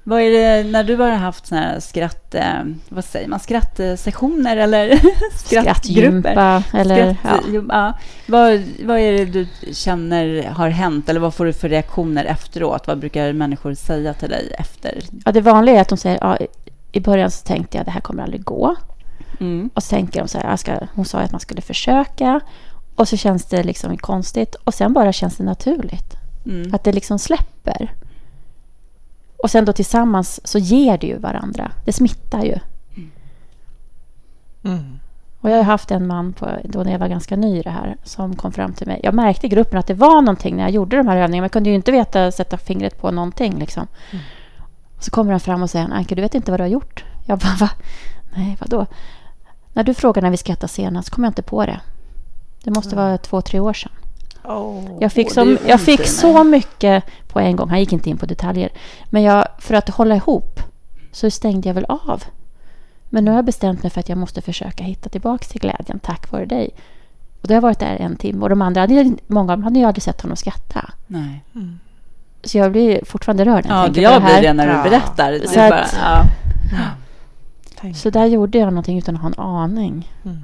vad 0.07 0.21
är 0.21 0.31
det, 0.31 0.71
när 0.71 0.85
du 0.85 0.97
har 0.97 1.11
haft 1.11 1.47
såna 1.47 1.61
här 1.61 1.81
skratt, 1.81 2.35
eh, 2.35 2.63
vad 2.89 3.05
säger 3.05 3.29
man, 3.29 3.41
skrattsessioner 3.41 4.57
eller 4.57 5.01
skrattgrupper? 5.39 6.63
eller, 6.73 7.15
Skratt, 7.15 7.45
ja. 7.69 7.93
Vad, 8.27 8.63
vad 8.85 8.99
är 8.99 9.13
det 9.13 9.25
du 9.25 9.47
känner 9.73 10.49
har 10.49 10.69
hänt 10.69 11.09
eller 11.09 11.21
vad 11.21 11.35
får 11.35 11.45
du 11.45 11.53
för 11.53 11.69
reaktioner 11.69 12.25
efteråt? 12.25 12.87
Vad 12.87 12.99
brukar 12.99 13.33
människor 13.33 13.75
säga 13.75 14.15
till 14.15 14.29
dig 14.29 14.55
efter? 14.59 15.03
Ja, 15.25 15.33
det 15.33 15.41
vanliga 15.41 15.77
är 15.77 15.81
att 15.81 15.89
de 15.89 15.99
säger, 15.99 16.19
ja, 16.21 16.39
i 16.93 17.01
början 17.01 17.31
så 17.31 17.47
tänkte 17.47 17.77
jag 17.77 17.87
det 17.87 17.91
här 17.91 18.01
kommer 18.01 18.23
aldrig 18.23 18.45
gå. 18.45 18.77
Mm. 19.41 19.71
Och 19.75 19.83
så 19.83 19.91
tänker 19.91 20.21
de 20.21 20.29
så 20.29 20.39
här, 20.39 20.57
ska, 20.57 20.79
hon 20.95 21.05
sa 21.05 21.19
att 21.19 21.33
man 21.33 21.41
skulle 21.41 21.63
försöka. 21.63 22.41
Och 22.95 23.09
så 23.09 23.17
känns 23.17 23.45
det 23.45 23.63
liksom 23.63 23.97
konstigt 23.97 24.55
och 24.55 24.75
sen 24.75 24.93
bara 24.93 25.13
känns 25.13 25.37
det 25.37 25.45
naturligt. 25.45 26.17
Mm. 26.47 26.75
Att 26.75 26.85
det 26.85 26.93
liksom 26.93 27.19
släpper. 27.19 27.93
Och 29.45 29.51
sen 29.51 29.65
då 29.65 29.73
tillsammans 29.73 30.47
så 30.47 30.59
ger 30.59 30.99
det 30.99 31.07
ju 31.07 31.19
varandra. 31.19 31.73
Det 31.85 31.93
smittar 31.93 32.43
ju. 32.43 32.59
Mm. 34.65 34.99
Och 35.41 35.51
jag 35.51 35.57
har 35.57 35.63
haft 35.63 35.91
en 35.91 36.07
man 36.07 36.33
på, 36.33 36.49
då 36.65 36.83
när 36.83 36.93
jag 36.93 36.99
var 36.99 37.09
ganska 37.09 37.37
ny 37.37 37.59
i 37.59 37.63
det 37.63 37.71
här 37.71 37.97
som 38.05 38.37
kom 38.37 38.53
fram 38.53 38.73
till 38.73 38.87
mig. 38.87 39.01
Jag 39.03 39.15
märkte 39.15 39.47
i 39.47 39.49
gruppen 39.49 39.79
att 39.79 39.87
det 39.87 39.95
var 39.95 40.23
någonting 40.23 40.57
när 40.57 40.63
jag 40.63 40.71
gjorde 40.71 40.97
de 40.97 41.09
här 41.09 41.17
övningarna. 41.17 41.31
Men 41.41 41.43
jag 41.43 41.53
kunde 41.53 41.71
ju 41.71 41.77
inte 41.77 41.93
veta, 41.93 42.33
sätta 42.33 42.59
fingret 42.59 43.01
på 43.01 43.11
någonting. 43.11 43.59
Liksom. 43.59 43.87
Mm. 44.11 44.25
Så 44.99 45.11
kommer 45.11 45.31
han 45.31 45.41
fram 45.41 45.63
och 45.63 45.71
säger 45.71 45.93
Anke, 45.93 46.15
du 46.15 46.23
vet 46.23 46.35
inte 46.35 46.51
vad 46.51 46.61
du 46.61 46.65
har 46.65 46.69
gjort? 46.69 47.05
Jag 47.27 47.39
bara, 47.39 47.57
va? 47.61 47.71
Nej, 48.37 48.57
vadå? 48.61 48.87
När 49.73 49.85
du 49.85 49.95
frågar 49.95 50.23
när 50.23 50.31
vi 50.31 50.37
skrattade 50.37 50.69
senast 50.69 51.11
kom 51.11 51.25
jag 51.25 51.31
inte 51.31 51.43
på 51.43 51.67
det. 51.67 51.81
Det 52.63 52.71
måste 52.71 52.95
mm. 52.95 53.05
vara 53.05 53.19
två, 53.19 53.41
tre 53.41 53.61
år 53.61 53.73
sedan. 53.73 53.93
Oh, 54.45 54.99
jag 55.01 55.13
fick, 55.13 55.33
så, 55.33 55.57
jag 55.67 55.81
fick 55.81 56.07
så 56.07 56.45
mycket 56.45 57.05
på 57.29 57.41
en 57.41 57.57
gång. 57.57 57.69
Han 57.69 57.81
gick 57.81 57.93
inte 57.93 58.11
in 58.11 58.17
på 58.17 58.27
detaljer. 58.27 58.73
Men 59.05 59.23
jag, 59.23 59.49
för 59.59 59.75
att 59.75 59.89
hålla 59.89 60.17
ihop 60.17 60.61
så 61.13 61.31
stängde 61.31 61.69
jag 61.69 61.75
väl 61.75 61.85
av. 61.89 62.25
Men 63.09 63.25
nu 63.25 63.31
har 63.31 63.39
jag 63.39 63.45
bestämt 63.45 63.83
mig 63.83 63.91
för 63.91 64.01
att 64.01 64.09
jag 64.09 64.19
måste 64.19 64.43
försöka 64.43 64.85
hitta 64.85 65.09
tillbaka 65.09 65.45
till 65.45 65.61
glädjen 65.61 65.99
tack 65.99 66.31
vare 66.31 66.47
dig. 66.47 66.71
Och 67.41 67.49
då 67.49 67.53
har 67.53 67.57
jag 67.57 67.63
varit 67.63 67.79
där 67.79 67.97
en 67.97 68.17
timme 68.17 68.43
och 68.43 68.49
de 68.49 68.63
andra, 68.63 68.89
många 69.27 69.53
av 69.53 69.59
dem 69.59 69.65
hade 69.65 69.79
ju 69.79 69.85
aldrig 69.85 70.03
sett 70.03 70.21
honom 70.21 70.37
skratta. 70.37 70.91
Nej. 71.07 71.45
Mm. 71.55 71.79
Så 72.43 72.59
jag 72.59 72.73
blir 72.73 73.05
fortfarande 73.05 73.45
rörd 73.45 73.65
när 73.65 73.75
jag 73.75 73.81
ja, 73.81 73.85
tänker 73.85 74.03
jag 74.03 74.15
på 74.15 74.21
det 74.21 74.27
här. 74.27 74.41
blir 74.41 74.49
det 74.49 74.55
när 74.55 74.77
du 74.77 74.91
berättar. 74.91 75.39
Så, 75.47 75.61
att, 75.61 75.71
bara, 75.71 75.87
ja. 76.03 76.25
Ja. 77.83 77.95
så 77.95 78.11
där 78.11 78.27
gjorde 78.27 78.59
jag 78.59 78.67
någonting 78.67 78.99
utan 78.99 79.17
att 79.17 79.23
ha 79.23 79.29
en 79.29 79.39
aning. 79.39 80.13
Mm. 80.25 80.39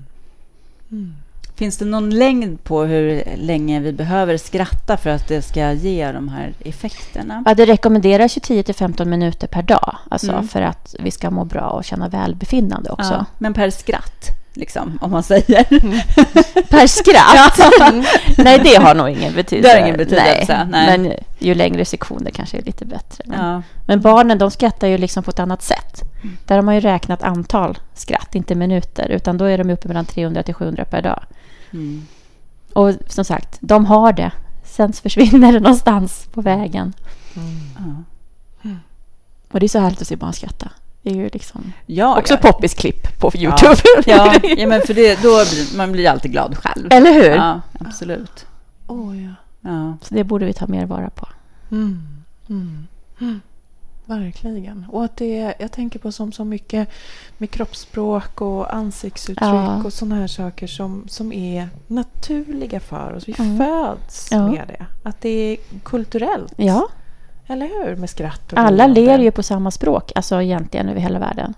Mm. 0.91 1.15
Finns 1.61 1.77
det 1.77 1.85
någon 1.85 2.11
längd 2.11 2.65
på 2.65 2.83
hur 2.83 3.23
länge 3.37 3.81
vi 3.81 3.93
behöver 3.93 4.37
skratta 4.37 4.97
för 4.97 5.11
att 5.11 5.29
det 5.29 5.43
ska 5.43 5.73
ge 5.73 6.13
de 6.13 6.29
här 6.29 6.53
effekterna? 6.65 7.43
Ja, 7.47 7.55
det 7.55 7.67
rekommenderas 7.67 8.37
ju 8.37 8.41
10 8.41 8.73
15 8.73 9.11
minuter 9.11 9.47
per 9.47 9.63
dag 9.63 9.97
alltså 10.09 10.33
mm. 10.33 10.49
för 10.49 10.63
att 10.63 10.95
vi 10.99 11.11
ska 11.11 11.31
må 11.31 11.45
bra 11.45 11.69
och 11.71 11.85
känna 11.85 12.09
välbefinnande 12.09 12.91
också. 12.91 13.13
Ja, 13.13 13.27
men 13.39 13.55
per 13.55 13.71
skratt? 13.71 14.25
Liksom, 14.55 14.99
om 15.03 15.11
man 15.11 15.23
säger. 15.23 15.65
per 16.71 16.87
skratt? 16.87 17.59
Nej, 18.39 18.61
det 18.65 18.75
har 18.75 18.95
nog 18.95 19.09
ingen 19.09 19.35
betydelse. 19.35 19.69
Det 19.69 19.79
har 19.79 19.87
ingen 19.87 19.97
betydelse. 19.97 20.67
Nej. 20.71 20.87
Nej. 20.87 20.99
Men 20.99 21.13
ju 21.39 21.55
längre 21.55 21.85
sektioner 21.85 22.31
kanske 22.31 22.59
är 22.59 22.63
lite 22.63 22.85
bättre. 22.85 23.25
Men, 23.27 23.47
ja. 23.47 23.63
men 23.87 24.01
barnen 24.01 24.39
de 24.39 24.51
skrattar 24.51 24.89
ju 24.89 24.99
liksom 24.99 25.23
på 25.23 25.31
ett 25.31 25.39
annat 25.39 25.63
sätt. 25.63 26.03
Mm. 26.23 26.37
Där 26.47 26.55
har 26.55 26.63
man 26.63 26.75
ju 26.75 26.81
räknat 26.81 27.23
antal 27.23 27.79
skratt, 27.95 28.35
inte 28.35 28.55
minuter. 28.55 29.09
Utan 29.09 29.39
då 29.39 29.45
är 29.45 29.59
de 29.59 29.71
uppe 29.71 29.89
mellan 29.89 30.05
300 30.05 30.43
till 30.43 30.55
700 30.55 30.85
per 30.85 31.03
dag. 31.03 31.23
Mm. 31.73 32.07
Och 32.73 32.93
som 33.07 33.25
sagt, 33.25 33.59
de 33.61 33.87
har 33.87 34.13
det. 34.13 34.33
Sen 34.65 34.93
försvinner 34.93 35.53
det 35.53 35.61
någonstans 35.61 36.27
på 36.33 36.41
vägen. 36.41 36.93
Mm. 37.37 38.05
Mm. 38.63 38.77
Och 39.51 39.61
det 39.61 39.67
är 39.67 39.69
så 39.69 39.79
härligt 39.79 40.01
att 40.01 40.09
se 40.09 40.17
barn 40.17 40.33
skratta. 40.33 40.71
Det 41.03 41.11
är 41.11 41.15
ju 41.15 41.29
liksom 41.33 41.73
ja, 41.87 42.19
också 42.19 42.35
ja. 42.35 42.53
poppisklipp 42.53 43.19
på 43.21 43.31
Youtube. 43.35 43.77
Ja, 44.07 44.35
ja, 44.43 44.49
ja 44.59 44.67
men 44.67 44.81
för 44.81 44.95
det, 44.95 45.23
då 45.23 45.29
blir, 45.29 45.77
man 45.77 45.93
blir 45.93 46.09
alltid 46.09 46.33
glad 46.33 46.57
själv. 46.57 46.89
Eller 46.91 47.13
hur? 47.13 47.31
Ja, 47.31 47.61
absolut. 47.81 48.47
Oh, 48.87 49.23
ja. 49.23 49.35
Ja. 49.61 49.97
Så 50.03 50.15
det 50.15 50.25
borde 50.25 50.47
vi 50.47 50.53
ta 50.53 50.67
mer 50.67 50.87
vara 50.87 51.11
på. 51.11 51.29
Mm. 51.71 52.03
Mm. 52.49 52.87
Verkligen. 54.11 54.87
Och 54.89 55.05
att 55.05 55.17
det 55.17 55.55
jag 55.59 55.73
tänker 55.73 55.99
på 55.99 56.13
som 56.13 56.33
så 56.33 56.45
mycket 56.45 56.89
med 57.39 57.51
kroppsspråk 57.51 58.41
och 58.41 58.75
ansiktsuttryck 58.75 59.43
ja. 59.43 59.85
och 59.85 59.93
sådana 59.93 60.15
här 60.15 60.27
saker 60.27 60.67
som, 60.67 61.05
som 61.09 61.33
är 61.33 61.69
naturliga 61.87 62.81
för 62.81 63.13
oss. 63.13 63.29
Vi 63.29 63.35
mm. 63.39 63.59
föds 63.59 64.29
ja. 64.31 64.49
med 64.49 64.69
det. 64.69 64.87
Att 65.03 65.21
det 65.21 65.29
är 65.29 65.57
kulturellt. 65.83 66.53
Ja. 66.57 66.89
Eller 67.47 67.67
hur? 67.67 67.97
Med 67.97 68.11
skratt 68.11 68.53
och 68.53 68.59
Alla 68.59 68.87
ler 68.87 69.19
ju 69.19 69.31
på 69.31 69.43
samma 69.43 69.71
språk, 69.71 70.13
alltså 70.15 70.43
egentligen 70.43 70.89
över 70.89 71.01
hela 71.01 71.19
världen. 71.19 71.55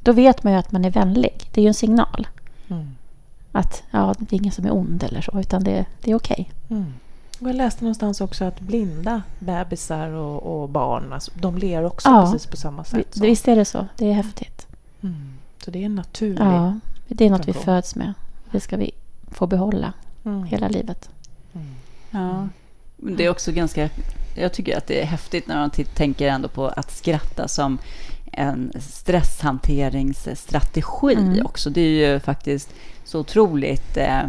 Då 0.00 0.12
vet 0.12 0.42
man 0.42 0.52
ju 0.52 0.58
att 0.58 0.72
man 0.72 0.84
är 0.84 0.90
vänlig. 0.90 1.48
Det 1.52 1.60
är 1.60 1.62
ju 1.62 1.68
en 1.68 1.74
signal. 1.74 2.28
Mm. 2.68 2.96
Att 3.52 3.82
ja, 3.90 4.14
det 4.18 4.36
är 4.36 4.40
ingen 4.40 4.52
som 4.52 4.66
är 4.66 4.74
ond 4.74 5.02
eller 5.02 5.20
så, 5.20 5.40
utan 5.40 5.64
det, 5.64 5.86
det 6.02 6.10
är 6.10 6.14
okej. 6.14 6.50
Okay. 6.64 6.76
Mm. 6.78 6.92
Jag 7.42 7.54
läste 7.54 7.84
någonstans 7.84 8.20
också 8.20 8.44
att 8.44 8.60
blinda 8.60 9.22
bebisar 9.38 10.08
och, 10.08 10.62
och 10.62 10.68
barn, 10.68 11.12
alltså, 11.12 11.30
de 11.34 11.58
ler 11.58 11.84
också 11.84 12.08
ja, 12.08 12.22
precis 12.22 12.46
på 12.46 12.56
samma 12.56 12.84
sätt. 12.84 13.14
Så. 13.14 13.22
Visst 13.22 13.48
är 13.48 13.56
det 13.56 13.64
så. 13.64 13.86
Det 13.96 14.08
är 14.08 14.12
häftigt. 14.12 14.66
Mm. 15.02 15.32
Så 15.64 15.70
det 15.70 15.78
är 15.78 15.86
en 15.86 15.94
naturlig 15.94 16.40
Ja, 16.40 16.78
det 17.08 17.26
är 17.26 17.30
något 17.30 17.48
vi 17.48 17.52
föds 17.52 17.96
med. 17.96 18.12
Det 18.50 18.60
ska 18.60 18.76
vi 18.76 18.90
få 19.30 19.46
behålla 19.46 19.92
mm. 20.24 20.44
hela 20.44 20.68
livet. 20.68 21.10
Mm. 21.52 21.74
Ja. 22.10 22.48
Det 22.96 23.24
är 23.24 23.30
också 23.30 23.52
ganska... 23.52 23.88
Jag 24.36 24.52
tycker 24.52 24.76
att 24.76 24.86
det 24.86 25.02
är 25.02 25.06
häftigt 25.06 25.46
när 25.46 25.56
man 25.56 25.70
tänker 25.70 26.28
ändå 26.28 26.48
på 26.48 26.68
att 26.68 26.90
skratta 26.90 27.48
som 27.48 27.78
en 28.32 28.72
stresshanteringsstrategi 28.80 31.14
mm. 31.14 31.46
också. 31.46 31.70
Det 31.70 31.80
är 31.80 32.12
ju 32.12 32.20
faktiskt 32.20 32.74
så 33.04 33.20
otroligt... 33.20 33.96
Eh, 33.96 34.20
Eh, 34.20 34.26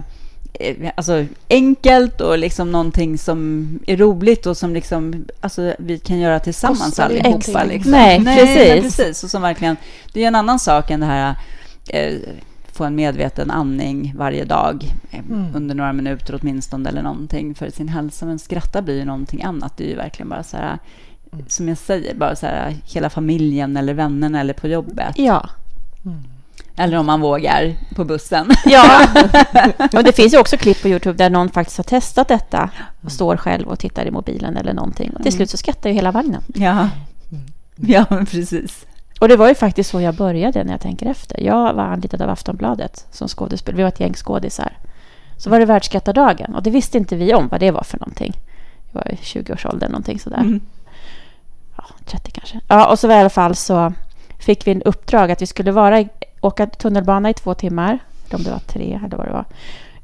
alltså, 0.95 1.25
enkelt 1.49 2.21
och 2.21 2.37
liksom 2.37 2.71
någonting 2.71 3.17
som 3.17 3.69
är 3.87 3.97
roligt 3.97 4.45
och 4.45 4.57
som 4.57 4.73
liksom, 4.73 5.25
alltså, 5.41 5.73
vi 5.79 5.99
kan 5.99 6.19
göra 6.19 6.39
tillsammans 6.39 6.85
Kostar 6.85 7.05
allihopa. 7.05 7.63
Liksom. 7.63 7.91
Nej, 7.91 8.19
Nej 8.19 8.45
precis. 8.45 8.97
precis. 8.97 9.23
Och 9.23 9.29
som 9.29 9.41
verkligen, 9.41 9.77
det 10.13 10.23
är 10.23 10.27
en 10.27 10.35
annan 10.35 10.59
sak 10.59 10.91
än 10.91 10.99
det 10.99 11.05
här 11.05 11.35
eh, 11.89 12.13
få 12.71 12.83
en 12.83 12.95
medveten 12.95 13.51
andning 13.51 14.13
varje 14.17 14.45
dag 14.45 14.85
eh, 15.11 15.19
mm. 15.19 15.55
under 15.55 15.75
några 15.75 15.93
minuter 15.93 16.39
åtminstone 16.41 16.89
eller 16.89 17.01
någonting 17.01 17.55
för 17.55 17.69
sin 17.69 17.87
hälsa. 17.87 18.25
Men 18.25 18.39
skratta 18.39 18.81
blir 18.81 18.97
ju 18.97 19.05
någonting 19.05 19.43
annat. 19.43 19.77
Det 19.77 19.83
är 19.83 19.89
ju 19.89 19.95
verkligen 19.95 20.29
bara 20.29 20.43
så 20.43 20.57
här, 20.57 20.79
mm. 21.33 21.45
som 21.47 21.67
jag 21.67 21.77
säger, 21.77 22.15
bara 22.15 22.35
så 22.35 22.45
här 22.45 22.75
hela 22.85 23.09
familjen 23.09 23.77
eller 23.77 23.93
vännerna 23.93 24.39
eller 24.39 24.53
på 24.53 24.67
jobbet. 24.67 25.13
Ja. 25.17 25.49
Mm. 26.05 26.23
Eller 26.81 26.97
om 26.97 27.05
man 27.05 27.21
vågar 27.21 27.75
på 27.95 28.05
bussen. 28.05 28.51
Ja, 28.65 29.07
och 29.93 30.03
det 30.03 30.15
finns 30.15 30.33
ju 30.33 30.37
också 30.37 30.57
klipp 30.57 30.81
på 30.81 30.87
Youtube 30.87 31.17
där 31.17 31.29
någon 31.29 31.49
faktiskt 31.49 31.77
har 31.77 31.83
testat 31.83 32.27
detta 32.27 32.69
och 33.01 33.11
står 33.11 33.37
själv 33.37 33.67
och 33.67 33.79
tittar 33.79 34.05
i 34.05 34.11
mobilen 34.11 34.57
eller 34.57 34.73
någonting. 34.73 35.09
Och 35.09 35.17
till 35.17 35.27
mm. 35.27 35.37
slut 35.37 35.49
så 35.49 35.57
skrattar 35.57 35.89
ju 35.89 35.95
hela 35.95 36.11
vagnen. 36.11 36.43
Ja, 36.53 36.89
ja 37.75 38.05
precis. 38.05 38.85
Och 39.19 39.27
det 39.27 39.35
var 39.35 39.47
ju 39.47 39.55
faktiskt 39.55 39.89
så 39.89 40.01
jag 40.01 40.15
började 40.15 40.63
när 40.63 40.71
jag 40.71 40.81
tänker 40.81 41.05
efter. 41.05 41.39
Jag 41.39 41.73
var 41.73 41.83
anlitad 41.83 42.21
av 42.21 42.29
Aftonbladet 42.29 43.05
som 43.11 43.27
skådespelare. 43.27 43.77
Vi 43.77 43.83
var 43.83 43.89
ett 43.89 43.99
gäng 43.99 44.13
skådisar. 44.13 44.77
Så 45.37 45.49
var 45.49 45.59
det 45.59 45.65
världsskattardagen 45.65 46.55
och 46.55 46.63
det 46.63 46.69
visste 46.69 46.97
inte 46.97 47.15
vi 47.15 47.33
om 47.33 47.47
vad 47.47 47.59
det 47.59 47.71
var 47.71 47.83
för 47.83 47.99
någonting. 47.99 48.33
Jag 48.91 49.01
var 49.01 49.11
i 49.11 49.15
20-årsåldern 49.15 49.91
någonting 49.91 50.19
sådär. 50.19 50.37
Mm. 50.37 50.61
Ja, 51.77 51.83
30 52.05 52.31
kanske. 52.31 52.59
Ja, 52.67 52.91
och 52.91 52.99
så 52.99 53.07
var 53.07 53.15
i 53.15 53.19
alla 53.19 53.29
fall 53.29 53.55
så 53.55 53.93
fick 54.39 54.67
vi 54.67 54.71
en 54.71 54.81
uppdrag 54.81 55.31
att 55.31 55.41
vi 55.41 55.47
skulle 55.47 55.71
vara 55.71 56.05
åka 56.41 56.65
tunnelbana 56.65 57.29
i 57.29 57.33
två 57.33 57.53
timmar, 57.53 57.99
eller 58.27 58.37
om 58.37 58.43
det 58.43 58.51
var 58.51 58.59
tre 58.59 58.99
eller 59.05 59.17
vad 59.17 59.27
det 59.27 59.31
var, 59.33 59.45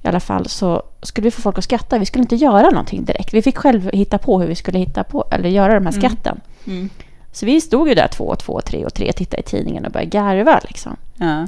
i 0.04 0.08
alla 0.08 0.20
fall 0.20 0.50
så 0.50 0.84
skulle 1.02 1.26
vi 1.26 1.32
få 1.32 1.42
folk 1.42 1.58
att 1.58 1.64
skratta. 1.64 1.98
Vi 1.98 2.06
skulle 2.06 2.22
inte 2.22 2.36
göra 2.36 2.70
någonting 2.70 3.06
direkt. 3.06 3.34
Vi 3.34 3.42
fick 3.42 3.58
själv 3.58 3.90
hitta 3.94 4.18
på 4.18 4.40
hur 4.42 4.48
vi 4.48 4.56
skulle 4.56 4.80
hitta 4.80 5.04
på, 5.04 5.26
eller 5.32 5.50
göra 5.50 5.74
de 5.80 5.86
här 5.86 5.94
Mm. 5.98 6.18
Mm. 6.66 6.90
Så 7.32 7.46
vi 7.46 7.62
stod 7.62 7.90
ju 7.90 7.96
där 7.96 8.08
två 8.08 8.24
och 8.24 8.40
två, 8.40 8.62
tre 8.62 8.86
och 8.86 8.94
tre, 8.94 9.12
tittade 9.14 9.40
i 9.42 9.46
tidningen 9.46 9.86
och 9.86 9.92
började 9.92 10.10
garva. 10.10 10.60
Liksom. 10.68 10.96
Ja. 11.16 11.48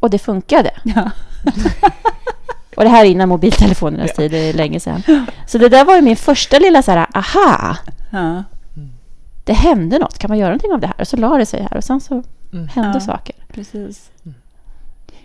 Och 0.00 0.10
det 0.10 0.18
funkade. 0.18 0.70
Ja. 0.84 1.10
Och 2.76 2.84
det 2.84 2.88
här 2.90 3.04
är 3.04 3.08
innan 3.08 3.28
mobiltelefonernas 3.28 4.12
tid, 4.14 4.30
det 4.30 4.38
är 4.38 4.52
länge 4.54 4.80
sedan. 4.80 5.02
Så 5.46 5.58
det 5.58 5.68
där 5.68 5.84
var 5.84 5.96
ju 5.96 6.02
min 6.02 6.16
första 6.16 6.58
lilla 6.58 6.82
så 6.82 6.90
här, 6.90 7.06
aha! 7.14 7.76
Ja. 8.10 8.42
Det 9.44 9.52
hände 9.52 9.98
något, 9.98 10.18
kan 10.18 10.28
man 10.28 10.38
göra 10.38 10.48
någonting 10.48 10.72
av 10.72 10.80
det 10.80 10.86
här? 10.86 11.00
Och 11.00 11.08
så 11.08 11.16
la 11.16 11.36
det 11.36 11.46
sig 11.46 11.62
här 11.70 11.76
och 11.76 11.84
sen 11.84 12.00
så 12.00 12.22
Mm. 12.52 12.68
hände 12.68 12.90
Ja. 12.94 13.00
saker. 13.00 13.34
Precis. 13.54 14.10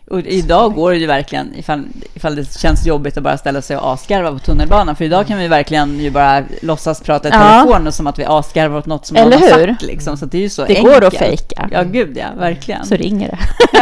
Och 0.10 0.20
idag 0.20 0.74
går 0.74 0.92
det 0.92 0.98
ju 0.98 1.06
verkligen, 1.08 1.56
ifall, 1.56 1.84
ifall 2.14 2.36
det 2.36 2.60
känns 2.60 2.86
jobbigt 2.86 3.18
att 3.18 3.24
bara 3.24 3.38
ställa 3.38 3.62
sig 3.62 3.78
och 3.78 3.94
asgarva 3.94 4.32
på 4.32 4.40
tunnelbanan, 4.40 4.96
för 4.96 5.06
idag 5.06 5.28
kan 5.28 5.38
vi 5.38 5.48
verkligen 5.48 6.00
ju 6.00 6.10
bara 6.12 6.44
låtsas 6.62 7.02
prata 7.02 7.28
i 7.28 7.32
Ja. 7.32 7.40
telefon 7.64 7.88
och 7.88 7.94
som 7.94 8.08
att 8.08 8.20
vi 8.20 8.26
asgarvar 8.26 8.78
åt 8.80 8.86
något 8.86 9.06
som 9.06 9.18
Eller 9.18 9.40
någon 9.40 9.52
har 9.52 9.60
hur? 9.60 9.68
sagt. 9.68 9.82
Liksom. 9.82 10.18
Så 10.18 10.26
det 10.26 10.38
är 10.38 10.42
ju 10.42 10.50
så 10.50 10.62
Det 10.66 10.78
enkelt. 10.78 10.96
går 10.96 11.04
att 11.08 11.14
fejka. 11.18 11.70
Ja, 11.72 11.84
gud 11.84 12.18
ja, 12.18 12.26
verkligen. 12.38 12.86
Så 12.86 12.96
ringer 12.96 13.28
det. 13.30 13.40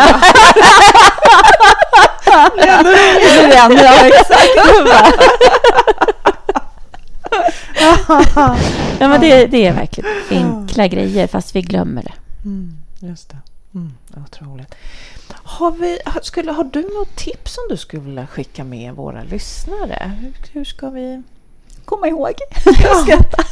det 2.56 2.68
är 2.68 3.84
ja, 3.84 4.06
exakt. 4.06 4.50
Ja, 9.00 9.08
men 9.08 9.22
det, 9.22 9.46
det 9.48 9.66
är 9.68 9.74
verkligen 9.74 10.10
enkla 10.30 10.88
grejer, 10.88 11.28
fast 11.28 11.56
vi 11.56 11.62
glömmer 11.62 12.04
det. 12.04 12.14
Mm, 12.46 12.74
just 13.00 13.30
det. 13.30 13.38
Mm, 13.76 13.94
otroligt. 14.24 14.76
Har, 15.32 15.72
vi, 15.72 16.00
skulle, 16.22 16.52
har 16.52 16.64
du 16.64 16.82
något 16.82 17.16
tips 17.16 17.54
som 17.54 17.64
du 17.70 17.78
skulle 17.78 18.04
vilja 18.04 18.28
skicka 18.28 18.64
med 18.64 18.94
våra 18.94 19.24
lyssnare? 19.24 20.12
Hur, 20.20 20.34
hur 20.52 20.66
ska 20.66 20.90
vi... 20.90 21.24
Komma 21.86 22.08
ihåg. 22.08 22.34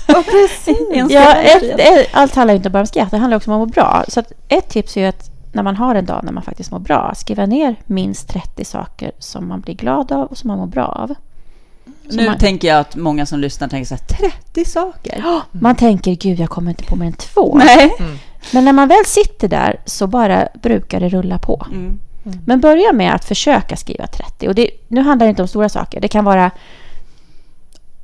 Ja, 0.07 0.23
precis. 0.23 0.77
Ja, 1.09 1.35
ett, 1.35 1.79
ett, 1.79 2.07
allt 2.11 2.35
handlar 2.35 2.55
inte 2.55 2.69
bara 2.69 2.79
om 2.79 2.87
skratt, 2.87 3.11
det 3.11 3.17
handlar 3.17 3.37
också 3.37 3.51
om 3.51 3.61
att 3.61 3.67
må 3.67 3.73
bra. 3.73 4.05
Så 4.07 4.19
att 4.19 4.31
ett 4.47 4.69
tips 4.69 4.97
är 4.97 5.01
ju 5.01 5.07
att 5.07 5.29
när 5.53 5.63
man 5.63 5.75
har 5.75 5.95
en 5.95 6.05
dag 6.05 6.23
när 6.23 6.31
man 6.31 6.43
faktiskt 6.43 6.71
mår 6.71 6.79
bra, 6.79 7.13
skriva 7.15 7.45
ner 7.45 7.75
minst 7.85 8.27
30 8.29 8.65
saker 8.65 9.11
som 9.19 9.47
man 9.47 9.61
blir 9.61 9.75
glad 9.75 10.11
av 10.11 10.27
och 10.27 10.37
som 10.37 10.47
man 10.47 10.57
mår 10.57 10.67
bra 10.67 10.85
av. 10.85 11.15
Så 12.09 12.15
Nu 12.15 12.25
man, 12.25 12.37
tänker 12.37 12.67
jag 12.67 12.79
att 12.79 12.95
många 12.95 13.25
som 13.25 13.39
lyssnar 13.39 13.67
tänker 13.67 13.87
så 13.87 13.95
här, 13.95 14.31
30 14.51 14.65
saker? 14.65 15.23
man 15.51 15.75
tänker, 15.75 16.11
gud, 16.11 16.39
jag 16.39 16.49
kommer 16.49 16.71
inte 16.71 16.83
på 16.83 16.95
mer 16.95 17.05
än 17.05 17.13
två. 17.13 17.57
Nej. 17.57 17.91
Men 18.53 18.65
när 18.65 18.73
man 18.73 18.87
väl 18.87 19.05
sitter 19.05 19.47
där 19.47 19.79
så 19.85 20.07
bara 20.07 20.47
brukar 20.53 20.99
det 20.99 21.09
rulla 21.09 21.37
på. 21.39 21.65
Mm. 21.71 21.99
Men 22.45 22.59
börja 22.61 22.93
med 22.93 23.13
att 23.15 23.25
försöka 23.25 23.75
skriva 23.75 24.07
30. 24.07 24.47
Och 24.47 24.55
det, 24.55 24.69
nu 24.87 25.01
handlar 25.01 25.25
det 25.25 25.29
inte 25.29 25.41
om 25.41 25.47
stora 25.47 25.69
saker. 25.69 26.01
Det 26.01 26.07
kan 26.07 26.25
vara 26.25 26.51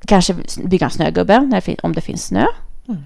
kanske 0.05 0.35
bygga 0.63 0.85
en 0.85 0.91
snögubbe 0.91 1.39
när 1.39 1.61
det 1.65 1.79
om 1.83 1.93
det 1.93 2.01
finns 2.01 2.25
snö. 2.25 2.45
Mm. 2.87 3.03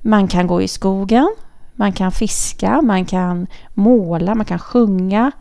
Man 0.00 0.28
kan 0.28 0.46
gå 0.46 0.62
i 0.62 0.68
skogen. 0.68 1.34
Man 1.74 1.92
kan 1.92 2.12
fiska. 2.12 2.82
Man 2.82 3.04
kan 3.04 3.46
måla. 3.74 4.34
Man 4.34 4.44
kan 4.46 4.58
sjunga. 4.58 5.32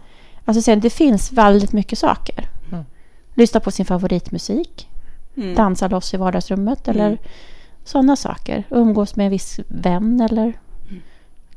Alltså 0.45 0.61
sen, 0.61 0.79
det 0.79 0.89
finns 0.89 1.31
väldigt 1.31 1.73
mycket 1.73 1.99
saker. 1.99 2.49
Mm. 2.71 2.85
Lyssna 3.33 3.59
på 3.59 3.71
sin 3.71 3.85
favoritmusik. 3.85 4.87
Mm. 5.37 5.55
Dansa 5.55 5.87
loss 5.87 6.13
i 6.13 6.17
vardagsrummet. 6.17 6.87
Eller 6.87 7.07
Mm. 7.07 7.17
sådana 7.83 8.15
saker. 8.15 8.63
Umgås 8.69 9.15
med 9.15 9.25
en 9.25 9.31
viss 9.31 9.59
vän. 9.67 10.21
Eller 10.21 10.53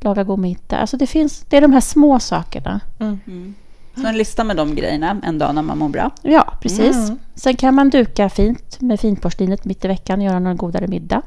laga 0.03 0.23
god 0.23 0.39
middag. 0.39 0.77
Alltså 0.77 0.97
det, 0.97 1.07
finns, 1.07 1.45
det 1.49 1.57
är 1.57 1.61
de 1.61 1.73
här 1.73 1.81
små 1.81 2.19
sakerna. 2.19 2.79
Mm. 2.99 3.53
Så 3.95 4.07
en 4.07 4.17
lista 4.17 4.43
med 4.43 4.57
de 4.57 4.75
grejerna 4.75 5.21
en 5.23 5.37
dag 5.37 5.55
när 5.55 5.61
man 5.61 5.77
mår 5.77 5.89
bra. 5.89 6.11
Ja, 6.21 6.53
precis. 6.61 6.95
Mm. 6.95 7.19
Sen 7.35 7.55
kan 7.55 7.75
man 7.75 7.89
duka 7.89 8.29
fint 8.29 8.81
med 8.81 8.99
finporslinet 8.99 9.65
mitt 9.65 9.85
i 9.85 9.87
veckan 9.87 10.19
och 10.19 10.25
göra 10.25 10.39
någon 10.39 10.57
godare 10.57 10.87
middag. 10.87 11.21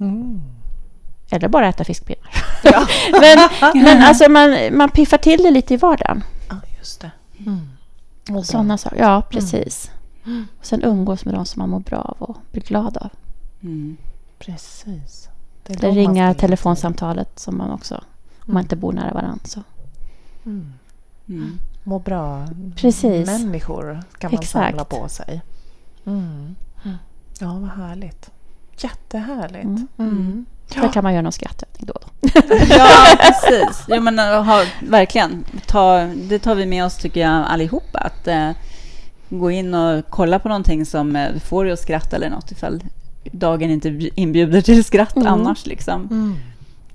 Mm. 0.00 0.40
Eller 1.30 1.48
bara 1.48 1.68
äta 1.68 1.84
fiskpinnar. 1.84 2.30
men 3.20 3.48
men 3.84 4.02
alltså 4.02 4.30
man, 4.30 4.56
man 4.72 4.90
piffar 4.90 5.18
till 5.18 5.42
det 5.42 5.50
lite 5.50 5.74
i 5.74 5.76
vardagen. 5.76 6.24
Ja, 6.48 6.56
just 6.78 7.00
det. 7.00 7.10
Mm. 7.46 7.68
Bra. 8.26 8.42
Sådana 8.42 8.78
saker. 8.78 8.96
Ja, 8.96 9.22
precis. 9.30 9.90
Och 10.58 10.66
sen 10.66 10.82
umgås 10.82 11.24
med 11.24 11.34
de 11.34 11.46
som 11.46 11.60
man 11.60 11.70
mår 11.70 11.80
bra 11.80 11.98
av 11.98 12.16
och 12.18 12.36
blir 12.52 12.62
glad 12.62 12.96
av. 12.96 13.10
Mm. 13.62 13.96
Precis. 14.38 15.28
Eller 15.68 15.92
ringa 15.92 16.34
telefonsamtalet 16.34 17.38
som 17.38 17.58
man 17.58 17.70
också, 17.70 17.94
om 18.46 18.54
man 18.54 18.62
inte 18.62 18.76
bor 18.76 18.92
nära 18.92 19.14
varandra. 19.14 19.44
Så. 19.44 19.62
Mm. 20.46 20.72
Mm. 21.28 21.58
Må 21.84 21.98
bra 21.98 22.48
Precis. 22.76 23.26
människor 23.26 24.02
kan 24.18 24.30
man 24.30 24.40
Exakt. 24.40 24.68
samla 24.68 24.84
på 24.84 25.08
sig. 25.08 25.42
Mm. 26.06 26.56
Ja, 27.38 27.58
vad 27.58 27.70
härligt. 27.70 28.30
Jättehärligt. 28.76 29.64
Mm. 29.64 29.88
Mm. 29.98 30.46
Där 30.74 30.92
kan 30.92 31.02
man 31.02 31.12
göra 31.12 31.22
någon 31.22 31.32
skrattövning 31.32 31.86
då 31.86 31.92
och 31.92 32.00
då. 32.00 32.28
Ja, 32.70 32.88
precis. 33.20 33.84
Jo, 33.88 34.00
men, 34.00 34.18
äh, 34.18 34.42
ha, 34.42 34.64
verkligen. 34.80 35.44
Ta, 35.66 35.98
det 36.00 36.38
tar 36.38 36.54
vi 36.54 36.66
med 36.66 36.84
oss, 36.84 36.96
tycker 36.96 37.20
jag, 37.20 37.46
allihopa. 37.46 37.98
Att 37.98 38.28
eh, 38.28 38.50
gå 39.28 39.50
in 39.50 39.74
och 39.74 40.04
kolla 40.10 40.38
på 40.38 40.48
någonting 40.48 40.86
som 40.86 41.16
eh, 41.16 41.38
får 41.38 41.64
dig 41.64 41.72
att 41.72 41.78
skratta 41.78 42.16
eller 42.16 42.30
något 42.30 42.50
ifall 42.52 42.82
dagen 43.32 43.70
inte 43.70 43.88
bj- 43.90 44.10
inbjuder 44.14 44.60
till 44.60 44.84
skratt 44.84 45.16
Mm. 45.16 45.28
annars. 45.28 45.66
Liksom. 45.66 46.00
Mm. 46.10 46.36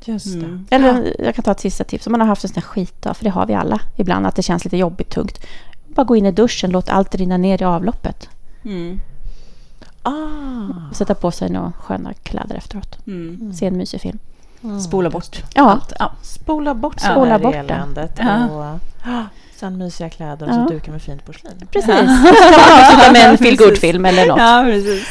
Just 0.05 0.25
det. 0.34 0.45
Mm. 0.45 0.65
Eller 0.69 1.15
jag 1.19 1.36
kan 1.36 1.43
ta 1.43 1.51
ett 1.51 1.59
sista 1.59 1.84
tips. 1.84 2.07
Om 2.07 2.11
man 2.11 2.21
har 2.21 2.27
haft 2.27 2.43
en 2.43 2.47
sån 2.49 2.55
här 2.55 2.67
skitdag, 2.69 3.13
för 3.13 3.23
det 3.23 3.29
har 3.29 3.45
vi 3.45 3.53
alla 3.53 3.79
ibland, 3.95 4.27
att 4.27 4.36
det 4.36 4.41
känns 4.43 4.63
lite 4.65 4.77
jobbigt, 4.77 5.09
tungt. 5.09 5.39
Bara 5.88 6.03
gå 6.03 6.15
in 6.15 6.25
i 6.25 6.31
duschen, 6.31 6.71
låt 6.71 6.89
allt 6.89 7.15
rinna 7.15 7.38
ner 7.38 7.61
i 7.61 7.65
avloppet. 7.65 8.29
Mm. 8.65 8.99
Ah. 10.03 10.93
Sätta 10.93 11.15
på 11.15 11.31
sig 11.31 11.49
några 11.49 11.71
sköna 11.71 12.13
kläder 12.13 12.55
efteråt. 12.55 12.97
Mm. 13.07 13.53
Se 13.53 13.65
en 13.65 13.77
mysig 13.77 14.01
film. 14.01 14.19
Spola 14.88 15.09
bort 15.09 15.43
Ja, 15.55 15.69
allt. 15.71 15.93
Ja. 15.99 16.11
Spola 16.21 16.73
bort 16.73 16.95
Ja. 17.01 17.07
ja. 17.07 17.13
Spola 17.13 17.39
bort 17.39 17.43
bort 17.43 17.53
det. 17.53 17.59
eländet 17.73 18.11
Ja. 18.19 18.45
och 18.49 18.63
ah, 19.11 19.23
sen 19.55 19.77
mysiga 19.77 20.09
kläder 20.09 20.45
och 20.49 20.53
Ja. 20.55 20.67
så 20.67 20.73
duka 20.73 20.91
med 20.91 21.01
fint 21.01 21.25
porslin. 21.25 21.53
precis. 21.71 21.89
Avsluta 21.99 23.11
med 23.13 23.29
en 23.29 23.38
feel 23.57 23.75
film 23.75 24.05
eller 24.05 24.27
något. 24.27 24.39
Ja, 24.39 24.63
precis. 24.65 25.07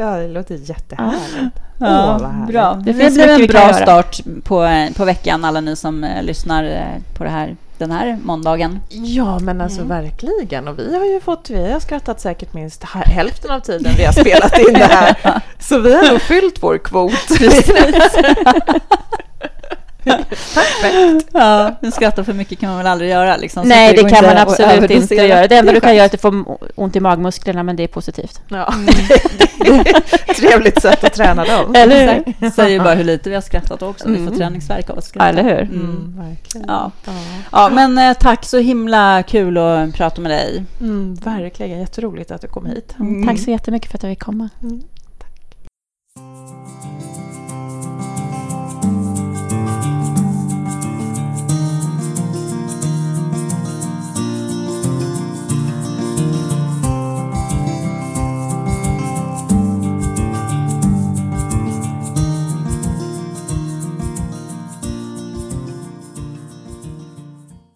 Ja, 0.00 0.16
det 0.16 0.28
låter 0.28 0.54
jättehärligt. 0.54 1.56
Ja, 1.78 2.14
Åh, 2.14 2.20
vad 2.20 2.30
härligt. 2.30 2.52
bra. 2.52 2.74
Det 2.84 2.92
Det, 2.92 3.22
en 3.22 3.46
bra 3.46 3.72
start 3.72 4.20
på, 4.44 4.64
eh, 4.64 4.92
på 4.92 5.04
veckan, 5.04 5.44
alla 5.44 5.60
ni 5.60 5.76
som 5.76 6.04
eh, 6.04 6.22
lyssnar 6.22 6.64
eh, 6.64 7.16
på 7.18 7.24
det 7.24 7.30
här, 7.30 7.56
den 7.78 7.90
här 7.90 8.18
måndagen. 8.22 8.80
Ja, 8.88 9.38
men 9.38 9.60
alltså 9.60 9.82
verkligen. 9.82 10.68
Och 10.68 10.78
vi 10.78 10.98
har 10.98 11.04
ju 11.04 11.20
fått, 11.20 11.50
vi 11.50 11.72
har 11.72 11.80
skrattat 11.80 12.20
säkert 12.20 12.54
minst 12.54 12.84
hälften 12.84 13.50
av 13.50 13.60
tiden 13.60 13.92
vi 13.96 14.04
har 14.04 14.12
spelat 14.12 14.58
in 14.58 14.74
det 14.74 14.84
här. 14.84 15.40
Så 15.58 15.78
vi 15.78 15.94
har 15.94 16.10
nog 16.10 16.20
fyllt 16.20 16.62
vår 16.62 16.78
kvot. 16.78 17.12
Perfekt. 20.04 21.28
Ja, 21.32 21.76
men 21.80 21.92
skratta 21.92 22.24
för 22.24 22.32
mycket 22.32 22.58
kan 22.58 22.68
man 22.68 22.78
väl 22.78 22.86
aldrig 22.86 23.10
göra? 23.10 23.36
Liksom, 23.36 23.68
Nej, 23.68 23.94
det 23.94 24.02
går 24.02 24.08
kan 24.08 24.24
man 24.24 24.36
absolut 24.36 24.90
inte 24.90 25.14
göra. 25.14 25.48
Det 25.48 25.56
enda 25.56 25.70
är 25.70 25.74
du 25.74 25.80
kan 25.80 25.94
göra 25.96 26.02
är 26.02 26.06
att 26.06 26.12
du 26.12 26.18
får 26.18 26.58
ont 26.74 26.96
i 26.96 27.00
magmusklerna, 27.00 27.62
men 27.62 27.76
det 27.76 27.82
är 27.82 27.88
positivt. 27.88 28.40
Ja, 28.48 28.74
det 29.58 29.94
ett 30.28 30.36
trevligt 30.36 30.82
sätt 30.82 31.04
att 31.04 31.12
träna 31.14 31.44
dem. 31.44 31.74
Eller 31.74 32.24
hur? 32.40 32.50
Säger 32.50 32.80
bara 32.80 32.94
hur 32.94 33.04
lite 33.04 33.28
vi 33.28 33.34
har 33.34 33.42
skrattat 33.42 33.82
också. 33.82 34.08
Vi 34.08 34.14
får 34.16 34.22
Mm. 34.22 34.38
träningsvärk 34.38 34.90
av 34.90 34.98
att 34.98 35.04
skratta. 35.04 35.28
Eller 35.28 35.42
hur? 35.42 35.60
Mm. 35.62 35.70
Mm, 35.80 36.28
verkligen. 36.28 36.66
Ja. 36.68 36.90
Ja. 37.52 37.70
men 37.72 37.98
eh, 37.98 38.12
tack 38.20 38.44
så 38.44 38.58
himla 38.58 39.22
kul 39.22 39.58
att 39.58 39.94
prata 39.94 40.20
med 40.20 40.30
dig. 40.30 40.64
Mm, 40.80 41.14
verkligen 41.14 41.80
jätteroligt 41.80 42.30
att 42.30 42.40
du 42.40 42.48
kom 42.48 42.66
hit. 42.66 42.94
Mm. 43.00 43.26
Tack 43.26 43.38
så 43.38 43.50
jättemycket 43.50 43.90
för 43.90 43.98
att 43.98 44.02
jag 44.02 44.12
fick 44.12 44.22
komma. 44.22 44.48
Mm. 44.62 44.82